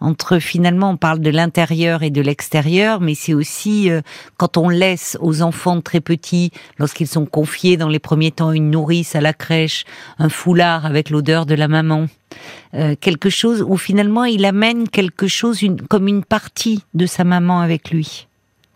[0.00, 4.02] Entre finalement, on parle de l'intérieur et de l'extérieur, mais c'est aussi euh,
[4.36, 8.70] quand on laisse aux enfants très petits, lorsqu'ils sont confiés dans les premiers temps une
[8.70, 9.84] nourrice à la crèche,
[10.18, 12.06] un foulard avec l'odeur de la maman,
[12.74, 17.24] euh, quelque chose où finalement il amène quelque chose une, comme une partie de sa
[17.24, 18.25] maman avec lui.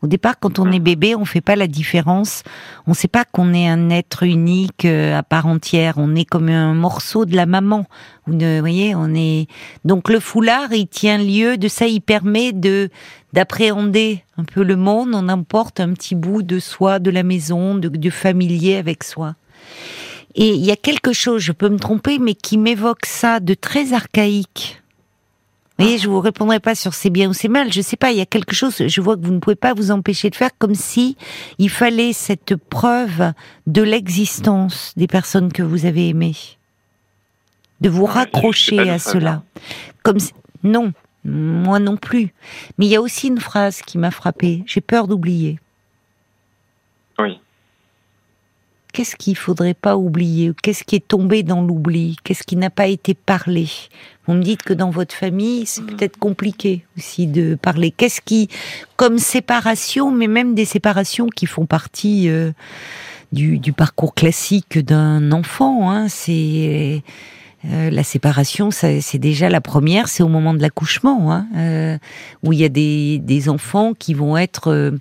[0.02, 2.42] Au départ, quand on est bébé, on fait pas la différence.
[2.86, 5.94] On sait pas qu'on est un être unique euh, à part entière.
[5.98, 7.86] On est comme un morceau de la maman.
[8.26, 9.46] Vous ne- voyez, on est
[9.84, 11.86] donc le foulard, il tient lieu de ça.
[11.86, 12.88] Il permet de
[13.34, 15.10] d'appréhender un peu le monde.
[15.14, 19.34] On emporte un petit bout de soi, de la maison, de, de familier avec soi.
[20.34, 23.54] Et il y a quelque chose, je peux me tromper, mais qui m'évoque ça de
[23.54, 24.79] très archaïque.
[25.80, 27.72] Voyez, je vous répondrai pas sur c'est bien ou c'est mal.
[27.72, 28.10] Je sais pas.
[28.12, 28.76] Il y a quelque chose.
[28.86, 31.16] Je vois que vous ne pouvez pas vous empêcher de faire comme si
[31.58, 33.32] il fallait cette preuve
[33.66, 36.36] de l'existence des personnes que vous avez aimées,
[37.80, 39.42] de vous raccrocher à cela.
[40.02, 40.32] Comme si-
[40.62, 40.92] non,
[41.24, 42.32] moi non plus.
[42.78, 44.62] Mais il y a aussi une phrase qui m'a frappée.
[44.66, 45.58] J'ai peur d'oublier.
[47.18, 47.38] Oui.
[48.92, 52.16] Qu'est-ce qu'il faudrait pas oublier Qu'est-ce qui est tombé dans l'oubli?
[52.24, 53.68] Qu'est-ce qui n'a pas été parlé?
[54.26, 55.86] Vous me dites que dans votre famille, c'est Mhm.
[55.88, 57.90] peut-être compliqué aussi de parler.
[57.90, 58.48] Qu'est-ce qui,
[58.96, 62.52] comme séparation, mais même des séparations qui font partie euh,
[63.32, 67.02] du, du parcours classique d'un enfant, hein, c'est
[67.66, 71.98] euh, la séparation, c'est déjà la première, c'est au moment de l'accouchement, hein, euh,
[72.42, 74.94] où il y a des, des enfants qui vont être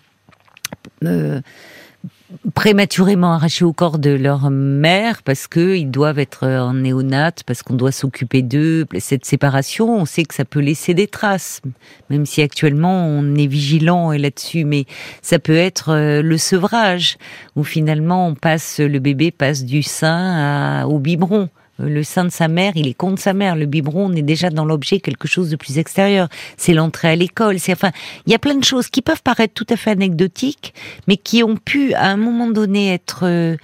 [2.54, 7.64] prématurément arrachés au corps de leur mère parce que ils doivent être en néonat, parce
[7.64, 8.86] qu'on doit s'occuper d'eux.
[9.00, 11.62] Cette séparation, on sait que ça peut laisser des traces,
[12.10, 14.86] même si actuellement on est vigilant là-dessus, mais
[15.22, 17.18] ça peut être euh, le sevrage
[17.56, 21.50] où finalement on passe, le bébé passe du sein au biberon.
[21.80, 23.56] Euh, Le sein de sa mère, il est contre sa mère.
[23.56, 26.30] Le biberon, on est déjà dans l'objet quelque chose de plus extérieur.
[26.58, 27.60] C'est l'entrée à l'école.
[27.60, 27.92] C'est enfin,
[28.26, 30.74] il y a plein de choses qui peuvent paraître tout à fait anecdotiques,
[31.08, 33.56] mais qui ont pu à un moment donné être euh,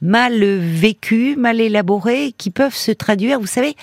[0.00, 3.40] mal vécues, mal élaborées, qui peuvent se traduire.
[3.40, 3.74] Vous savez,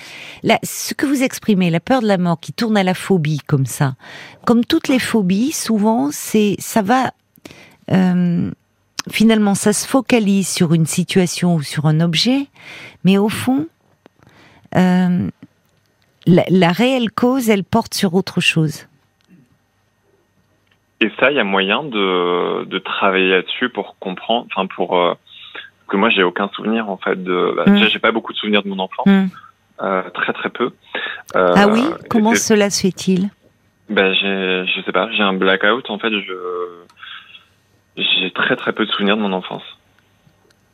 [0.42, 3.40] là, ce que vous exprimez, la peur de la mort, qui tourne à la phobie
[3.46, 3.94] comme ça.
[4.44, 7.12] Comme toutes les phobies, souvent, c'est ça va.
[7.90, 8.50] euh,
[9.10, 12.46] finalement, ça se focalise sur une situation ou sur un objet,
[13.02, 13.66] mais au fond,
[14.76, 15.28] euh,
[16.26, 18.86] la, la réelle cause, elle porte sur autre chose.
[21.00, 25.14] Et ça, il y a moyen de, de travailler là-dessus pour comprendre, enfin pour euh,
[25.88, 27.54] que moi j'ai aucun souvenir en fait de.
[27.56, 27.74] Bah, Mm.
[27.74, 29.26] déjà, J'ai pas beaucoup de souvenirs de mon enfance, Hmm.
[29.82, 30.70] euh, très très peu.
[31.34, 31.84] Ah oui?
[32.08, 33.30] Comment cela se fait-il?
[33.88, 36.10] Ben j'ai, je sais pas, j'ai un blackout en fait.
[36.10, 36.32] Je
[37.96, 39.62] j'ai très très peu de souvenirs de mon enfance.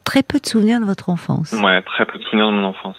[0.04, 1.52] Très peu de souvenirs de votre enfance?
[1.52, 2.96] Ouais, très peu de souvenirs de mon enfance.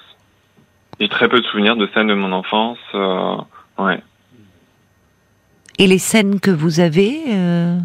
[0.99, 2.77] J'ai très peu de souvenirs de scènes de mon enfance.
[2.93, 3.37] euh,
[3.77, 4.01] ouais.
[5.77, 7.77] Et les scènes que vous avez euh,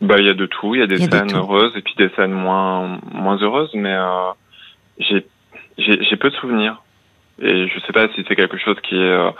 [0.00, 0.74] Bah il y a de tout.
[0.74, 3.70] Il y a des y a scènes heureuses et puis des scènes moins moins heureuses,
[3.74, 4.30] mais euh,
[4.98, 5.26] j'ai
[5.76, 6.82] j'ai j'ai peu de souvenirs.
[7.42, 9.30] Et je sais pas si c'est quelque chose qui est euh,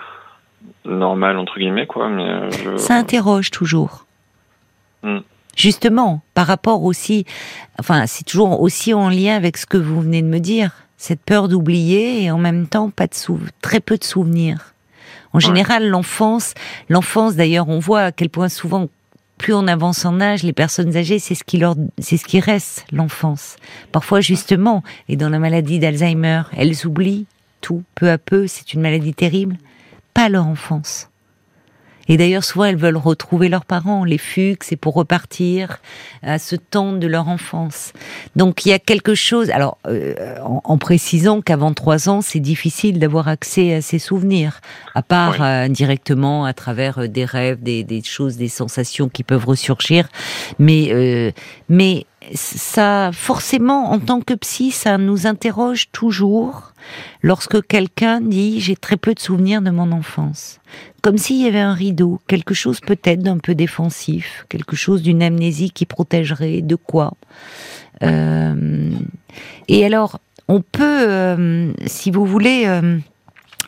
[0.84, 2.76] normal entre guillemets quoi, mais euh, je...
[2.76, 4.04] Ça interroge toujours.
[5.02, 5.20] Hmm.
[5.56, 7.24] Justement, par rapport aussi,
[7.78, 11.20] enfin, c'est toujours aussi en lien avec ce que vous venez de me dire, cette
[11.20, 14.74] peur d'oublier et en même temps pas de sou très peu de souvenirs.
[15.32, 16.54] En général, l'enfance,
[16.88, 18.88] l'enfance d'ailleurs, on voit à quel point souvent,
[19.36, 22.40] plus on avance en âge, les personnes âgées, c'est ce qui leur, c'est ce qui
[22.40, 23.56] reste, l'enfance.
[23.92, 27.26] Parfois, justement, et dans la maladie d'Alzheimer, elles oublient
[27.60, 29.58] tout, peu à peu, c'est une maladie terrible,
[30.14, 31.10] pas leur enfance.
[32.08, 34.04] Et d'ailleurs, souvent, elles veulent retrouver leurs parents.
[34.04, 35.78] Les fugues, c'est pour repartir
[36.22, 37.92] à ce temps de leur enfance.
[38.36, 39.50] Donc, il y a quelque chose.
[39.50, 40.14] Alors, euh,
[40.44, 44.60] en, en précisant qu'avant trois ans, c'est difficile d'avoir accès à ces souvenirs,
[44.94, 45.36] à part Oui.
[45.40, 50.08] euh, directement à travers euh, des rêves, des, des choses, des sensations qui peuvent ressurgir.
[50.58, 51.32] Mais, euh,
[51.68, 56.72] mais ça, forcément, en tant que psy, ça nous interroge toujours
[57.22, 60.60] lorsque quelqu'un dit j'ai très peu de souvenirs de mon enfance.
[61.02, 65.22] Comme s'il y avait un rideau, quelque chose peut-être d'un peu défensif, quelque chose d'une
[65.22, 67.14] amnésie qui protégerait de quoi.
[68.02, 68.90] Euh,
[69.68, 72.98] et alors, on peut, euh, si vous voulez, euh,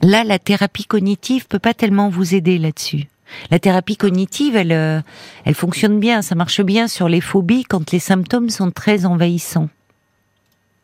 [0.03, 3.07] là, la thérapie cognitive peut pas tellement vous aider là-dessus.
[3.51, 5.01] La thérapie cognitive, elle, euh,
[5.45, 9.69] elle fonctionne bien, ça marche bien sur les phobies quand les symptômes sont très envahissants.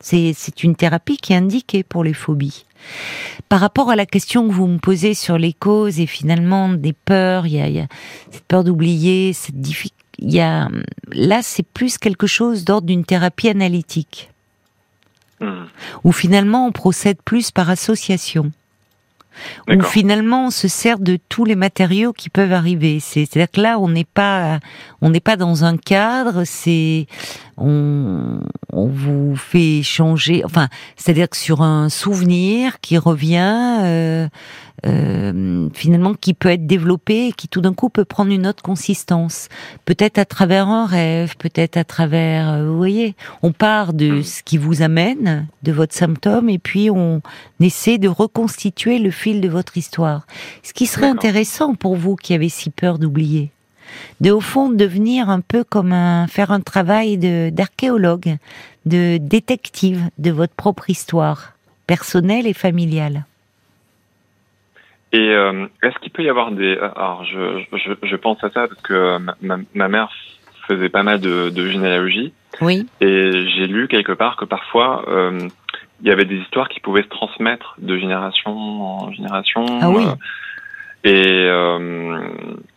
[0.01, 2.65] C'est une thérapie qui est indiquée pour les phobies.
[3.49, 6.93] Par rapport à la question que vous me posez sur les causes et finalement des
[6.93, 7.87] peurs, il y a, il y a
[8.29, 10.69] cette peur d'oublier, cette diffi- il y a
[11.11, 14.29] là c'est plus quelque chose d'ordre d'une thérapie analytique
[15.41, 15.65] Hmm.
[16.05, 18.53] où finalement on procède plus par association
[19.69, 22.99] où finalement on se sert de tous les matériaux qui peuvent arriver.
[22.99, 24.59] C'est- C'est-à-dire que là, on n'est pas,
[25.01, 26.43] on n'est pas dans un cadre.
[26.45, 27.07] C'est,
[27.57, 28.39] on,
[28.71, 30.43] on vous fait changer.
[30.45, 34.27] Enfin, c'est-à-dire que sur un souvenir qui revient, euh,
[34.85, 38.61] euh, finalement, qui peut être développé, et qui tout d'un coup peut prendre une autre
[38.61, 39.49] consistance.
[39.85, 44.43] Peut-être à travers un rêve, peut-être à travers, euh, vous voyez, on part de ce
[44.43, 47.21] qui vous amène, de votre symptôme, et puis on
[47.59, 50.27] essaie de reconstituer le fil de votre histoire.
[50.63, 53.51] Ce qui serait intéressant pour vous qui avez si peur d'oublier,
[54.21, 58.37] de au fond devenir un peu comme un faire un travail de d'archéologue,
[58.85, 61.53] de détective de votre propre histoire
[61.87, 63.25] personnelle et familiale.
[65.15, 66.77] Et euh, est-ce qu'il peut y avoir des...
[66.77, 70.09] Alors, je, je, je pense à ça parce que ma, ma, mère
[70.67, 72.85] faisait pas mal de, de généalogie Oui.
[72.99, 75.39] et j'ai lu quelque part que parfois euh,
[76.01, 79.63] il y avait des histoires qui pouvaient se transmettre de génération en génération.
[79.81, 80.03] Ah oui.
[80.05, 80.15] euh,
[81.05, 82.27] et euh,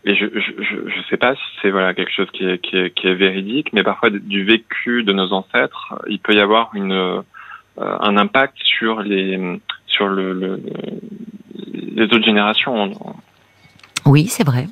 [0.04, 2.76] et je, je je je sais pas si c'est voilà quelque chose qui est qui
[2.76, 6.70] est, qui est véridique, mais parfois du vécu de nos ancêtres, il peut y avoir
[6.74, 7.22] une euh,
[7.78, 10.60] un impact sur les sur le-
[11.66, 12.90] les autres générations.
[14.06, 14.68] Oui, c'est vrai.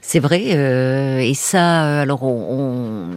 [0.00, 0.42] C'est vrai.
[0.54, 3.08] euh, et ça, euh, alors on,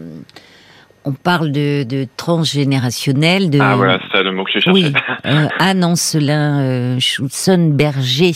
[1.06, 4.60] on, on parle de, de transgénérationnel, de Ah voilà, c'est ça le mot que je
[4.60, 4.86] cherchais.
[4.86, 4.94] oui.
[5.26, 8.34] euh, Anne Ancelin euh, Schulzen-Berger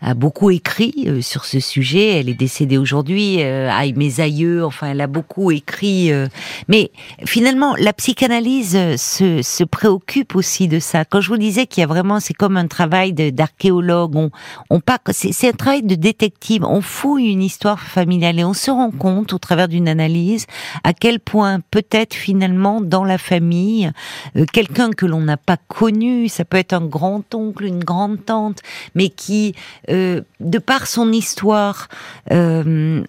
[0.00, 2.18] a beaucoup écrit euh, sur ce sujet.
[2.18, 3.42] Elle est décédée aujourd'hui.
[3.42, 4.64] Euh, aïe, mes aïeux.
[4.64, 6.12] Enfin, elle a beaucoup écrit.
[6.12, 6.28] euh,
[6.68, 6.90] mais
[7.24, 11.04] finalement, la psychanalyse euh, se, se préoccupe aussi de ça.
[11.04, 14.16] Quand je vous disais qu'il y a vraiment, c'est comme un travail d'archéologue.
[14.16, 14.30] On,
[14.70, 16.64] on part, c'est un travail de détective.
[16.64, 20.46] On fouille une histoire familiale et on se rend compte, au travers d'une analyse,
[20.84, 23.90] à quel point peut-être finalement dans la famille,
[24.36, 28.60] euh, quelqu'un que l'on n'a pas connu, ça peut être un grand-oncle, une grande-tante,
[28.94, 29.54] mais qui
[29.90, 31.88] euh, de par son histoire,
[32.32, 33.02] euh,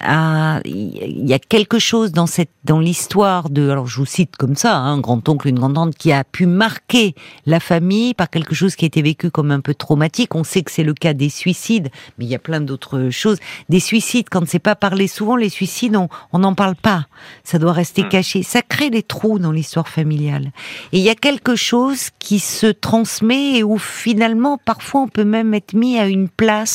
[0.66, 4.56] il y a quelque chose dans cette, dans l'histoire de, alors je vous cite comme
[4.56, 8.30] ça, hein, un grand oncle, une grande tante, qui a pu marquer la famille par
[8.30, 10.36] quelque chose qui a été vécu comme un peu traumatique.
[10.36, 13.38] On sait que c'est le cas des suicides, mais il y a plein d'autres choses.
[13.70, 15.98] Des suicides, quand c'est pas parlé souvent, les suicides,
[16.32, 17.06] on n'en parle pas.
[17.44, 18.10] Ça doit rester Mm.
[18.10, 18.44] caché.
[18.44, 20.52] Ça crée des trous dans l'histoire familiale.
[20.92, 25.26] Et il y a quelque chose qui se transmet et où finalement, parfois, on peut
[25.26, 26.67] même être mis à une place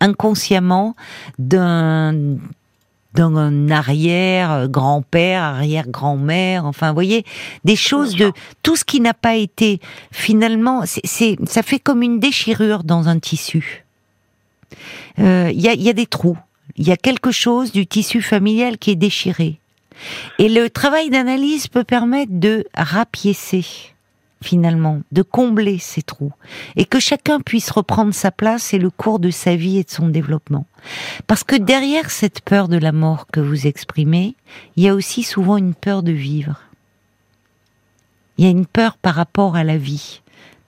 [0.00, 0.94] inconsciemment
[1.38, 2.36] d'un
[3.14, 7.24] d'un arrière grand-père, arrière grand-mère, enfin, vous voyez,
[7.64, 8.32] des choses de
[8.62, 13.18] tout ce qui n'a pas été finalement, c'est, ça fait comme une déchirure dans un
[13.18, 13.84] tissu.
[15.18, 16.38] Euh, Il y, a, il y a des trous,
[16.76, 19.58] il y a quelque chose du tissu familial qui est déchiré.
[20.38, 23.66] Et le travail d'analyse peut permettre de rapiécer,
[24.42, 26.32] finalement, de combler ces trous.
[26.76, 29.90] Et que chacun puisse reprendre sa place et le cours de sa vie et de
[29.90, 30.66] son développement.
[31.26, 34.34] Parce que derrière cette peur de la mort que vous exprimez,
[34.76, 36.60] il y a aussi souvent une peur de vivre.
[38.38, 40.22] Il y a une peur par rapport à la vie,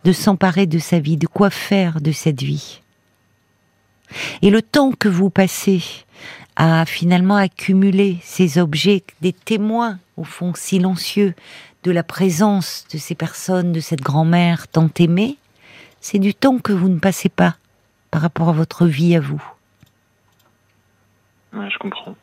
[0.05, 2.81] de s'emparer de sa vie, de quoi faire de cette vie.
[4.43, 5.83] Et le temps que vous passez
[6.57, 11.35] à finalement accumuler ces objets, des témoins au fond silencieux
[11.85, 15.37] de la présence de ces personnes, de cette grand-mère tant aimée,
[16.01, 17.57] c'est du temps que vous ne passez pas
[18.11, 19.43] par rapport à votre vie à vous.
[21.53, 22.17] Ouais, je comprends.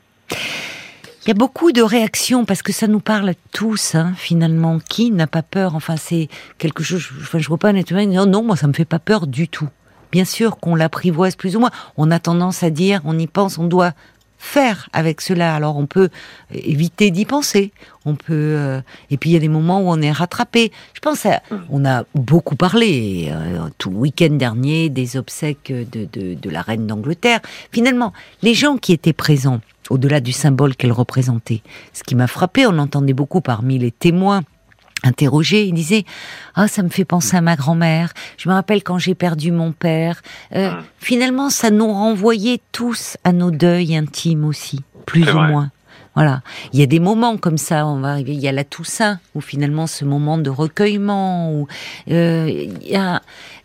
[1.23, 4.79] Il y a beaucoup de réactions parce que ça nous parle tous, hein, finalement.
[4.79, 5.75] Qui n'a pas peur?
[5.75, 6.27] Enfin, c'est
[6.57, 6.99] quelque chose.
[6.99, 8.99] je- Enfin, je vois pas un être humain dire non, moi, ça me fait pas
[8.99, 9.69] peur du tout.
[10.11, 11.69] Bien sûr qu'on l'apprivoise plus ou moins.
[11.95, 13.93] On a tendance à dire, on y pense, on doit
[14.41, 15.55] faire avec cela.
[15.55, 16.09] Alors, on peut
[16.51, 17.71] éviter d'y penser.
[18.05, 18.55] On peut.
[18.57, 18.81] euh,
[19.11, 20.71] et puis, il y a des moments où on est rattrapé.
[20.93, 26.07] Je pense, à, on a beaucoup parlé euh, tout le week-end dernier des obsèques de,
[26.11, 27.39] de, de la reine d'Angleterre.
[27.71, 31.61] Finalement, les gens qui étaient présents au-delà du symbole qu'elle représentait.
[31.93, 34.41] Ce qui m'a frappé, on l'entendait beaucoup parmi les témoins
[35.03, 36.05] interrogés, ils disaient
[36.55, 38.13] ah ça me fait penser à ma grand-mère.
[38.37, 40.21] Je me rappelle quand j'ai perdu mon père.
[40.55, 40.83] Euh, Mm.
[40.99, 45.71] Finalement, ça nous renvoyait tous à nos deuils intimes aussi, plus ou moins.
[46.15, 46.41] Voilà.
[46.73, 48.33] Il y a des moments comme ça, on va arriver.
[48.33, 51.67] Il y a la Toussaint, où finalement ce moment de recueillement, où
[52.09, 53.21] euh, il y a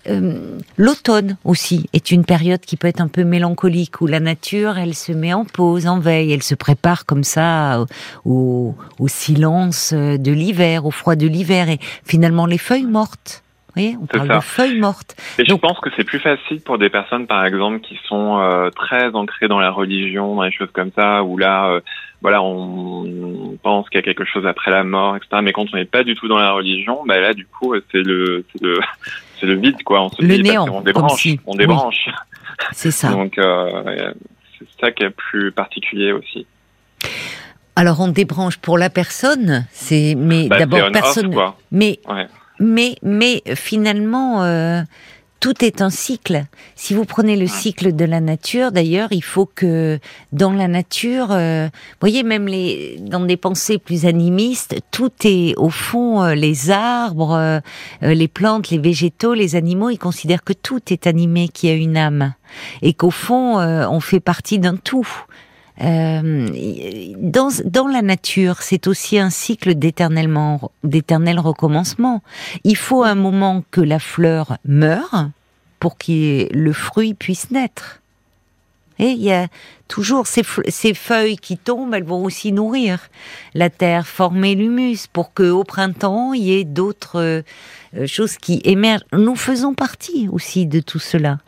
[0.08, 4.78] euh, l'automne aussi est une période qui peut être un peu mélancolique, où la nature,
[4.78, 7.84] elle se met en pause, en veille, elle se prépare comme ça
[8.24, 13.42] au, au silence de l'hiver, au froid de l'hiver, et finalement les feuilles mortes.
[13.74, 14.36] Vous voyez, on parle ça.
[14.36, 15.16] de feuilles mortes.
[15.38, 18.38] Et je Donc- pense que c'est plus facile pour des personnes, par exemple, qui sont
[18.38, 21.80] euh, très ancrées dans la religion, dans les choses comme ça, où là, euh,
[22.22, 25.40] voilà, on, pense qu'il y a quelque chose après la mort, etc.
[25.42, 28.02] Mais quand on n'est pas du tout dans la religion, bah là, du coup, c'est
[28.02, 28.78] le, c'est le,
[29.40, 30.02] c'est le vide, quoi.
[30.02, 32.08] On se Le dit, néant, on débranche, si- on débranche.
[32.72, 33.10] C'est ça.
[33.10, 34.12] Donc, euh,
[34.58, 36.46] c'est ça qui est plus particulier aussi.
[37.78, 41.32] Alors on débranche pour la personne, c'est mais Bah, d'abord personne.
[41.34, 41.58] quoi.
[41.70, 42.26] Mais Ouais.
[42.58, 44.80] mais mais finalement euh,
[45.40, 46.44] tout est un cycle.
[46.74, 49.98] Si vous prenez le cycle de la nature, d'ailleurs, il faut que
[50.32, 55.54] dans la nature, euh, vous voyez, même les dans des pensées plus animistes, tout est
[55.56, 57.60] au fond euh, les arbres, euh,
[58.02, 59.90] euh, les plantes, les végétaux, les animaux.
[59.90, 62.34] Ils considèrent que tout est animé, qui a une âme,
[62.82, 65.08] et qu'au fond, euh, on fait partie d'un tout.
[65.82, 72.22] Euh, dans, dans la nature, c'est aussi un cycle d'éternellement, d'éternel recommencement.
[72.64, 75.28] Il faut un moment que la fleur meure
[75.78, 78.00] pour que le fruit puisse naître.
[78.98, 79.48] Et il y a
[79.88, 83.10] toujours ces, ces feuilles qui tombent, elles vont aussi nourrir
[83.52, 87.42] la terre, former l'humus pour que au printemps il y ait d'autres
[87.96, 89.04] euh, choses qui émergent.
[89.12, 91.38] Nous faisons partie aussi de tout cela.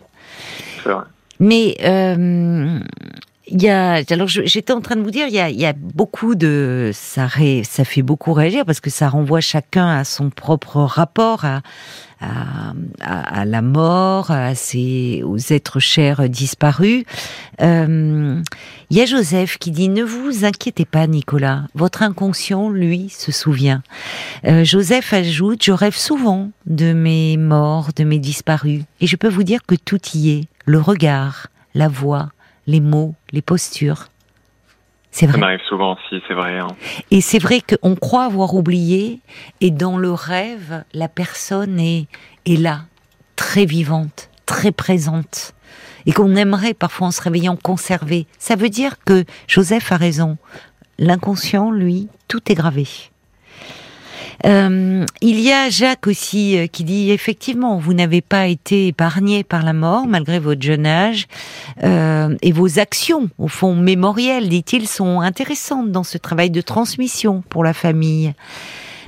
[1.41, 2.81] Mais euh,
[3.51, 5.67] il y a, alors j'étais en train de vous dire, il y a, il y
[5.67, 10.05] a beaucoup de, ça, ré- ça fait beaucoup réagir parce que ça renvoie chacun à
[10.05, 11.63] son propre rapport à,
[12.21, 17.05] à, à- à la mort, à ses, aux êtres chers disparus.
[17.63, 18.43] Euh,
[18.91, 21.63] Il y a Joseph qui dit ne vous inquiétez pas, Nicolas.
[21.75, 23.83] Votre inconscient, lui, se souvient.
[24.47, 29.29] Euh, Joseph ajoute je rêve souvent de mes morts, de mes disparus, et je peux
[29.29, 32.31] vous dire que tout y est le regard, la voix,
[32.67, 34.07] les mots, les postures.
[35.11, 35.41] C'est Ça vrai.
[35.41, 36.59] m'arrive souvent aussi, c'est vrai.
[36.59, 36.69] hein.
[37.11, 39.21] Et c'est vrai qu'on croit avoir oublié,
[39.61, 42.07] et dans le rêve, la personne est,
[42.47, 42.83] est là,
[43.37, 45.55] très vivante, très présente,
[46.07, 48.27] et qu'on aimerait parfois en se réveillant conserver.
[48.39, 50.37] Ça veut dire que Joseph a raison.
[50.99, 52.87] L'inconscient, lui, tout est gravé.
[54.47, 59.43] Euh, il y a Jacques aussi euh, qui dit effectivement, vous n'avez pas été épargné
[59.43, 61.27] par la mort malgré votre jeune âge
[61.83, 67.43] euh, et vos actions, au fond mémorielles, dit-il, sont intéressantes dans ce travail de transmission
[67.49, 68.33] pour la famille.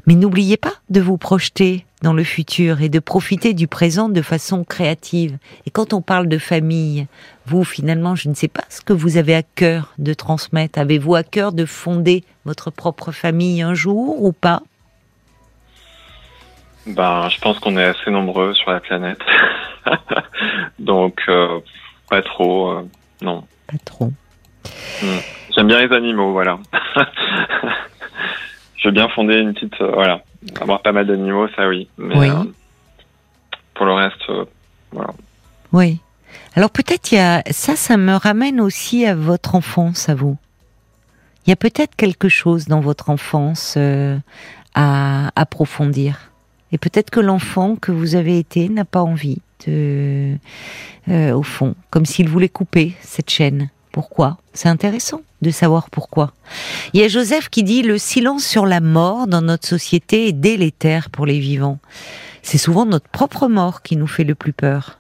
[0.06, 4.22] Mais n'oubliez pas de vous projeter dans le futur et de profiter du présent de
[4.22, 5.36] façon créative.
[5.66, 7.06] Et quand on parle de famille,
[7.46, 10.78] vous finalement, je ne sais pas ce que vous avez à cœur de transmettre.
[10.78, 14.62] Avez-vous à cœur de fonder votre propre famille un jour ou pas?
[16.86, 19.20] Ben, je pense qu'on est assez nombreux sur la planète.
[20.78, 21.60] Donc, euh,
[22.08, 22.88] pas trop, euh,
[23.22, 23.44] non.
[23.66, 24.12] Pas trop.
[25.54, 26.58] J'aime bien les animaux, voilà.
[28.76, 30.22] je veux bien fonder une petite, euh, voilà,
[30.60, 31.88] avoir pas mal d'animaux, ça oui.
[31.98, 32.28] Mais Oui.
[33.74, 34.22] pour le reste,
[34.92, 35.10] voilà.
[35.72, 36.00] Oui.
[36.54, 40.36] Alors peut-être il y a ça, ça me ramène aussi à votre enfance, à vous.
[41.46, 43.76] Il y a peut-être quelque chose dans votre enfance
[44.74, 46.29] à approfondir.
[46.72, 50.36] Et peut-être que l'enfant que vous avez été n'a pas envie de,
[51.08, 53.70] euh, au fond, comme s'il voulait couper cette chaîne.
[53.92, 54.38] Pourquoi?
[54.52, 56.32] C'est intéressant de savoir pourquoi.
[56.92, 60.32] Il y a Joseph qui dit le silence sur la mort dans notre société est
[60.32, 61.78] délétère pour les vivants.
[62.42, 64.99] C'est souvent notre propre mort qui nous fait le plus peur.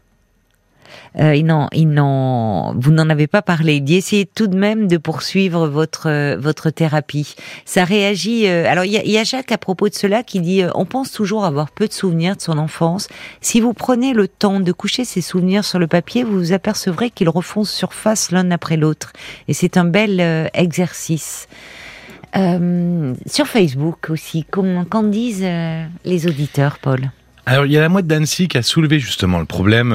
[1.18, 3.82] Euh, n'en, vous n'en avez pas parlé.
[3.88, 7.34] Essayez tout de même de poursuivre votre euh, votre thérapie.
[7.64, 8.46] Ça réagit.
[8.46, 10.84] euh, alors il y a, y Jacques à propos de cela qui dit euh, on
[10.84, 13.08] pense toujours avoir peu de souvenirs de son enfance.
[13.40, 17.10] Si vous prenez le temps de coucher ces souvenirs sur le papier, vous vous apercevrez
[17.10, 19.12] qu'ils refont surface l'un après l'autre.
[19.48, 21.48] Et c'est un bel exercice.
[22.34, 25.46] Sur Facebook aussi, comment qu'en disent
[26.04, 27.10] les auditeurs, Paul?
[27.46, 29.92] Alors, il y a la mouette d'Annecy qui a soulevé justement le problème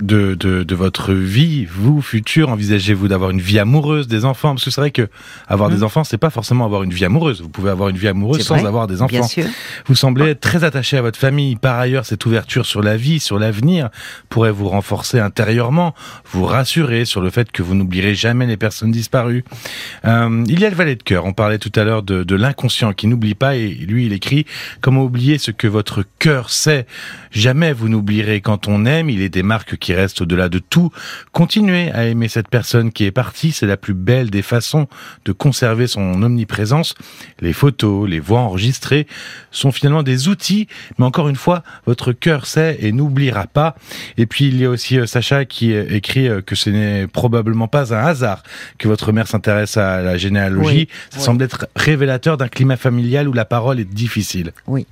[0.00, 2.50] de, de, de votre vie, vous, futur.
[2.50, 4.50] Envisagez-vous d'avoir une vie amoureuse, des enfants?
[4.54, 5.08] Parce que c'est vrai que
[5.48, 7.40] avoir des enfants, c'est pas forcément avoir une vie amoureuse.
[7.42, 8.42] Vous pouvez avoir une vie amoureuse Mmh.
[8.42, 9.28] Sans vrai, avoir des Bien enfants.
[9.28, 9.44] sûr.
[9.86, 11.56] Vous semblez être très attaché à votre famille.
[11.56, 13.88] Par ailleurs, cette ouverture sur la vie, sur l'avenir,
[14.28, 15.94] pourrait vous renforcer intérieurement,
[16.30, 19.44] vous rassurer sur le fait que vous n'oublierez jamais les personnes disparues.
[20.04, 21.24] Euh, il y a le valet de cœur.
[21.24, 23.56] On parlait tout à l'heure de, de l'inconscient qui n'oublie pas.
[23.56, 24.44] Et lui, il écrit
[24.80, 26.86] comment oublier ce que votre cœur sait?
[27.30, 29.08] Jamais vous n'oublierez quand on aime.
[29.08, 30.90] Il est des marques qui restent au-delà de tout.
[31.32, 33.52] Continuez à aimer cette personne qui est partie.
[33.52, 34.88] C'est la plus belle des façons
[35.24, 36.94] de conserver son omniprésence.
[37.40, 39.06] Les photos, les voix enregistrées
[39.50, 40.68] sont finalement des outils,
[40.98, 43.76] mais encore une fois, votre cœur sait et n'oubliera pas.
[44.16, 47.06] Et puis il y a aussi euh, Sacha qui euh, écrit euh, que ce n'est
[47.06, 48.42] probablement pas un hasard
[48.78, 50.66] que votre mère s'intéresse à la généalogie.
[50.66, 51.24] Oui, Ça oui.
[51.24, 54.52] semble être révélateur d'un climat familial où la parole est difficile.
[54.66, 54.86] Oui,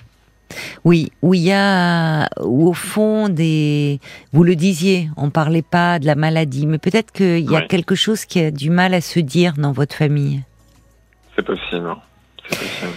[0.84, 1.10] où il
[1.40, 4.00] y a, où au fond des,
[4.32, 7.66] vous le disiez, on parlait pas de la maladie, mais peut-être qu'il y a Ouais.
[7.66, 10.42] quelque chose qui a du mal à se dire dans votre famille.
[11.36, 11.94] C'est possible.
[12.48, 12.92] C'est possible.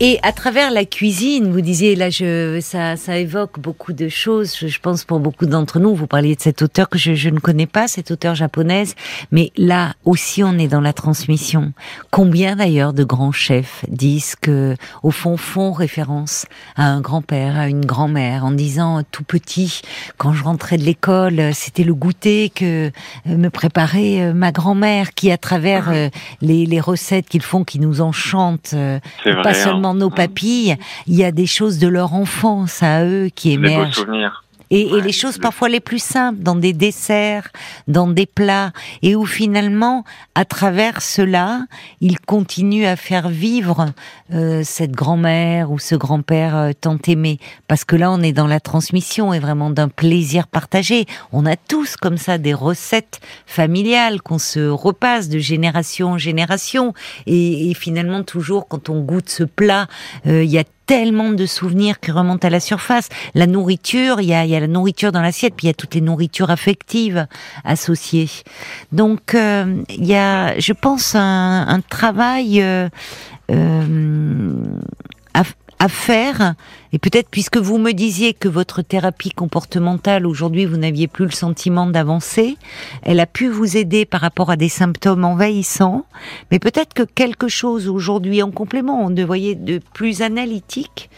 [0.00, 4.56] Et à travers la cuisine, vous disiez là, je, ça, ça évoque beaucoup de choses.
[4.58, 7.38] Je, pense pour beaucoup d'entre nous, vous parliez de cette auteur que je, je ne
[7.38, 8.96] connais pas, cette auteure japonaise,
[9.30, 11.72] mais là aussi, on est dans la transmission.
[12.10, 14.74] Combien d'ailleurs de grands chefs disent que,
[15.04, 19.82] au fond, font référence à un grand-père, à une grand-mère, en disant tout petit,
[20.16, 25.14] quand je rentrais de l'école, c'était le goûter que euh, me préparait euh, ma grand-mère,
[25.14, 26.08] qui à travers euh,
[26.40, 28.72] les, les recettes qu'ils font, qui nous enchantent.
[28.74, 29.42] euh, C'est vrai.
[29.42, 29.54] pas
[29.94, 30.14] nos Mm.
[30.14, 30.76] papilles,
[31.06, 33.94] il y a des choses de leur enfance à eux qui Des beaux émergent.
[33.96, 34.44] souvenirs.
[34.72, 37.48] Et, et les choses le- parfois les plus simples, dans des desserts,
[37.86, 38.72] dans des plats,
[39.02, 40.04] et où finalement,
[40.34, 41.66] à travers cela,
[42.00, 43.92] ils continuent à faire vivre
[44.32, 47.38] euh, cette grand-mère ou ce grand-père euh, tant aimé.
[47.68, 51.06] Parce que là, on est dans la transmission et vraiment d'un plaisir partagé.
[51.32, 56.94] On a tous comme ça des recettes familiales qu'on se repasse de génération en génération.
[57.26, 59.86] Et, et finalement, toujours, quand on goûte ce plat,
[60.26, 63.08] euh, il y a tellement de souvenirs qui remontent à la surface.
[63.34, 65.74] La nourriture, il y a, y a la nourriture dans l'assiette, puis il y a
[65.74, 67.26] toutes les nourritures affectives
[67.64, 68.30] associées.
[68.90, 72.88] Donc, euh, il y a, je pense, un, un travail euh,
[73.50, 74.64] euh,
[75.82, 76.54] à faire.
[76.92, 81.32] Et peut-être, puisque vous me disiez que votre thérapie comportementale, aujourd'hui, vous n'aviez plus le
[81.32, 82.56] sentiment d'avancer,
[83.02, 86.06] elle a pu vous aider par rapport à des symptômes envahissants,
[86.52, 91.10] mais peut-être que quelque chose aujourd'hui en complément, de, voyez, de plus analytique,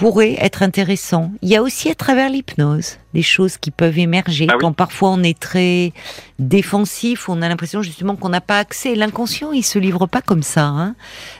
[0.00, 1.30] pourrait être intéressant.
[1.42, 4.58] Il y a aussi à travers l'hypnose des choses qui peuvent émerger Ah oui.
[4.62, 5.92] quand parfois on est très
[6.38, 8.94] défensif, on a l'impression justement qu'on n'a pas accès.
[8.94, 10.64] L'inconscient, il se livre pas comme ça.
[10.64, 10.94] Hein.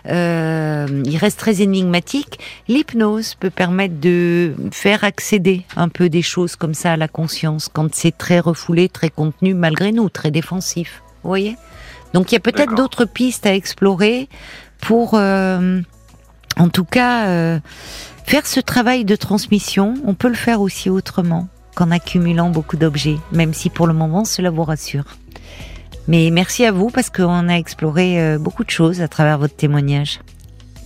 [0.08, 2.38] Euh, il reste très énigmatique.
[2.68, 7.70] L'hypnose peut permettre de faire accéder un peu des choses comme ça à la conscience
[7.72, 11.02] quand c'est très refoulé, très contenu, malgré nous, très défensif.
[11.22, 11.56] Vous voyez?
[12.12, 14.28] Donc il y a peut-être d'autres pistes à explorer
[14.82, 15.80] pour, euh,
[16.58, 17.58] en tout cas, euh,
[18.26, 19.94] faire ce travail de transmission.
[20.04, 24.24] On peut le faire aussi autrement qu'en accumulant beaucoup d'objets, même si pour le moment
[24.24, 25.04] cela vous rassure.
[26.08, 29.54] Mais merci à vous parce qu'on a exploré euh, beaucoup de choses à travers votre
[29.54, 30.20] témoignage.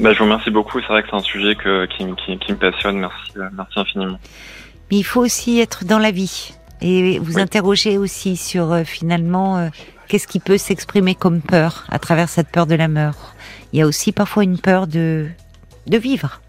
[0.01, 0.81] Bah, je vous remercie beaucoup.
[0.81, 2.99] C'est vrai que c'est un sujet que, qui, qui, qui me passionne.
[2.99, 4.19] Merci, euh, merci infiniment.
[4.91, 6.53] Mais il faut aussi être dans la vie
[6.83, 7.43] et vous Oui.
[7.43, 9.69] interroger aussi sur euh, finalement euh,
[10.09, 13.35] qu'est-ce qui peut s'exprimer comme peur à travers cette peur de la mort.
[13.73, 15.29] Il y a aussi parfois une peur de
[15.87, 16.41] de vivre.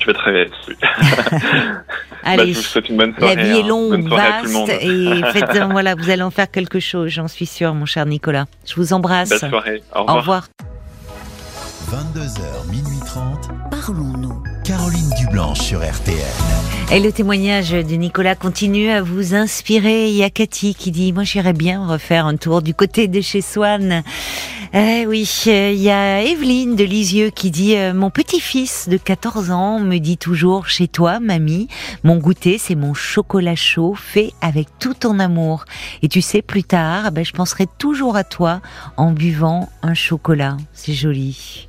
[0.00, 0.76] Je vais travailler là-dessus.
[2.22, 3.42] Bah, Allez, je vous souhaite une bonne la soirée.
[3.44, 3.66] vie est hein.
[3.66, 7.46] longue, Bonne le vaste et faites voilà, vous allez en faire quelque chose, j'en suis
[7.46, 8.44] sûre, mon cher Nicolas.
[8.68, 9.30] Je vous embrasse.
[9.30, 9.82] Belle soirée.
[9.94, 10.18] Au Au revoir.
[10.18, 10.48] revoir.
[11.90, 13.48] 22h, minuit 30.
[13.70, 14.29] Parlons-nous.
[14.70, 16.16] Caroline Dublanche sur RTL.
[16.92, 20.08] Et le témoignage de Nicolas continue à vous inspirer.
[20.08, 23.20] Il y a Cathy qui dit, moi j'irais bien refaire un tour du côté de
[23.20, 24.04] chez Swann.
[24.72, 28.96] Eh oui, euh, il y a Evelyne de Lisieux qui dit, euh, mon petit-fils de
[28.96, 31.66] 14 ans me dit toujours, chez toi, mamie,
[32.04, 35.64] mon goûter, c'est mon chocolat chaud fait avec tout ton amour.
[36.02, 38.60] Et tu sais, plus tard, ben, je penserai toujours à toi
[38.96, 40.56] en buvant un chocolat.
[40.72, 41.66] C'est joli.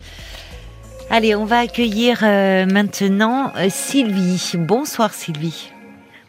[1.14, 4.54] Allez, on va accueillir euh, maintenant euh, Sylvie.
[4.58, 5.70] Bonsoir Sylvie.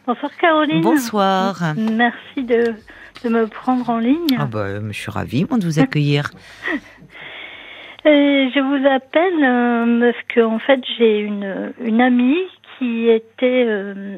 [0.05, 0.81] Bonsoir Caroline.
[0.81, 1.55] Bonsoir.
[1.77, 2.75] Merci de,
[3.23, 4.35] de me prendre en ligne.
[4.37, 6.31] Ah bah, euh, je suis ravie moi, de vous accueillir.
[8.05, 12.35] Et je vous appelle euh, parce que en fait j'ai une, une amie
[12.77, 14.17] qui était euh,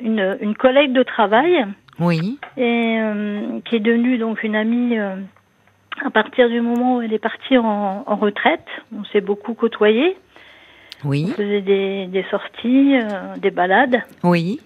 [0.00, 1.64] une, une collègue de travail
[1.98, 5.14] Oui, et euh, qui est devenue donc une amie euh,
[6.04, 8.66] à partir du moment où elle est partie en, en retraite.
[8.96, 10.16] On s'est beaucoup côtoyé,
[11.04, 14.02] on oui, faisait des, des sorties, euh, des balades.
[14.24, 14.60] oui.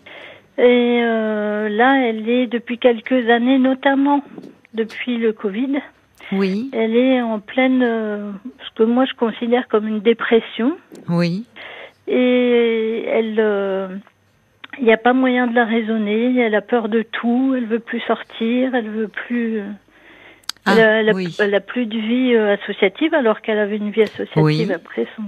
[0.58, 4.22] Et euh, là, elle est depuis quelques années, notamment
[4.72, 5.80] depuis le Covid,
[6.32, 8.32] Oui, elle est en pleine, euh,
[8.64, 10.76] ce que moi je considère comme une dépression.
[11.10, 11.44] oui.
[12.08, 14.00] Et elle,
[14.78, 16.38] il n'y a pas moyen de la raisonner.
[16.38, 17.54] Elle a peur de tout.
[17.56, 18.74] Elle veut plus sortir.
[18.76, 19.60] Elle veut plus.
[20.66, 21.36] Ah, elle, a, elle a- oui.
[21.38, 24.68] elle a plus de vie euh, associative alors qu'elle avait une vie associative Oui.
[24.72, 25.22] après son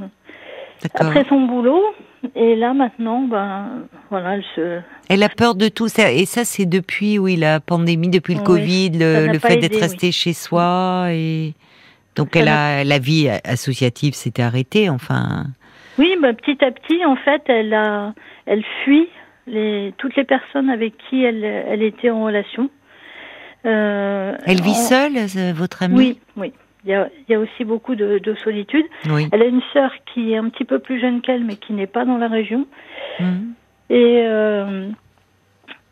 [0.94, 1.82] après son boulot.
[2.35, 6.10] Et là maintenant, ben voilà, elle se Elle a peur de tout ça.
[6.12, 9.81] Et ça, c'est depuis, oui, la pandémie, depuis le Oui, Covid, le, n'a fait d'être
[9.81, 11.06] resté chez soi.
[11.10, 11.55] Et
[12.16, 15.47] donc, Ça elle n'a- a, la vie associative s'était arrêtée, enfin.
[15.98, 18.15] Oui, bah, petit à petit, en fait, elle a,
[18.47, 19.09] elle fuit
[19.47, 22.69] les, toutes les personnes avec qui elle, elle était en relation.
[23.69, 25.12] Euh, Elle vit seule,
[25.55, 26.53] votre amie Oui, oui.
[26.85, 28.86] Il y a, il y a aussi beaucoup de, de solitude.
[29.11, 29.28] Oui.
[29.32, 31.89] Elle a une sœur qui est un petit peu plus jeune qu'elle, mais qui n'est
[31.89, 32.66] pas dans la région.
[33.20, 33.53] Mhm.
[33.90, 34.89] Et, euh,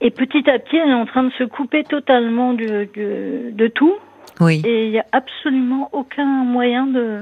[0.01, 3.67] et petit à petit, elle est en train de se couper totalement de, de, de
[3.69, 3.95] tout.
[4.41, 4.63] Oui.
[4.65, 7.21] Et il n'y a absolument aucun moyen de,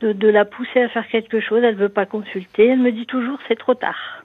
[0.00, 1.62] de, de la pousser à faire quelque chose.
[1.62, 2.66] Elle veut pas consulter.
[2.66, 4.24] Elle me dit toujours c'est trop tard.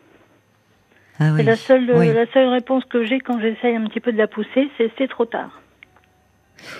[1.19, 1.41] Ah oui.
[1.41, 2.13] Et la seule, Oui.
[2.13, 5.07] la seule réponse que j'ai quand j'essaye un petit peu de la pousser, c'est c'est
[5.09, 5.49] trop tard.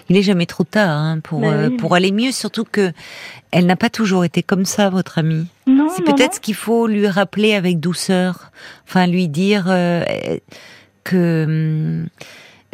[0.09, 2.91] Il est jamais trop tard hein, pour Ben euh, pour aller mieux, surtout que
[3.51, 5.47] elle n'a pas toujours été comme ça, votre amie.
[5.67, 8.51] Non, C'est peut-être ce qu'il faut lui rappeler avec douceur,
[8.87, 10.03] enfin lui dire euh,
[11.05, 12.07] que hum,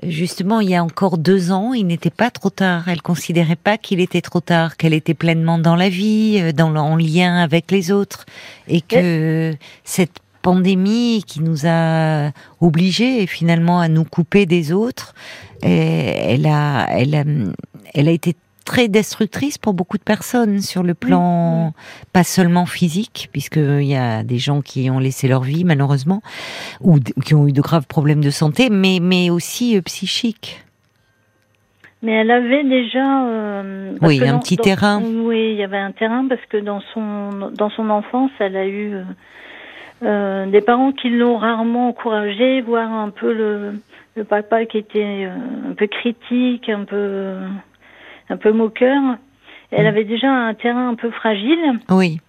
[0.04, 2.90] justement il y a encore deux ans, il n'était pas trop tard.
[2.90, 6.70] Elle considérait pas qu'il était trop tard, qu'elle était pleinement dans la vie, euh, dans
[6.72, 8.26] le- en lien avec les autres,
[8.68, 10.20] et que cette
[10.50, 12.30] pandémie qui nous a
[12.62, 15.14] obligés finalement à nous couper des autres,
[15.64, 17.24] et elle a, elle a,
[17.96, 21.74] elle a été très destructrice pour beaucoup de personnes sur le plan
[22.14, 26.22] pas seulement physique, puisqu'il y a des gens qui ont laissé leur vie malheureusement,
[26.82, 30.64] ou qui ont eu de graves problèmes de santé, mais, mais aussi euh, psychique.
[32.04, 33.26] Mais elle avait déjà.
[33.26, 35.02] euh, Oui, un dans- petit dans- terrain.
[35.02, 38.68] Oui, il y avait un terrain parce que dans son dans son enfance, elle a
[38.68, 38.94] eu
[40.04, 43.74] euh, des parents qui l'ont rarement encouragée, voire un peu le
[44.18, 47.34] le papa qui était euh, un peu critique, un peu
[48.30, 49.02] un peu moqueur.
[49.72, 49.88] Elle Mm.
[49.88, 52.20] avait déjà un terrain un peu fragile Oui,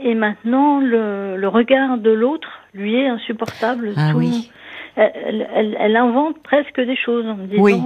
[0.00, 3.92] et maintenant le, le regard de l'autre lui est insupportable.
[3.96, 4.50] Ah Tout- oui.
[4.96, 7.80] elle, elle- elle- elle invente presque des choses en me disant Oui.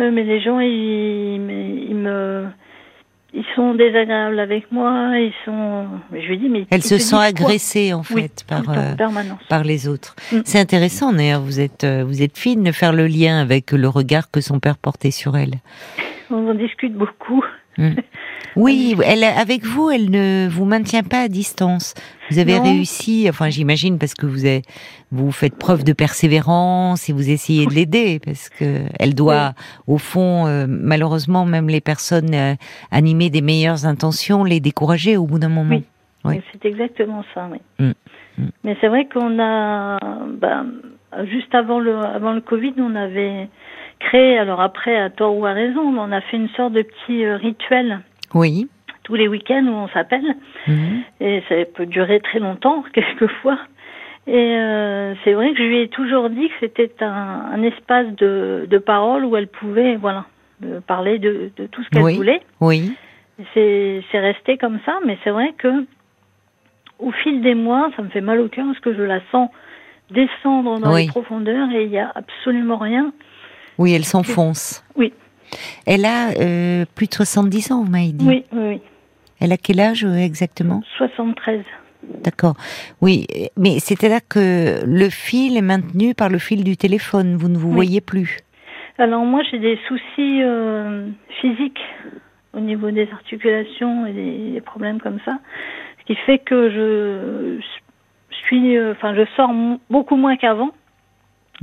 [0.00, 1.40] euh, mais les gens ils
[1.94, 2.46] me
[3.34, 7.92] ils sont désagréables avec moi, ils sont je lui dis mais elle se sent agressée
[7.92, 8.94] en fait par euh,
[9.48, 10.16] par les autres.
[10.32, 10.40] Mm.
[10.44, 11.42] C'est intéressant d'ailleurs.
[11.42, 14.60] Vous êtes euh, vous êtes fine de faire le lien avec le regard que son
[14.60, 15.54] père portait sur elle.
[16.30, 17.44] On en discute beaucoup.
[17.76, 17.94] Mm.
[18.58, 21.94] Oui, elle, avec vous, elle ne vous maintient pas à distance.
[22.30, 22.64] Vous avez Non.
[22.64, 24.62] réussi, enfin j'imagine parce que vous avez,
[25.12, 29.52] vous faites preuve de persévérance et vous essayez de l'aider parce que elle doit,
[29.86, 32.54] au fond, euh, malheureusement, même les personnes euh,
[32.90, 35.76] animées des meilleures intentions, les décourager au bout d'un moment.
[35.76, 35.84] Oui.
[36.24, 36.40] Oui.
[36.52, 37.58] C'est exactement ça, oui.
[37.78, 37.92] Mm.
[38.38, 38.48] Mm.
[38.64, 39.98] Mais c'est vrai qu'on a,
[40.40, 40.66] ben,
[41.30, 43.48] juste avant le, avant le Covid, on avait
[44.00, 46.82] créé, alors après, à tort ou à raison, mais on a fait une sorte de
[46.82, 48.00] petit euh, rituel
[48.34, 48.68] Oui.
[49.04, 50.34] tous les week-ends où on s'appelle.
[50.66, 51.00] Mhm.
[51.20, 53.58] Et ça peut durer très longtemps, quelquefois.
[54.26, 58.08] Et euh, c'est vrai que je lui ai toujours dit que c'était un, un espace
[58.16, 60.26] de, de parole où elle pouvait, voilà,
[60.60, 62.16] de parler de, de tout ce qu'elle Oui.
[62.16, 62.42] voulait.
[62.60, 62.92] Oui.
[63.54, 65.86] C'est resté comme ça, mais c'est vrai que
[66.98, 69.48] au fil des mois, ça me fait mal au cœur parce que je la sens
[70.10, 71.02] descendre dans Oui.
[71.04, 73.12] les profondeurs et il y a absolument rien.
[73.78, 74.84] Oui, elle s'enfonce.
[74.96, 75.12] Oui.
[75.86, 78.26] Elle a euh, plus de 70 ans, vous m'avez dit.
[78.26, 78.80] Oui, oui, oui.
[79.40, 80.82] Elle a quel âge euh, exactement?
[80.96, 81.60] 73.
[82.24, 82.54] D'accord.
[83.00, 83.26] Oui,
[83.56, 87.36] mais c'est-à-dire que le fil est maintenu par le fil du téléphone.
[87.36, 87.74] Vous ne vous Oui.
[87.74, 88.38] voyez plus.
[88.98, 91.08] Alors moi, j'ai des soucis euh,
[91.40, 91.80] physiques
[92.54, 95.38] au niveau des articulations et des, des problèmes comme ça,
[96.00, 97.60] ce qui fait que je
[98.46, 99.50] suis, euh, enfin, je sors
[99.90, 100.70] beaucoup moins qu'avant.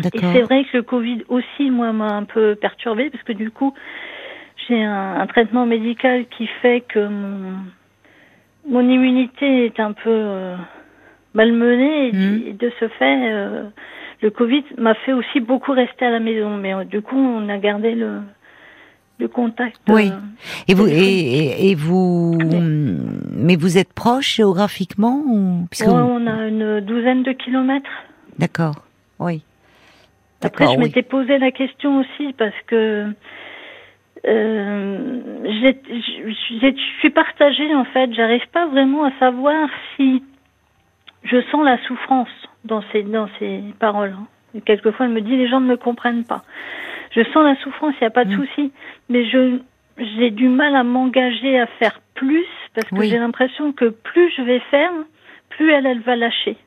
[0.04, 3.50] Et c'est vrai que le Covid aussi, moi, m'a un peu perturbée parce que du
[3.52, 3.74] coup,
[4.68, 7.54] j'ai un, un traitement médical qui fait que mon,
[8.70, 10.56] mon immunité est un peu euh,
[11.34, 12.44] malmenée et, Mhm.
[12.48, 13.64] et de ce fait, euh,
[14.22, 16.58] le Covid m'a fait aussi beaucoup rester à la maison.
[16.58, 18.20] Mais euh, du coup, on a gardé le,
[19.20, 19.80] le contact.
[19.88, 20.12] Oui.
[20.68, 21.76] Et vous, et, et-
[23.38, 27.90] mais vous êtes proche géographiquement ou puisque ouais, vous- on a une douzaine de kilomètres.
[28.40, 28.76] D'accord.
[29.20, 29.44] Oui.
[30.44, 30.78] Après, je oui.
[30.78, 33.08] m'étais posé la question aussi parce que
[34.28, 38.14] euh, je suis partagée en fait.
[38.14, 40.24] J'arrive pas vraiment à savoir si
[41.24, 42.30] je sens la souffrance
[42.64, 44.16] dans ces dans ces paroles.
[44.20, 44.28] hein.
[44.56, 46.44] Et quelquefois, elle me dit les gens ne me comprennent pas.
[47.12, 48.46] Je sens la souffrance, il n'y a pas de Mm.
[48.46, 48.72] souci,
[49.10, 49.60] mais je
[49.98, 53.10] j'ai du mal à m'engager à faire plus parce que Oui.
[53.10, 54.92] j'ai l'impression que plus je vais faire,
[55.50, 56.58] plus elle elle va lâcher.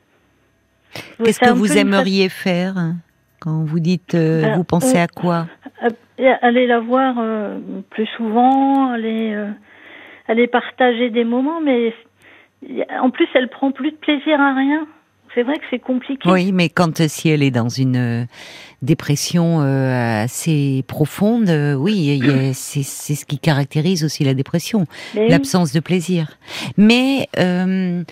[1.23, 2.73] Qu'est-ce que vous fa- aimeriez faire?
[3.39, 5.47] Quand vous dites, euh, Alors, vous pensez euh, à quoi
[5.83, 5.89] Euh,
[6.41, 7.59] aller la voir euh,
[7.89, 9.49] plus souvent, aller, euh,
[10.27, 11.93] aller partager des moments, mais
[13.01, 14.87] en plus elle prend plus de plaisir à rien.
[15.35, 16.27] C'est vrai que c'est compliqué.
[16.29, 18.25] Oui, mais quand euh, si elle est dans une euh,
[18.81, 22.19] dépression euh, assez profonde, euh, oui,
[22.53, 24.85] c'est c'est ce qui caractérise aussi la dépression,
[25.15, 25.29] oui.
[25.29, 26.37] l'absence de plaisir.
[26.77, 28.03] Mais euh,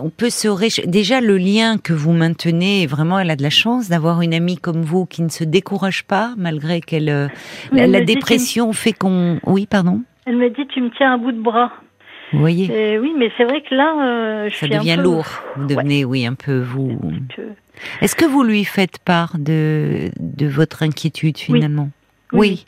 [0.00, 3.50] on peut se réch- déjà le lien que vous maintenez, vraiment, elle a de la
[3.50, 7.28] chance d'avoir une amie comme vous qui ne se décourage pas malgré qu'elle euh,
[7.72, 9.38] la, la dépression fait qu'on.
[9.46, 10.02] Oui, pardon?
[10.26, 11.72] Elle me dit tu me tiens à bout de bras.
[12.32, 14.96] Vous voyez, Et oui, mais c'est vrai que là, euh, je ça suis un devient
[14.96, 15.26] peu- lourd.
[15.56, 16.98] Vous devenez, oui, un peu vous.
[18.00, 21.54] Est-ce que vous lui faites part de de votre inquiétude Oui.
[21.58, 21.90] finalement?
[22.32, 22.66] Oui.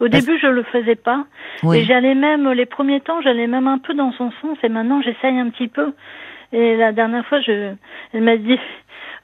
[0.00, 1.24] Au début, je le faisais pas.
[1.62, 1.78] Oui.
[1.78, 4.58] Et j'allais même, les premiers temps, j'allais même un peu dans son sens.
[4.62, 5.92] Et maintenant, j'essaye un petit peu.
[6.52, 7.72] Et la dernière fois, je,
[8.12, 8.58] elle m'a dit,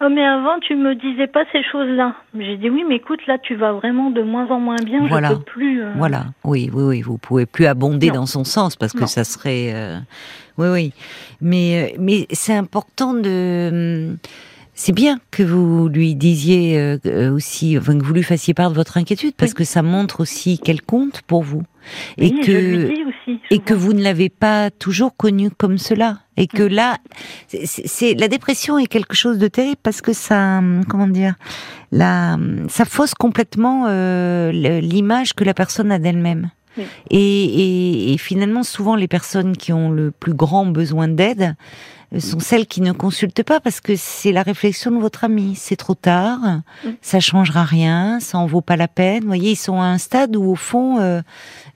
[0.03, 2.15] oh mais avant, tu me disais pas ces choses-là.
[2.39, 5.07] J'ai dit oui, mais écoute, là, tu vas vraiment de moins en moins bien.
[5.09, 5.29] Voilà.
[5.29, 5.83] Je peux plus.
[5.83, 8.15] euh, Voilà, oui, oui, oui, vous pouvez plus abonder Non.
[8.15, 9.07] dans son sens parce que Non.
[9.07, 9.99] ça serait, euh,
[10.59, 10.93] oui, oui,
[11.41, 14.17] mais euh, mais c'est important de,
[14.85, 18.71] c'est bien que vous lui disiez euh, euh, aussi, enfin que vous lui fassiez part
[18.71, 19.59] de votre inquiétude parce Oui.
[19.59, 21.63] que ça montre aussi qu'elle compte pour vous
[22.19, 23.41] et oui, que je lui dis aussi.
[23.51, 26.99] et que vous ne l'avez pas toujours connu comme cela et que là
[27.49, 31.35] c'est- la dépression est quelque chose de terrible parce que ça comment dire
[31.93, 32.37] la
[32.69, 34.51] ça fausse complètement euh,
[34.81, 36.85] l'image que la personne a d'elle-même Oui.
[37.11, 41.55] et, et, et finalement souvent les personnes qui ont le plus grand besoin d'aide
[42.21, 45.55] sont celles qui ne consultent pas parce que c'est la réflexion de votre ami.
[45.57, 46.39] C'est trop tard,
[46.85, 46.91] Mm.
[47.01, 49.23] ça changera rien, ça en vaut pas la peine.
[49.23, 51.21] Vous voyez, ils sont à un stade où au fond, euh,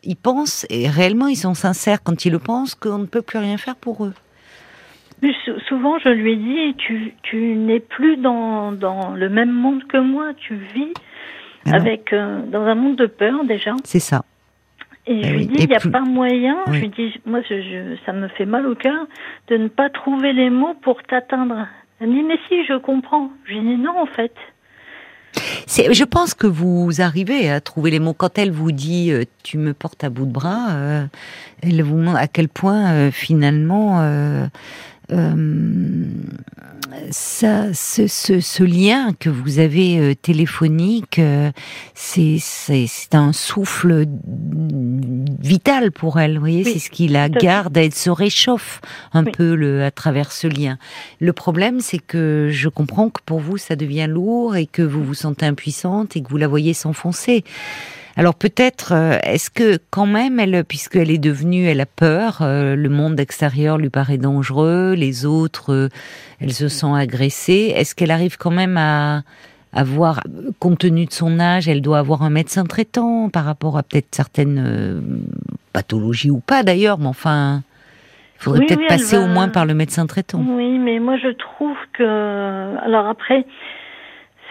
[0.03, 3.39] ils pensent et réellement ils sont sincères quand ils le pensent qu'on ne peut plus
[3.39, 4.13] rien faire pour eux.
[5.69, 9.97] Souvent, je lui ai dit, tu, tu n'es plus dans, dans le même monde que
[9.97, 10.33] moi.
[10.37, 10.93] Tu vis
[11.67, 13.73] Ah avec euh, dans un monde de peur déjà.
[13.85, 14.23] C'est ça.
[15.09, 15.47] Et je Eh lui oui.
[15.47, 16.57] dis, il n'y a plus- pas moyen.
[16.67, 16.75] Oui.
[16.77, 19.07] Je lui dis, moi, je, je- ça me fait mal au cœur
[19.49, 21.67] de ne pas trouver les mots pour t'atteindre.
[22.01, 23.31] Elle me dit, mais si, je comprends.
[23.45, 24.33] Je lui dis, non, en fait.
[25.69, 29.59] Je pense que vous arrivez à trouver les mots quand elle vous dit euh, tu
[29.59, 30.71] me portes à bout de bras.
[30.71, 31.05] euh,
[31.63, 34.01] elle vous montre à quel point euh, finalement
[35.13, 36.05] euh,
[37.11, 41.51] ça, ce, ce, ce lien que vous avez euh, téléphonique, euh,
[41.95, 42.41] c'est
[43.13, 44.07] un souffle
[45.41, 46.35] vital pour elle.
[46.35, 48.81] Vous voyez, Oui, c'est ce qui la garde, elle se réchauffe
[49.13, 49.33] un Oui.
[49.33, 50.79] peu le, à travers ce lien.
[51.21, 55.05] Le problème, c'est que je comprends que pour vous, ça devient lourd et que vous
[55.05, 57.45] vous sentez impuissante et que vous la voyez s'enfoncer.
[58.19, 62.75] Alors peut-être, euh, est-ce que quand même, elle, puisqu'elle est devenue, elle a peur, euh,
[62.75, 65.89] le monde extérieur lui paraît dangereux, les autres, euh,
[66.41, 69.23] elle se sent agressée, est-ce qu'elle arrive quand même à
[69.77, 70.23] avoir,
[70.59, 74.15] compte tenu de son âge, elle doit avoir un médecin traitant par rapport à peut-être
[74.15, 75.01] certaines euh,
[75.75, 77.63] pathologies ou pas d'ailleurs, mais enfin,
[78.39, 80.43] il faudrait Oui, peut-être oui, passer au moins par le médecin traitant.
[80.49, 82.77] Oui, mais moi je trouve que.
[82.85, 83.45] Alors après,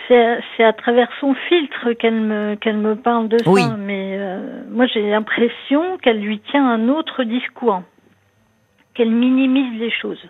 [0.07, 3.61] c'est à travers son filtre qu'elle me qu'elle me parle de ça, Oui.
[3.77, 7.81] mais euh, moi j'ai l'impression qu'elle lui tient un autre discours,
[8.93, 10.23] qu'elle minimise les choses.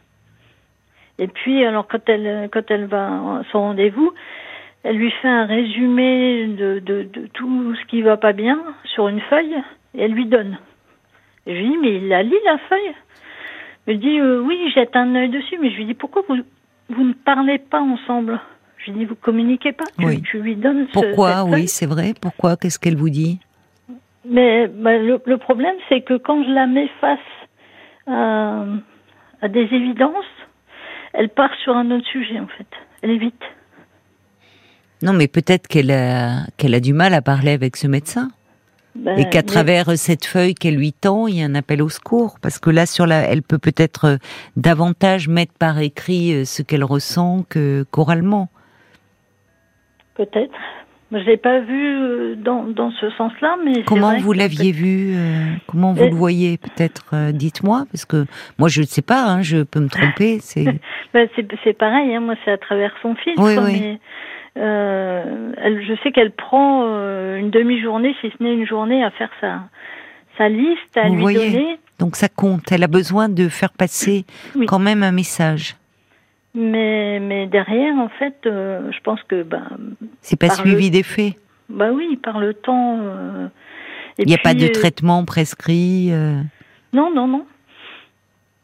[1.20, 4.14] Et puis alors quand elle quand elle va à son rendez-vous,
[4.84, 9.08] elle lui fait un résumé de, de, de tout ce qui va pas bien sur
[9.08, 9.56] une feuille
[9.96, 10.58] et elle lui donne.
[11.48, 12.94] Et je lui dis mais il la lit la feuille?
[13.88, 16.38] Elle me dit euh, oui, jette un œil dessus, mais je lui dis pourquoi vous,
[16.90, 18.40] vous ne parlez pas ensemble?
[18.86, 20.22] Je lui dis vous communiquez pas, Oui.
[20.22, 22.14] tu lui donnes Pourquoi Oui, c'est vrai.
[22.22, 23.40] Pourquoi Qu'est-ce qu'elle vous dit
[24.30, 27.20] Mais bah, le, le problème c'est que quand je la mets face
[28.08, 28.64] à,
[29.42, 30.14] à des évidences,
[31.14, 32.68] elle part sur un autre sujet en fait.
[33.02, 33.42] Elle évite.
[35.02, 38.30] Non, mais peut-être qu'elle a, qu'elle a du mal à parler avec ce médecin.
[38.96, 41.82] Ben, et qu'à mais- travers cette feuille qu'elle lui tend, il y a un appel
[41.82, 42.38] au secours.
[42.42, 44.18] Parce que là, sur la, elle peut peut-être euh,
[44.56, 48.50] davantage mettre par écrit euh, ce qu'elle ressent que qu'oralement.
[50.16, 50.54] Peut-être.
[51.12, 55.14] Je l'ai pas vu euh, dans, dans ce sens-là, mais c'est Comment vous l'aviez vu
[55.16, 58.26] euh, Comment vous Euh, le voyez Peut-être, euh, dites-moi, parce que
[58.58, 59.24] moi, je ne sais pas.
[59.24, 60.40] Hein, je peux me tromper.
[60.42, 60.66] C'est
[61.14, 61.30] Ben,
[61.64, 63.80] c'est pareil, hein, moi c'est à travers son filtre, Oui, oui.
[63.82, 64.00] mais
[64.58, 69.12] euh, elle, je sais qu'elle prend euh, une demi-journée, si ce n'est une journée, à
[69.12, 69.62] faire sa,
[70.38, 71.78] sa liste, à Vous lui voyez donner.
[72.00, 72.72] donc ça compte.
[72.72, 74.26] Elle a besoin de faire passer
[74.56, 74.66] Oui.
[74.66, 75.76] quand même un message.
[76.56, 79.68] Mais, mais derrière, en fait, euh, je pense que, ben,
[80.22, 81.34] C'est pas suivi le- des faits.
[81.70, 82.98] bah oui, par le temps.
[83.02, 83.48] euh,
[84.18, 86.10] Il n'y a pas de euh, traitement prescrit.
[86.14, 86.42] euh.
[86.94, 87.46] Non, non, non,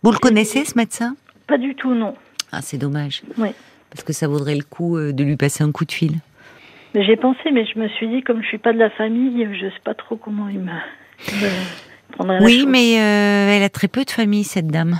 [0.03, 1.15] Vous le connaissez, ce médecin?
[1.47, 2.15] Pas du tout, non.
[2.53, 3.23] Ah, c'est dommage.
[3.37, 3.49] Oui.
[3.89, 6.13] Parce que ça vaudrait le coup de lui passer un coup de fil.
[6.95, 9.65] J'ai pensé, mais je me suis dit, comme je suis pas de la famille, je
[9.67, 10.71] sais pas trop comment il me,
[12.41, 12.67] Oui, chose.
[12.69, 14.97] mais elle a très peu de famille, cette dame.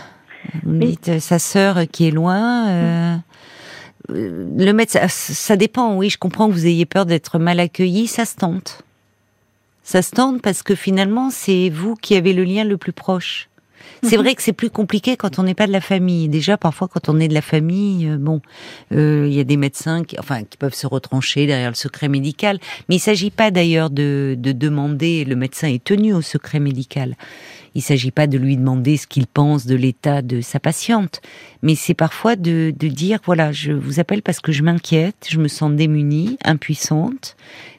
[0.63, 0.87] Vous me Oui.
[0.91, 2.67] dites, euh, sa sœur euh, qui est loin.
[2.69, 3.15] euh,
[4.09, 5.95] euh, le médecin, ça dépend.
[5.95, 8.07] Oui, je comprends que vous ayez peur d'être mal accueilli.
[8.07, 8.83] Ça se tente.
[9.83, 13.47] Ça se tente parce que finalement, c'est vous qui avez le lien le plus proche.
[14.03, 14.23] C'est Mhm.
[14.23, 16.27] vrai que c'est plus compliqué quand on n'est pas de la famille.
[16.29, 18.41] Déjà, parfois, quand on est de la famille, euh, bon,
[18.93, 22.07] euh, il y a des médecins qui, enfin, qui peuvent se retrancher derrière le secret
[22.07, 22.59] médical.
[22.89, 25.25] Mais il s'agit pas d'ailleurs de, de demander.
[25.25, 27.15] Le médecin est tenu au secret médical.
[27.73, 31.21] Il s'agit pas de lui demander ce qu'il pense de l'état de sa patiente,
[31.61, 35.47] mais c'est parfois de, dire voilà, je vous appelle parce que je m'inquiète, je me
[35.47, 37.35] sens démunie, impuissante.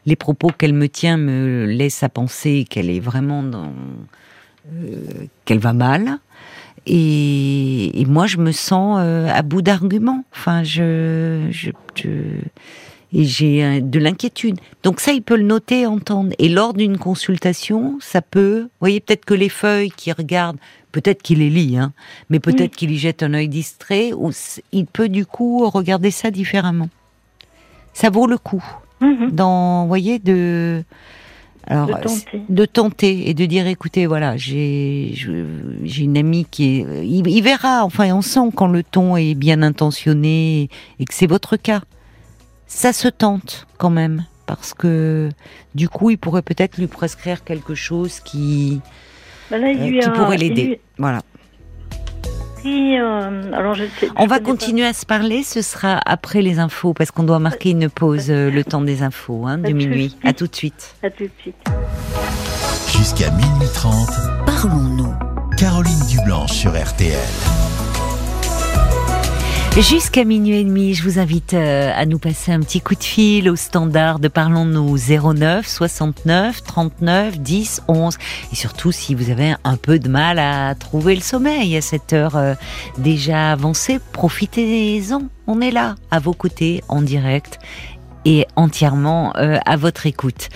[0.06, 3.73] Les propos qu'elle me tient me laissent à penser qu'elle est vraiment dans
[4.73, 4.97] euh,
[5.44, 6.19] qu'elle va mal.
[6.86, 10.24] Et, moi, je me sens euh, à bout d'arguments.
[10.32, 11.70] Enfin, je, je-
[13.13, 14.59] et j'ai euh, de l'inquiétude.
[14.83, 16.33] Donc ça, il peut le noter, entendre.
[16.39, 18.63] Et lors d'une consultation, ça peut.
[18.63, 20.57] Vous voyez, peut-être que les feuilles qu'il regarde,
[20.93, 21.93] peut-être qu'il les lit, hein,
[22.31, 24.31] mais peut-être qu'il y jette un œil distrait, ou
[24.73, 26.89] il peut du coup regarder ça différemment.
[27.93, 28.65] Ça vaut le coup.
[29.01, 29.31] Mhm.
[29.33, 30.83] Dans, vous voyez, de.
[31.69, 32.43] Alors, De tenter.
[32.49, 35.15] de tenter et de dire écoutez voilà j'ai
[35.85, 39.37] j'ai une amie qui est il, il verra enfin on sent quand le ton est
[39.37, 40.69] bien intentionné
[40.99, 41.83] et que c'est votre cas
[42.74, 45.28] ça se tente quand même parce que
[45.74, 48.81] du coup il pourrait peut-être lui prescrire quelque chose qui
[49.51, 51.20] Bah là, il euh, lui qui a- pourrait l'aider lui- voilà
[52.65, 54.44] il, euh, alors je sais, on je va pas.
[54.44, 58.31] continuer à se parler ce sera après les infos parce qu'on doit marquer une pause
[58.31, 61.31] euh, le temps des infos hein, de minuit à tout de suite À tout de
[61.40, 61.57] suite.
[62.97, 64.09] Jusqu'à minuit 30,
[64.47, 65.12] parlons-nous
[65.59, 67.19] Caroline Dublanche sur RTL.
[69.81, 73.03] Jusqu'à minuit et demi, je vous invite euh, à nous passer un petit coup de
[73.03, 78.19] fil au standard de Parlons-nous 09 69 39 10 11.
[78.53, 82.12] Et surtout, si vous avez un peu de mal à trouver le sommeil à cette
[82.12, 82.53] heure euh,
[82.99, 85.23] déjà avancée, profitez-en.
[85.47, 87.59] On est là, à vos côtés, en direct
[88.24, 90.49] et entièrement euh, à votre écoute.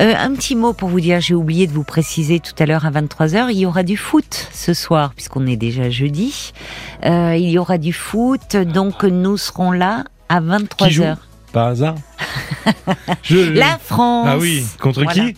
[0.00, 2.84] Euh, un petit mot pour vous dire, j'ai oublié de vous préciser tout à l'heure
[2.86, 6.52] à 23h, il y aura du foot ce soir, puisqu'on est déjà jeudi.
[7.04, 10.40] Euh, il y aura du foot, donc nous serons là à
[10.78, 11.02] Qui joue?
[11.02, 11.16] 23h.
[11.52, 11.94] Par hasard?
[13.22, 15.30] Je- La France Ah oui, contre Voilà.
[15.30, 15.36] qui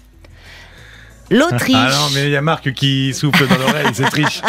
[1.30, 1.74] L'Autriche.
[1.76, 4.42] Ah non, mais il y a Marc qui souffle dans l'oreille, c'est triche.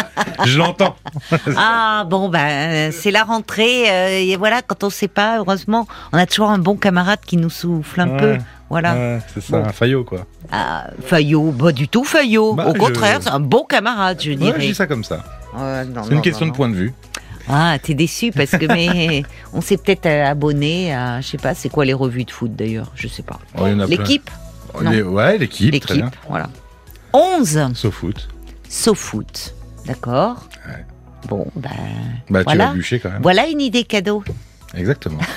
[0.44, 0.94] Je l'entends.
[1.56, 6.18] Ah bon ben c'est la rentrée euh, et voilà quand on sait pas heureusement on
[6.18, 8.16] a toujours un bon camarade qui nous souffle un Ouais.
[8.18, 8.38] peu
[8.70, 9.64] voilà Ouais, c'est ça, Bon.
[9.68, 10.26] un faillot, quoi.
[10.52, 14.30] ah, Fayot pas du tout Fayot Bah, au je- contraire c'est un bon camarade je
[14.30, 15.24] Ouais, je dirais dis ça comme ça.
[15.56, 16.92] C'est une question non, de point de vue.
[17.48, 19.22] ah t'es déçu parce que mais
[19.52, 22.54] on s'est peut-être euh, abonné à je sais pas c'est quoi les revues de foot
[22.54, 24.30] d'ailleurs je sais pas Oh, l'équipe?
[24.74, 25.74] Ouais, l'équipe,
[26.28, 26.48] voilà
[27.12, 28.28] 11 Sauf foot.
[28.68, 29.54] SoFoot
[29.86, 30.84] d'accord Ouais.
[31.28, 31.70] bon ben
[32.28, 33.22] Bah, tu l'as bûché quand même.
[33.22, 34.22] voilà une idée cadeau
[34.74, 35.18] Exactement.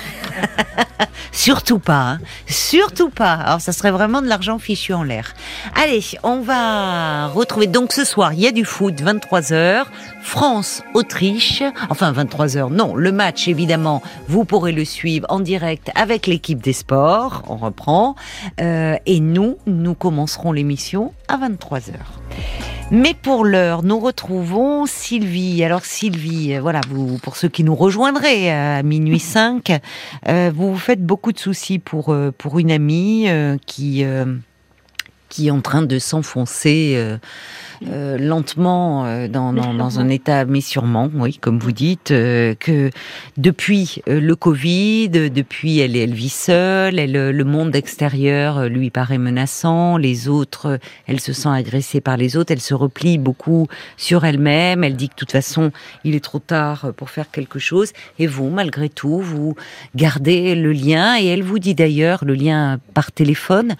[1.34, 2.18] Surtout pas, hein.
[2.46, 3.32] surtout pas.
[3.32, 5.32] Alors ça serait vraiment de l'argent fichu en l'air.
[5.74, 9.84] Allez, on va retrouver donc ce soir, il y a du foot 23h,
[10.22, 11.62] France Autriche.
[11.88, 16.74] Enfin 23h, non, le match évidemment, vous pourrez le suivre en direct avec l'équipe des
[16.74, 18.14] sports, on reprend
[18.60, 21.94] Euh, et nous nous commencerons l'émission à 23h.
[22.90, 25.64] Mais pour l'heure, nous retrouvons Sylvie.
[25.64, 29.80] Alors Sylvie, euh, voilà, vous, pour ceux qui nous rejoindraient à minuit 5,
[30.28, 34.26] euh, vous vous faites beaucoup de soucis pour, euh, pour une amie euh, qui, euh,
[35.30, 37.18] qui est en train de s'enfoncer
[37.88, 42.54] euh, lentement euh, dans, dans, dans un état, mais sûrement, oui, comme vous dites, euh,
[42.54, 42.90] que
[43.36, 48.90] depuis euh, le Covid, depuis elle, elle vit seule, elle, euh, le monde extérieur lui
[48.90, 53.66] paraît menaçant, les autres, elle se sent agressée par les autres, elle se replie beaucoup
[53.96, 55.72] sur elle-même, elle dit que de toute façon,
[56.04, 59.54] il est trop tard pour faire quelque chose, et vous, malgré tout, vous
[59.94, 63.74] gardez le lien, et elle vous dit d'ailleurs, le lien par téléphone,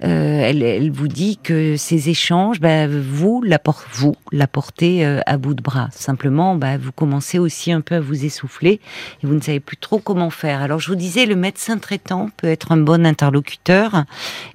[0.00, 3.42] elle, elle vous dit que ces échanges, bah, vous,
[3.92, 5.88] vous l'apportez euh, à bout de bras.
[5.90, 8.80] Simplement, bah, vous commencez aussi un peu à vous essouffler
[9.22, 10.60] et vous ne savez plus trop comment faire.
[10.62, 14.04] Alors, je vous disais, le médecin traitant peut être un bon interlocuteur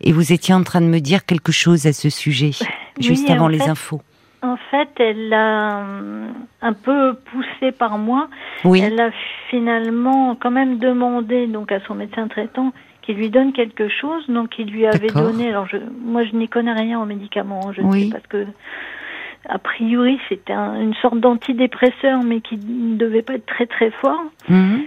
[0.02, 2.52] et vous étiez en train de me dire quelque chose à ce sujet,
[3.00, 4.02] juste avant les fait, infos.
[4.42, 8.28] En fait, elle a hum, un peu poussé par moi.
[8.66, 9.12] Oui, Elle a
[9.50, 12.74] finalement quand même demandé donc à son médecin traitant
[13.04, 14.26] qu'il lui donne quelque chose.
[14.30, 15.50] Donc il lui avait donné.
[15.50, 17.72] Alors je, moi je n'y connais rien en médicaments.
[17.74, 17.88] Je Oui.
[17.88, 18.46] ne sais parce que
[19.48, 23.92] a priori c'était un- une sorte d'antidépresseur, mais qui ne devait pas être très très
[23.92, 24.24] fort.
[24.50, 24.84] Mhm.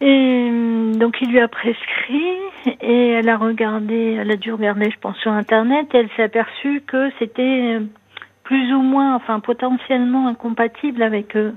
[0.00, 0.50] Et
[0.98, 2.36] donc il lui a prescrit
[2.82, 5.86] et elle a regardé, elle a dû regarder, je pense, sur internet.
[5.94, 7.78] Et elle s'est aperçue que c'était
[8.42, 11.52] plus ou moins, enfin potentiellement incompatible avec euh,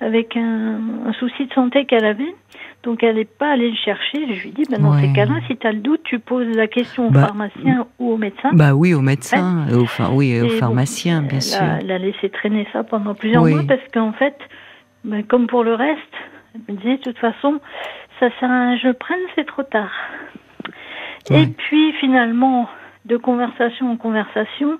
[0.00, 2.34] avec un, un souci de santé qu'elle avait.
[2.82, 4.26] Donc elle n'est pas allée le chercher.
[4.34, 5.00] Je lui ai dit, ben dans Ouais.
[5.00, 8.12] ces cas-là, si tu as le doute, tu poses la question au Bah, pharmacien ou
[8.12, 8.50] au médecin.
[8.52, 11.62] Bah oui, au médecin, et au, pha- oui, et au bon, pharmacien, bien elle sûr.
[11.62, 13.52] A, elle a laissé traîner ça pendant plusieurs Oui.
[13.54, 14.36] mois parce qu'en fait,
[15.04, 16.00] ben, comme pour le reste,
[16.54, 17.60] elle me disait de toute façon,
[18.20, 19.92] ça sert à que je prenne, c'est trop tard.
[21.30, 21.46] Et Ouais.
[21.56, 22.68] puis finalement,
[23.06, 24.78] de conversation en conversation,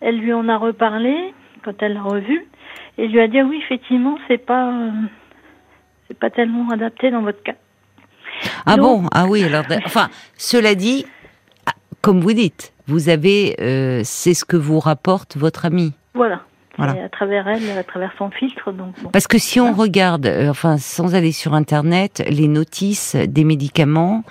[0.00, 1.34] elle lui en a reparlé
[1.64, 2.46] quand elle l'a revu
[2.98, 4.90] et lui a dit oui effectivement c'est pas euh,
[6.08, 7.54] c'est pas tellement adapté dans votre cas.
[8.66, 9.08] Ah Donc- bon?
[9.12, 11.04] Ah oui, alors, enfin, cela dit,
[11.66, 15.92] ah, comme vous dites, vous avez, euh, c'est ce que vous rapporte votre ami.
[16.14, 16.42] Voilà.
[16.78, 17.04] Voilà.
[17.04, 19.10] À travers elle, à travers son filtre, donc bon.
[19.10, 24.24] Parce que si on regarde, euh, enfin, sans aller sur Internet, les notices des médicaments,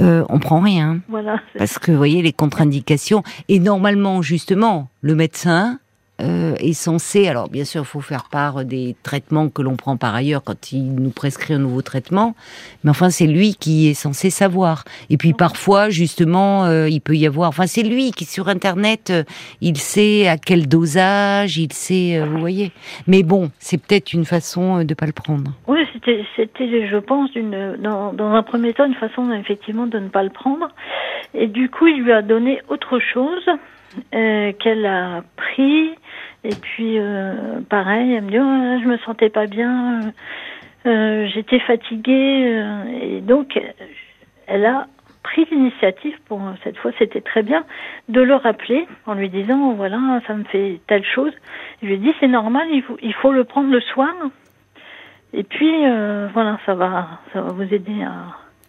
[0.00, 1.00] euh, on prend rien.
[1.08, 1.40] Voilà.
[1.56, 3.22] Parce que, vous voyez, les contre-indications.
[3.48, 5.78] Et normalement, justement, le médecin
[6.22, 7.28] euh, est censé.
[7.28, 10.72] Alors, bien sûr, il faut faire part des traitements que l'on prend par ailleurs quand
[10.72, 12.34] il nous prescrit un nouveau traitement.
[12.84, 14.84] Mais enfin, c'est lui qui est censé savoir.
[15.10, 17.48] Et puis, parfois, justement, euh, il peut y avoir.
[17.48, 19.24] Enfin, c'est lui qui, sur Internet, euh,
[19.60, 22.20] il sait à quel dosage, il sait.
[22.20, 22.72] euh, vous voyez.
[23.06, 25.52] Mais bon, c'est peut-être une façon euh, de pas le prendre.
[25.66, 29.98] Oui, c'était, c'était, je pense, une, dans, dans un premier temps, une façon effectivement de
[29.98, 30.68] ne pas le prendre.
[31.34, 33.46] Et du coup, il lui a donné autre chose
[34.14, 35.90] euh, qu'elle a pris.
[36.44, 40.10] Et puis, euh, pareil, elle me dit, oh, je me sentais pas bien, euh,
[40.86, 42.44] euh, j'étais fatiguée.
[42.46, 43.58] euh, et donc,
[44.48, 44.86] elle a
[45.22, 47.64] pris l'initiative pour cette fois c'était très bien
[48.08, 51.30] de le rappeler en lui disant voilà ça me fait telle chose
[51.80, 54.12] je lui ai dit c'est normal il faut il faut le prendre le soir
[55.32, 58.12] et puis euh, voilà ça va ça va vous aider à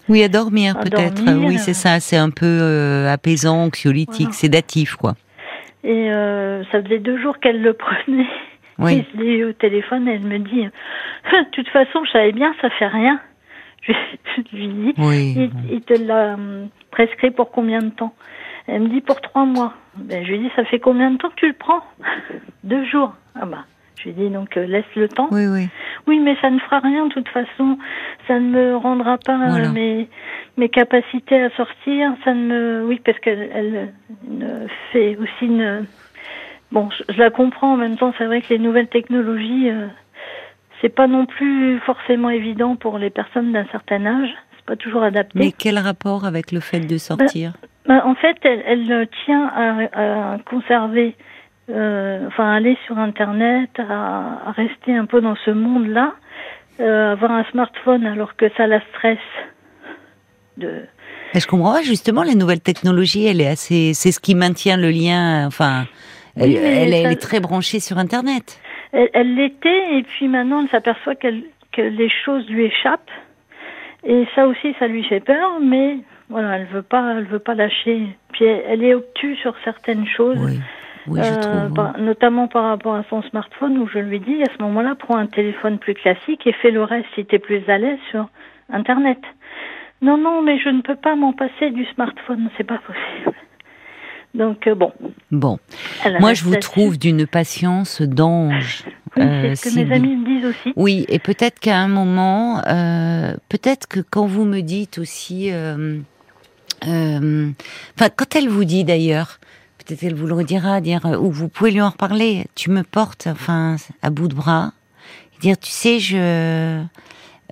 [0.09, 1.23] Oui, à dormir peut-être.
[1.25, 1.99] Oui, c'est ça.
[1.99, 4.33] C'est un peu euh, apaisant, anxiolytique, Voilà.
[4.33, 5.13] sédatif, quoi.
[5.83, 8.27] Et euh, ça faisait deux jours qu'elle le prenait
[8.79, 8.93] Oui.
[8.93, 10.63] et je l'ai eu au téléphone elle me dit
[11.31, 13.19] de toute façon je savais bien ça fait rien
[13.81, 13.93] je,
[14.51, 15.33] je lui dis Oui.
[15.37, 18.13] il, il te l'a hum, prescrit pour combien de temps?
[18.67, 19.73] Elle me dit pour trois mois.
[19.97, 21.81] Ben, je lui dis ça fait combien de temps que tu le prends?
[22.63, 23.13] Deux jours.
[23.35, 23.65] Ah bah.
[24.03, 25.29] Je lui dis donc euh, laisse le temps.
[25.31, 25.67] Oui, oui.
[26.07, 27.77] Oui, mais ça ne fera rien de toute façon.
[28.27, 29.69] Ça ne me rendra pas euh, Voilà.
[29.69, 30.09] mes
[30.57, 32.11] mes capacités à sortir.
[32.25, 33.93] Ça ne me oui parce qu'elle elle
[34.91, 35.85] c'est aussi une.
[36.71, 38.13] Bon, je, je la comprends en même temps.
[38.17, 39.87] C'est vrai que les nouvelles technologies, euh,
[40.81, 44.29] c'est pas non plus forcément évident pour les personnes d'un certain âge.
[44.57, 45.39] C'est pas toujours adapté.
[45.39, 47.53] Mais quel rapport avec le fait de sortir?
[47.85, 51.15] Bah, en fait, elle, elle tient à, à conserver,
[51.69, 56.13] euh, enfin, aller sur Internet, à, à rester un peu dans ce monde-là,
[56.79, 59.17] euh, avoir un smartphone alors que ça la stresse.
[60.57, 60.83] De...
[61.33, 64.77] Mais Je comprends pas, justement, les nouvelles technologies, elle est assez, c'est ce qui maintient
[64.77, 65.85] le lien, enfin,
[66.35, 68.59] elle, Oui, est très branchée sur Internet.
[68.91, 73.11] Elle elle l'était, et puis maintenant, elle s'aperçoit qu'elle, que les choses lui échappent.
[74.05, 75.97] Et ça aussi, ça lui fait peur, mais
[76.29, 78.07] voilà, elle veut pas, elle veut pas lâcher.
[78.33, 80.37] Puis elle, elle est obtuse sur certaines choses.
[80.39, 80.59] Oui,
[81.07, 84.47] oui, je Euh, par- notamment par rapport à son smartphone où je lui dis à
[84.57, 87.63] ce moment-là prends un téléphone plus classique et fais le reste si tu es plus
[87.69, 88.27] à l'aise sur
[88.71, 89.19] internet.
[90.01, 93.37] Non non mais je ne peux pas m'en passer du smartphone, c'est pas possible.
[94.33, 94.91] Donc euh, bon.
[95.31, 95.59] Bon,
[96.19, 98.83] moi, je vous trouve d'une patience d'ange.
[99.15, 100.73] Oui, euh, c'est ce que mes amis me disent aussi.
[100.75, 105.99] Oui, et peut-être qu'à un moment, euh, peut-être que quand vous me dites aussi, euh,
[106.87, 107.49] euh,
[107.95, 109.39] enfin, quand elle vous dit d'ailleurs,
[109.83, 112.83] peut-être qu'elle vous le redira, dire, euh, ou vous pouvez lui en reparler, tu me
[112.83, 114.73] portes, enfin, à bout de bras,
[115.41, 116.83] dire, tu sais, je,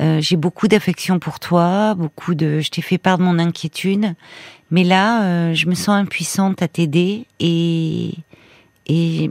[0.02, 4.14] euh, j'ai beaucoup d'affection pour toi, beaucoup de, je t'ai fait part de mon inquiétude,
[4.72, 8.14] mais là, euh, je me sens impuissante à t'aider et
[8.88, 9.30] et,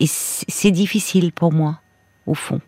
[0.00, 1.80] et c'est difficile pour moi,
[2.26, 2.60] au fond.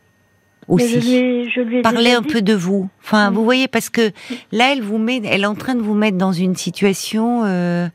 [0.68, 1.00] Aussi.
[1.00, 2.88] je lui ai, je lui ai Parlez déjà un peu de vous.
[3.02, 4.12] Enfin, vous voyez, parce que
[4.52, 7.88] là, elle vous met, elle est en train de vous mettre dans une situation euh,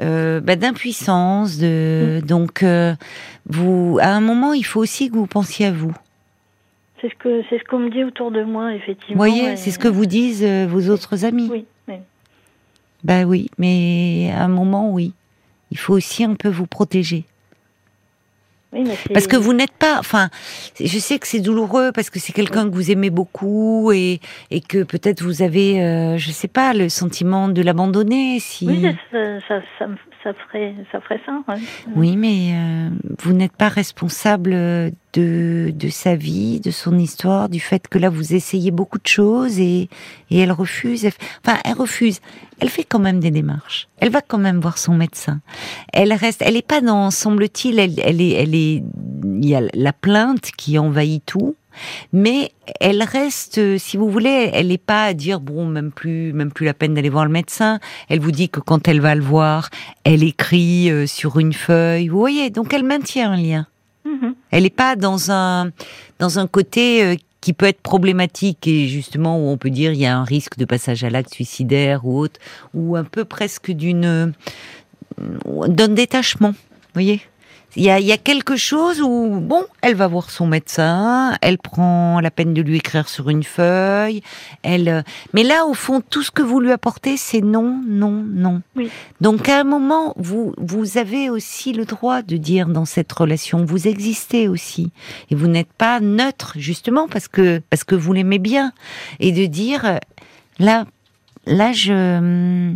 [0.00, 1.58] euh, bah, d'impuissance.
[1.58, 2.26] De Mm.
[2.26, 2.94] donc, euh,
[3.48, 5.94] vous, à un moment, il faut aussi que vous pensiez à vous.
[7.00, 9.22] C'est ce que c'est ce qu'on me dit autour de moi effectivement.
[9.22, 11.48] Vous voyez, et- c'est ce que vous disent euh, vos autres amis.
[11.52, 11.66] Oui.
[11.88, 11.94] oui.
[13.04, 15.12] Bah oui, mais à un moment, oui,
[15.70, 17.24] il faut aussi un peu vous protéger.
[18.76, 20.28] Oui, mais c'est- Parce que vous n'êtes pas, enfin,
[20.78, 24.20] je sais que c'est douloureux parce que c'est quelqu'un que vous aimez beaucoup et,
[24.50, 28.38] et que peut-être vous avez, euh, je sais pas, le sentiment de l'abandonner.
[28.40, 28.66] Si...
[28.66, 28.82] Oui,
[29.48, 29.86] ça, ça,
[30.26, 31.20] ça ferait ça ferait.
[31.94, 32.90] Oui, mais euh,
[33.22, 34.50] vous n'êtes pas responsable
[35.12, 39.06] de, de sa vie, de son histoire, du fait que là vous essayez beaucoup de
[39.06, 39.88] choses et,
[40.30, 41.04] et elle refuse.
[41.04, 41.12] Elle,
[41.44, 42.20] enfin, elle refuse.
[42.60, 43.88] Elle fait quand même des démarches.
[43.98, 45.40] Elle va quand même voir son médecin.
[45.92, 46.42] Elle reste.
[46.42, 48.82] Elle est pas dans, semble-t-il, elle, elle est, elle est.
[49.24, 51.54] Il y a la plainte qui envahit tout.
[52.12, 56.52] Mais elle reste, si vous voulez, elle n'est pas à dire bon, même plus, même
[56.52, 57.80] plus la peine d'aller voir le médecin.
[58.08, 59.70] Elle vous dit que quand elle va le voir,
[60.04, 62.08] elle écrit euh, sur une feuille.
[62.08, 63.66] Vous voyez, donc elle maintient un lien.
[64.04, 64.34] Mhm.
[64.50, 65.70] Elle n'est pas dans un
[66.18, 70.00] dans un côté euh, qui peut être problématique et justement où on peut dire il
[70.00, 72.40] y a un risque de passage à l'acte suicidaire ou autre,
[72.74, 74.26] ou un peu presque d'une euh,
[75.68, 76.50] d'un détachement.
[76.50, 77.20] Vous voyez?
[77.76, 81.58] Il y, a, y a quelque chose où, bon, elle va voir son médecin, elle
[81.58, 84.22] prend la peine de lui écrire sur une feuille,
[84.62, 84.88] elle.
[84.88, 85.02] euh,
[85.34, 88.62] Mais là, au fond, tout ce que vous lui apportez, c'est non, non, non.
[88.76, 88.90] Oui.
[89.20, 93.64] Donc, à un moment, vous, vous avez aussi le droit de dire dans cette relation,
[93.64, 94.90] vous existez aussi,
[95.30, 98.72] et vous n'êtes pas neutre, justement, parce que parce que vous l'aimez bien,
[99.20, 100.00] et de dire,
[100.58, 100.86] là,
[101.46, 102.72] là, je,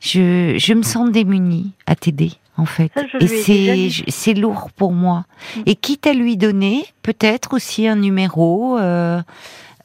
[0.00, 2.32] je, je me sens démunie à t'aider.
[2.58, 5.24] En fait, Ça, et c'est lourd pour moi.
[5.56, 5.60] Mm.
[5.66, 9.20] Et quitte à lui donner peut-être aussi un numéro euh,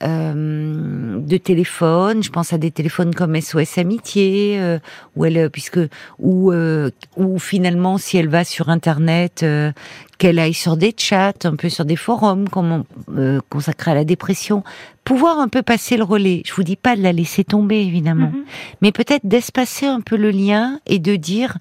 [0.03, 2.23] euh, de téléphone.
[2.23, 4.79] Je pense à des téléphones comme SOS Amitié, euh,
[5.15, 5.79] où elle, puisque
[6.19, 9.71] ou euh, ou finalement si elle va sur Internet, euh,
[10.17, 12.83] qu'elle aille sur des chats, un peu sur des forums comme
[13.15, 14.63] euh, consacrés à la dépression,
[15.03, 16.41] pouvoir un peu passer le relais.
[16.45, 18.43] Je vous dis pas de la laisser tomber évidemment, Mhm.
[18.81, 21.57] mais peut-être d'espacer un peu le lien et de dire,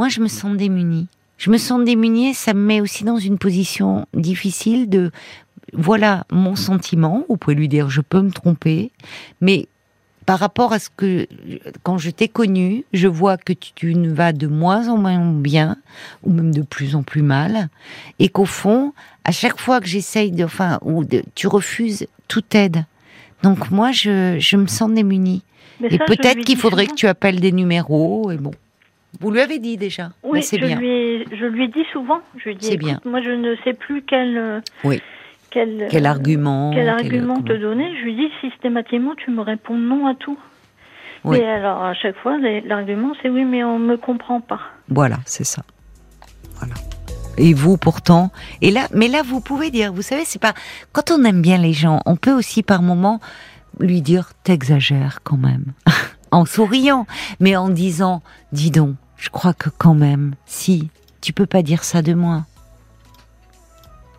[0.00, 1.08] moi je me sens démunie.
[1.36, 5.10] Je me sens démunie, ça me met aussi dans une position difficile de,
[5.74, 7.26] voilà mon sentiment.
[7.28, 8.92] Vous pouvez lui dire, je peux me tromper,
[9.42, 9.68] mais
[10.24, 11.26] par rapport à ce que,
[11.82, 15.32] quand je t'ai connu, je vois que tu, tu ne vas de moins en moins
[15.32, 15.76] bien,
[16.22, 17.68] ou même de plus en plus mal,
[18.18, 18.94] et qu'au fond,
[19.26, 22.86] à chaque fois que j'essaye de, enfin, ou de, tu refuses toute aide.
[23.42, 25.42] Donc moi, je, je me sens démunie.
[25.78, 26.94] Mais Et peut-être qu'il faudrait souvent.
[26.94, 28.52] que tu appelles des numéros, et bon.
[29.20, 30.10] Vous lui avez dit déjà.
[30.22, 30.78] Oui, Ben, c'est je bien.
[30.78, 32.20] lui je lui dit souvent.
[32.38, 33.00] Je lui dis, écoute, bien.
[33.04, 35.00] moi je ne sais plus quel euh, Oui.
[35.50, 37.96] quel Quel euh, argument quel quel- argument te comment- donner.
[37.98, 40.38] Je lui dis systématiquement, tu me réponds non à tout.
[41.24, 41.38] Oui.
[41.38, 44.60] Et alors à chaque fois, l'argument c'est oui, mais on me comprend pas.
[44.88, 45.62] Voilà, c'est ça.
[46.56, 46.74] Voilà.
[47.36, 48.30] Et vous, pourtant,
[48.60, 50.52] et là, mais là, vous pouvez dire, vous savez, c'est pas
[50.92, 53.18] quand on aime bien les gens, on peut aussi par moment
[53.78, 55.64] lui dire, t'exagères quand même,
[56.30, 57.06] en souriant,
[57.38, 60.88] mais en disant, dis donc, je crois que quand même, si,
[61.20, 62.44] tu peux pas dire ça de moi.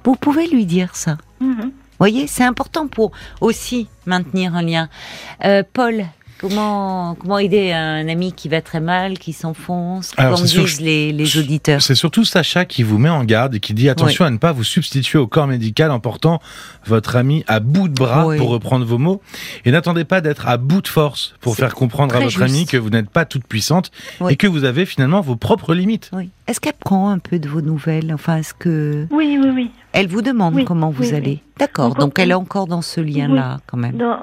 [0.04, 1.18] Vous pouvez lui dire ça.
[1.40, 1.72] Mhm.
[1.98, 3.12] voyez, c'est important pour
[3.42, 4.90] aussi maintenir un lien.
[5.46, 6.06] Euh, Paul,
[6.42, 10.12] comment comment aider un ami qui va très mal, qui s'enfonce?
[10.18, 11.82] Alors, Comme c'est sûr, disent les, les auditeurs?
[11.82, 14.52] C'est surtout Sacha qui vous met en garde et qui dit attention à ne pas
[14.52, 16.42] vous substituer au corps médical en portant
[16.86, 18.38] votre ami à bout de bras, Oui.
[18.38, 19.22] pour reprendre vos mots.
[19.66, 22.78] Et n'attendez pas d'être à bout de force pour faire comprendre à votre ami que
[22.78, 24.34] vous n'êtes pas toute puissante Oui.
[24.34, 26.10] et que vous avez finalement vos propres limites.
[26.14, 26.30] Oui.
[26.48, 28.12] Est-ce qu'elle prend un peu de vos nouvelles?
[28.14, 29.72] Enfin, est-ce que Oui, oui, oui.
[29.94, 31.42] Elle vous demande Oui, comment vous oui, allez oui.
[31.60, 31.96] D'accord.
[31.96, 33.98] Donc, elle est encore dans ce lien-là quand même.
[33.98, 34.20] Dans-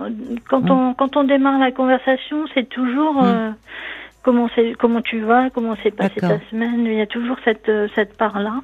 [0.48, 3.26] quand, on, quand on démarre la conversation, c'est toujours Mm.
[3.26, 3.50] euh,
[4.22, 6.84] comment, comment tu vas, comment s'est passée ta semaine.
[6.86, 8.60] Il y a toujours cette, euh, cette part-là.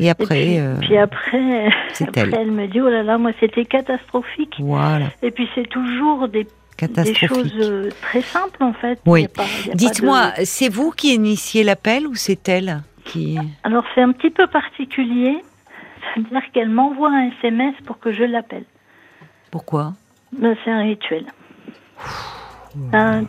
[0.00, 1.70] Et Et après, puis, euh, puis après,
[2.16, 2.34] elle.
[2.34, 4.54] elle me dit, oh là là, moi c'était catastrophique.
[4.58, 6.46] Voilà, Et puis c'est toujours des,
[6.80, 8.98] des choses euh, très simples en fait.
[9.06, 9.28] Oui.
[9.74, 14.30] Dites-moi, de- c'est vous qui initiez l'appel ou c'est elle qui Alors c'est un petit
[14.30, 15.36] peu particulier.
[16.14, 18.64] C'est-à-dire qu'elle m'envoie un SMS pour que je l'appelle.
[19.50, 19.92] Pourquoi?
[20.38, 21.26] Ben, c'est un rituel.
[22.92, 23.22] Un,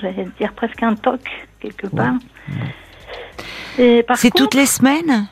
[0.00, 1.20] j'allais dire presque un toc,
[1.60, 2.14] quelque part.
[4.14, 5.28] C'est toutes les semaines?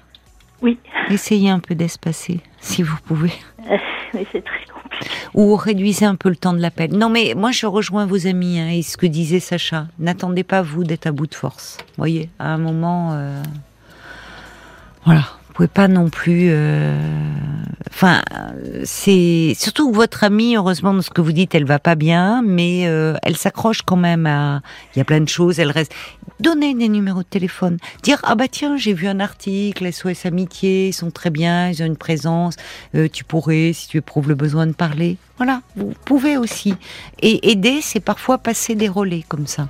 [0.62, 0.78] Oui,
[1.10, 3.32] Essayez un peu d'espacer, si vous pouvez.
[4.14, 5.10] mais c'est très compliqué.
[5.34, 6.92] Ou réduisez un peu le temps de l'appel.
[6.92, 9.86] Non, mais moi, je rejoins vos amis hein, et ce que disait Sacha.
[9.98, 11.78] N'attendez pas, vous, d'être à bout de force.
[11.98, 13.12] voyez, à un moment...
[13.12, 13.42] euh,
[15.04, 16.49] Voilà, vous pouvez pas non plus...
[16.51, 16.95] euh,
[17.89, 18.20] Enfin,
[18.85, 19.55] c'est...
[19.57, 22.87] Surtout que votre amie, heureusement, dans ce que vous dites, elle va pas bien, mais
[22.87, 24.61] euh, elle s'accroche quand même à...
[24.95, 25.95] Il y a plein de choses, elle reste...
[26.39, 27.78] Donnez des numéros de téléphone.
[28.03, 31.83] Dire, ah bah tiens, j'ai vu un article, SOS Amitié, ils sont très bien, ils
[31.83, 32.57] ont une présence,
[32.95, 35.16] euh, tu pourrais, si tu éprouves le besoin de parler.
[35.39, 36.74] Voilà, vous pouvez aussi.
[37.20, 39.69] Et aider, c'est parfois passer des relais comme ça.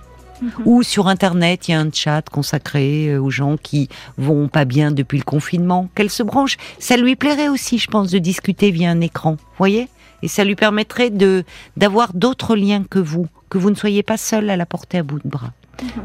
[0.64, 3.88] Ou sur Internet, il y a un chat consacré euh, aux gens qui
[4.18, 5.88] vont pas bien depuis le confinement.
[5.94, 6.56] Qu'elle se branche.
[6.78, 9.36] Ça lui plairait aussi, je pense, de discuter via un écran.
[9.58, 9.88] Voyez?
[10.22, 11.44] Et ça lui permettrait de
[11.76, 15.02] d'avoir d'autres liens que vous, que vous ne soyez pas seul à la porter à
[15.02, 15.52] bout de bras.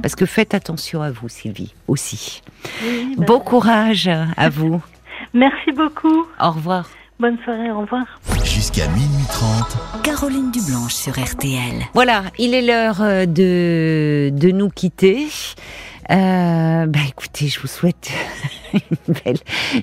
[0.02, 2.42] Parce que faites attention à vous, Sylvie, aussi.
[2.84, 4.82] Oui, ben, Bon courage à vous.
[5.34, 6.26] Merci beaucoup.
[6.40, 6.90] Au revoir.
[7.22, 8.04] Bonne soirée, au revoir.
[8.44, 11.76] Jusqu'à minuit 30, Caroline Dublanche sur RTL.
[11.94, 15.28] Voilà, il est l'heure euh, de, de nous quitter.
[16.10, 18.10] Euh, bah écoutez, je vous souhaite
[18.74, 19.38] une belle,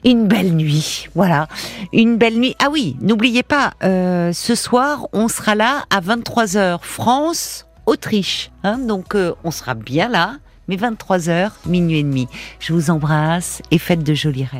[0.04, 1.06] une belle nuit.
[1.14, 1.46] Voilà,
[1.92, 2.56] une belle nuit.
[2.58, 8.50] Ah oui, n'oubliez pas, euh, ce soir, on sera là à 23h, France, Autriche.
[8.64, 12.26] Hein, donc, euh, on sera bien là, mais 23h, minuit et demi.
[12.58, 14.56] Je vous embrasse et faites de jolis rêves.